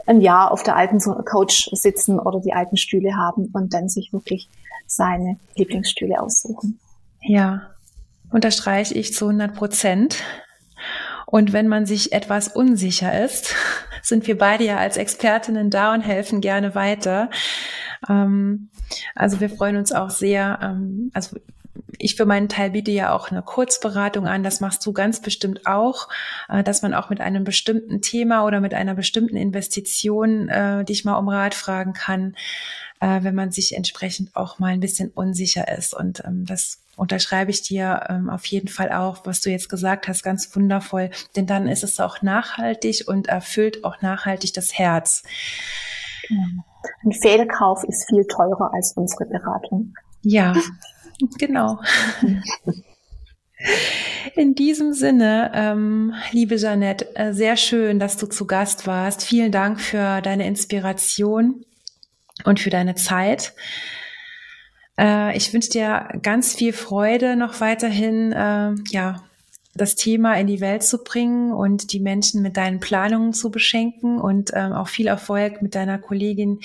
ein 0.05 0.21
Jahr 0.21 0.51
auf 0.51 0.63
der 0.63 0.75
alten 0.75 0.99
Couch 1.25 1.69
sitzen 1.71 2.19
oder 2.19 2.39
die 2.39 2.53
alten 2.53 2.77
Stühle 2.77 3.15
haben 3.15 3.49
und 3.53 3.73
dann 3.73 3.89
sich 3.89 4.11
wirklich 4.11 4.49
seine 4.87 5.37
Lieblingsstühle 5.55 6.19
aussuchen. 6.19 6.79
Ja, 7.21 7.69
unterstreiche 8.31 8.95
ich 8.95 9.13
zu 9.13 9.25
100 9.25 9.53
Prozent. 9.53 10.23
Und 11.27 11.53
wenn 11.53 11.67
man 11.67 11.85
sich 11.85 12.11
etwas 12.11 12.47
unsicher 12.47 13.23
ist, 13.23 13.53
sind 14.01 14.25
wir 14.25 14.37
beide 14.37 14.63
ja 14.63 14.77
als 14.77 14.97
Expertinnen 14.97 15.69
da 15.69 15.93
und 15.93 16.01
helfen 16.01 16.41
gerne 16.41 16.73
weiter. 16.73 17.29
Ähm, 18.09 18.69
also 19.15 19.39
wir 19.39 19.49
freuen 19.49 19.77
uns 19.77 19.91
auch 19.91 20.09
sehr. 20.09 20.57
Ähm, 20.61 21.11
also 21.13 21.37
ich 21.97 22.15
für 22.15 22.25
meinen 22.25 22.49
Teil 22.49 22.71
biete 22.71 22.91
ja 22.91 23.13
auch 23.13 23.31
eine 23.31 23.41
Kurzberatung 23.41 24.27
an. 24.27 24.43
Das 24.43 24.59
machst 24.59 24.85
du 24.85 24.93
ganz 24.93 25.21
bestimmt 25.21 25.65
auch, 25.65 26.09
äh, 26.47 26.63
dass 26.63 26.81
man 26.81 26.93
auch 26.93 27.09
mit 27.09 27.21
einem 27.21 27.43
bestimmten 27.43 28.01
Thema 28.01 28.45
oder 28.45 28.59
mit 28.59 28.73
einer 28.73 28.95
bestimmten 28.95 29.35
Investition 29.35 30.49
äh, 30.49 30.85
dich 30.85 31.05
mal 31.05 31.17
um 31.17 31.29
Rat 31.29 31.55
fragen 31.55 31.93
kann, 31.93 32.35
äh, 32.99 33.23
wenn 33.23 33.35
man 33.35 33.51
sich 33.51 33.75
entsprechend 33.75 34.35
auch 34.35 34.59
mal 34.59 34.73
ein 34.73 34.79
bisschen 34.79 35.09
unsicher 35.09 35.67
ist. 35.75 35.93
Und 35.93 36.23
ähm, 36.25 36.45
das 36.45 36.79
unterschreibe 36.95 37.51
ich 37.51 37.61
dir 37.61 38.05
ähm, 38.09 38.29
auf 38.29 38.45
jeden 38.45 38.67
Fall 38.67 38.91
auch, 38.91 39.25
was 39.25 39.41
du 39.41 39.49
jetzt 39.49 39.69
gesagt 39.69 40.07
hast, 40.07 40.23
ganz 40.23 40.53
wundervoll. 40.55 41.09
Denn 41.35 41.47
dann 41.47 41.67
ist 41.67 41.83
es 41.83 41.99
auch 41.99 42.21
nachhaltig 42.21 43.07
und 43.07 43.27
erfüllt 43.27 43.83
auch 43.83 44.01
nachhaltig 44.01 44.53
das 44.53 44.77
Herz. 44.77 45.23
Ein 46.29 47.11
Fehlkauf 47.11 47.83
ist 47.85 48.07
viel 48.07 48.25
teurer 48.25 48.71
als 48.73 48.93
unsere 48.95 49.25
Beratung. 49.25 49.93
Ja, 50.21 50.53
genau. 51.37 51.79
In 54.35 54.55
diesem 54.55 54.93
Sinne, 54.93 55.51
ähm, 55.53 56.13
liebe 56.31 56.55
Jeanette, 56.55 57.15
äh, 57.15 57.33
sehr 57.33 57.57
schön, 57.57 57.99
dass 57.99 58.15
du 58.15 58.27
zu 58.27 58.47
Gast 58.47 58.87
warst. 58.87 59.23
Vielen 59.23 59.51
Dank 59.51 59.81
für 59.81 60.21
deine 60.21 60.47
Inspiration 60.47 61.65
und 62.45 62.59
für 62.59 62.69
deine 62.69 62.95
Zeit. 62.95 63.53
Äh, 64.97 65.35
ich 65.35 65.53
wünsche 65.53 65.71
dir 65.71 66.07
ganz 66.21 66.55
viel 66.55 66.73
Freude 66.73 67.35
noch 67.35 67.59
weiterhin, 67.59 68.31
äh, 68.31 68.75
ja, 68.91 69.23
das 69.79 69.95
Thema 69.95 70.37
in 70.37 70.47
die 70.47 70.61
Welt 70.61 70.83
zu 70.83 71.03
bringen 71.03 71.53
und 71.53 71.93
die 71.93 71.99
Menschen 71.99 72.41
mit 72.41 72.57
deinen 72.57 72.79
Planungen 72.79 73.33
zu 73.33 73.49
beschenken 73.49 74.19
und 74.19 74.51
ähm, 74.53 74.73
auch 74.73 74.87
viel 74.87 75.07
Erfolg 75.07 75.61
mit 75.61 75.75
deiner 75.75 75.97
Kollegin 75.97 76.59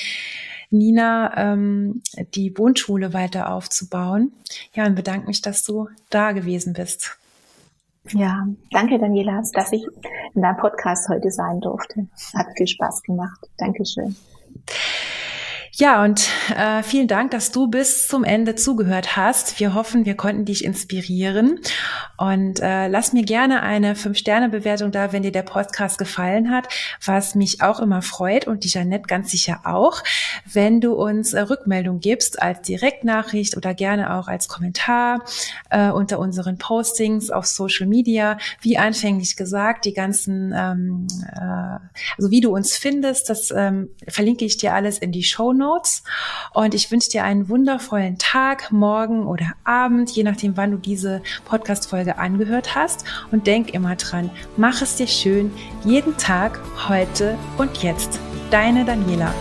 Nina, 0.71 1.33
ähm, 1.37 2.03
die 2.35 2.57
Wohnschule 2.59 3.13
weiter 3.13 3.53
aufzubauen. 3.53 4.33
Ja, 4.73 4.87
und 4.87 4.97
bedanke 4.97 5.29
mich, 5.29 5.41
dass 5.41 5.63
du 5.63 5.89
da 6.11 6.33
gewesen 6.33 6.73
bist. 6.73 7.17
Ja, 8.11 8.47
danke 8.71 8.99
Daniela, 8.99 9.43
dass 9.55 9.73
ich 9.73 9.85
in 10.35 10.43
deinem 10.43 10.59
Podcast 10.59 11.09
heute 11.09 11.31
sein 11.31 11.61
durfte. 11.61 12.07
Hat 12.35 12.49
viel 12.57 12.67
Spaß 12.67 13.03
gemacht. 13.03 13.49
Dankeschön. 13.57 14.17
Ja, 15.77 16.05
und 16.05 16.29
äh, 16.57 16.85
vielen 16.85 17.09
Dank, 17.09 17.33
dass 17.33 17.51
du 17.51 17.67
bis 17.67 18.07
zum 18.07 18.23
Ende 18.23 18.55
zugehört 18.55 19.17
hast. 19.17 19.59
Wir 19.59 19.75
hoffen, 19.75 20.05
wir 20.05 20.15
konnten 20.15 20.45
dich 20.45 20.65
inspirieren. 20.65 21.59
Und 22.17 22.61
äh, 22.61 22.87
lass 22.87 23.13
mir 23.13 23.25
gerne 23.25 23.61
eine 23.65 23.97
Fünf-Sterne-Bewertung 23.97 24.93
da, 24.93 25.13
wenn 25.13 25.25
dir 25.25 25.33
der 25.33 25.43
Podcast 25.43 25.99
gefallen 25.99 26.53
hat, 26.53 26.69
was 27.05 27.35
mich 27.35 27.61
auch 27.61 27.81
immer 27.81 28.03
freut 28.03 28.47
und 28.47 28.63
die 28.63 28.69
Janette 28.69 29.09
ganz 29.09 29.33
sicher 29.33 29.63
auch, 29.65 30.01
wenn 30.45 30.81
du 30.81 30.95
uns 30.95 31.33
äh, 31.33 31.41
Rückmeldung 31.41 31.99
gibst 31.99 32.41
als 32.41 32.63
Direktnachricht 32.63 33.57
oder 33.57 33.75
gerne 33.75 34.15
auch 34.15 34.29
als 34.29 34.47
Kommentar 34.47 35.25
äh, 35.71 35.91
unter 35.91 36.21
unseren 36.21 36.57
Postings 36.57 37.31
auf 37.31 37.47
Social 37.47 37.89
Media. 37.89 38.39
Wie 38.61 38.79
anfänglich 38.79 39.35
gesagt, 39.35 39.87
die 39.87 39.93
ganzen, 39.93 40.55
ähm, 40.57 41.09
äh, 41.33 41.81
also 42.17 42.31
wie 42.31 42.41
du 42.41 42.55
uns 42.55 42.77
findest, 42.77 43.29
das 43.29 43.51
ähm, 43.51 43.89
verlinke 44.07 44.45
ich 44.45 44.57
dir 44.57 44.73
alles 44.73 44.99
in 44.99 45.11
die 45.11 45.25
Show 45.25 45.53
Notes. 45.53 45.64
Notes. 45.65 46.03
Und 46.53 46.75
ich 46.75 46.91
wünsche 46.91 47.11
dir 47.11 47.25
einen 47.25 47.49
wundervollen 47.49 48.19
Tag, 48.19 48.71
morgen 48.71 49.27
oder 49.27 49.53
Abend, 49.65 50.11
je 50.11 50.23
nachdem, 50.23 50.57
wann 50.57 50.73
du 50.73 50.77
diese 50.77 51.23
Podcast-Folge 51.47 52.19
angehört 52.19 52.75
hast. 52.75 53.05
Und 53.33 53.47
denk 53.47 53.73
immer 53.73 53.97
dran, 53.97 54.31
mach 54.57 54.83
es 54.83 54.97
dir 54.97 55.07
schön, 55.07 55.53
jeden 55.85 56.17
Tag, 56.17 56.61
heute 56.89 57.37
und 57.59 57.83
jetzt. 57.83 58.21
Deine 58.51 58.85
Daniela. 58.85 59.33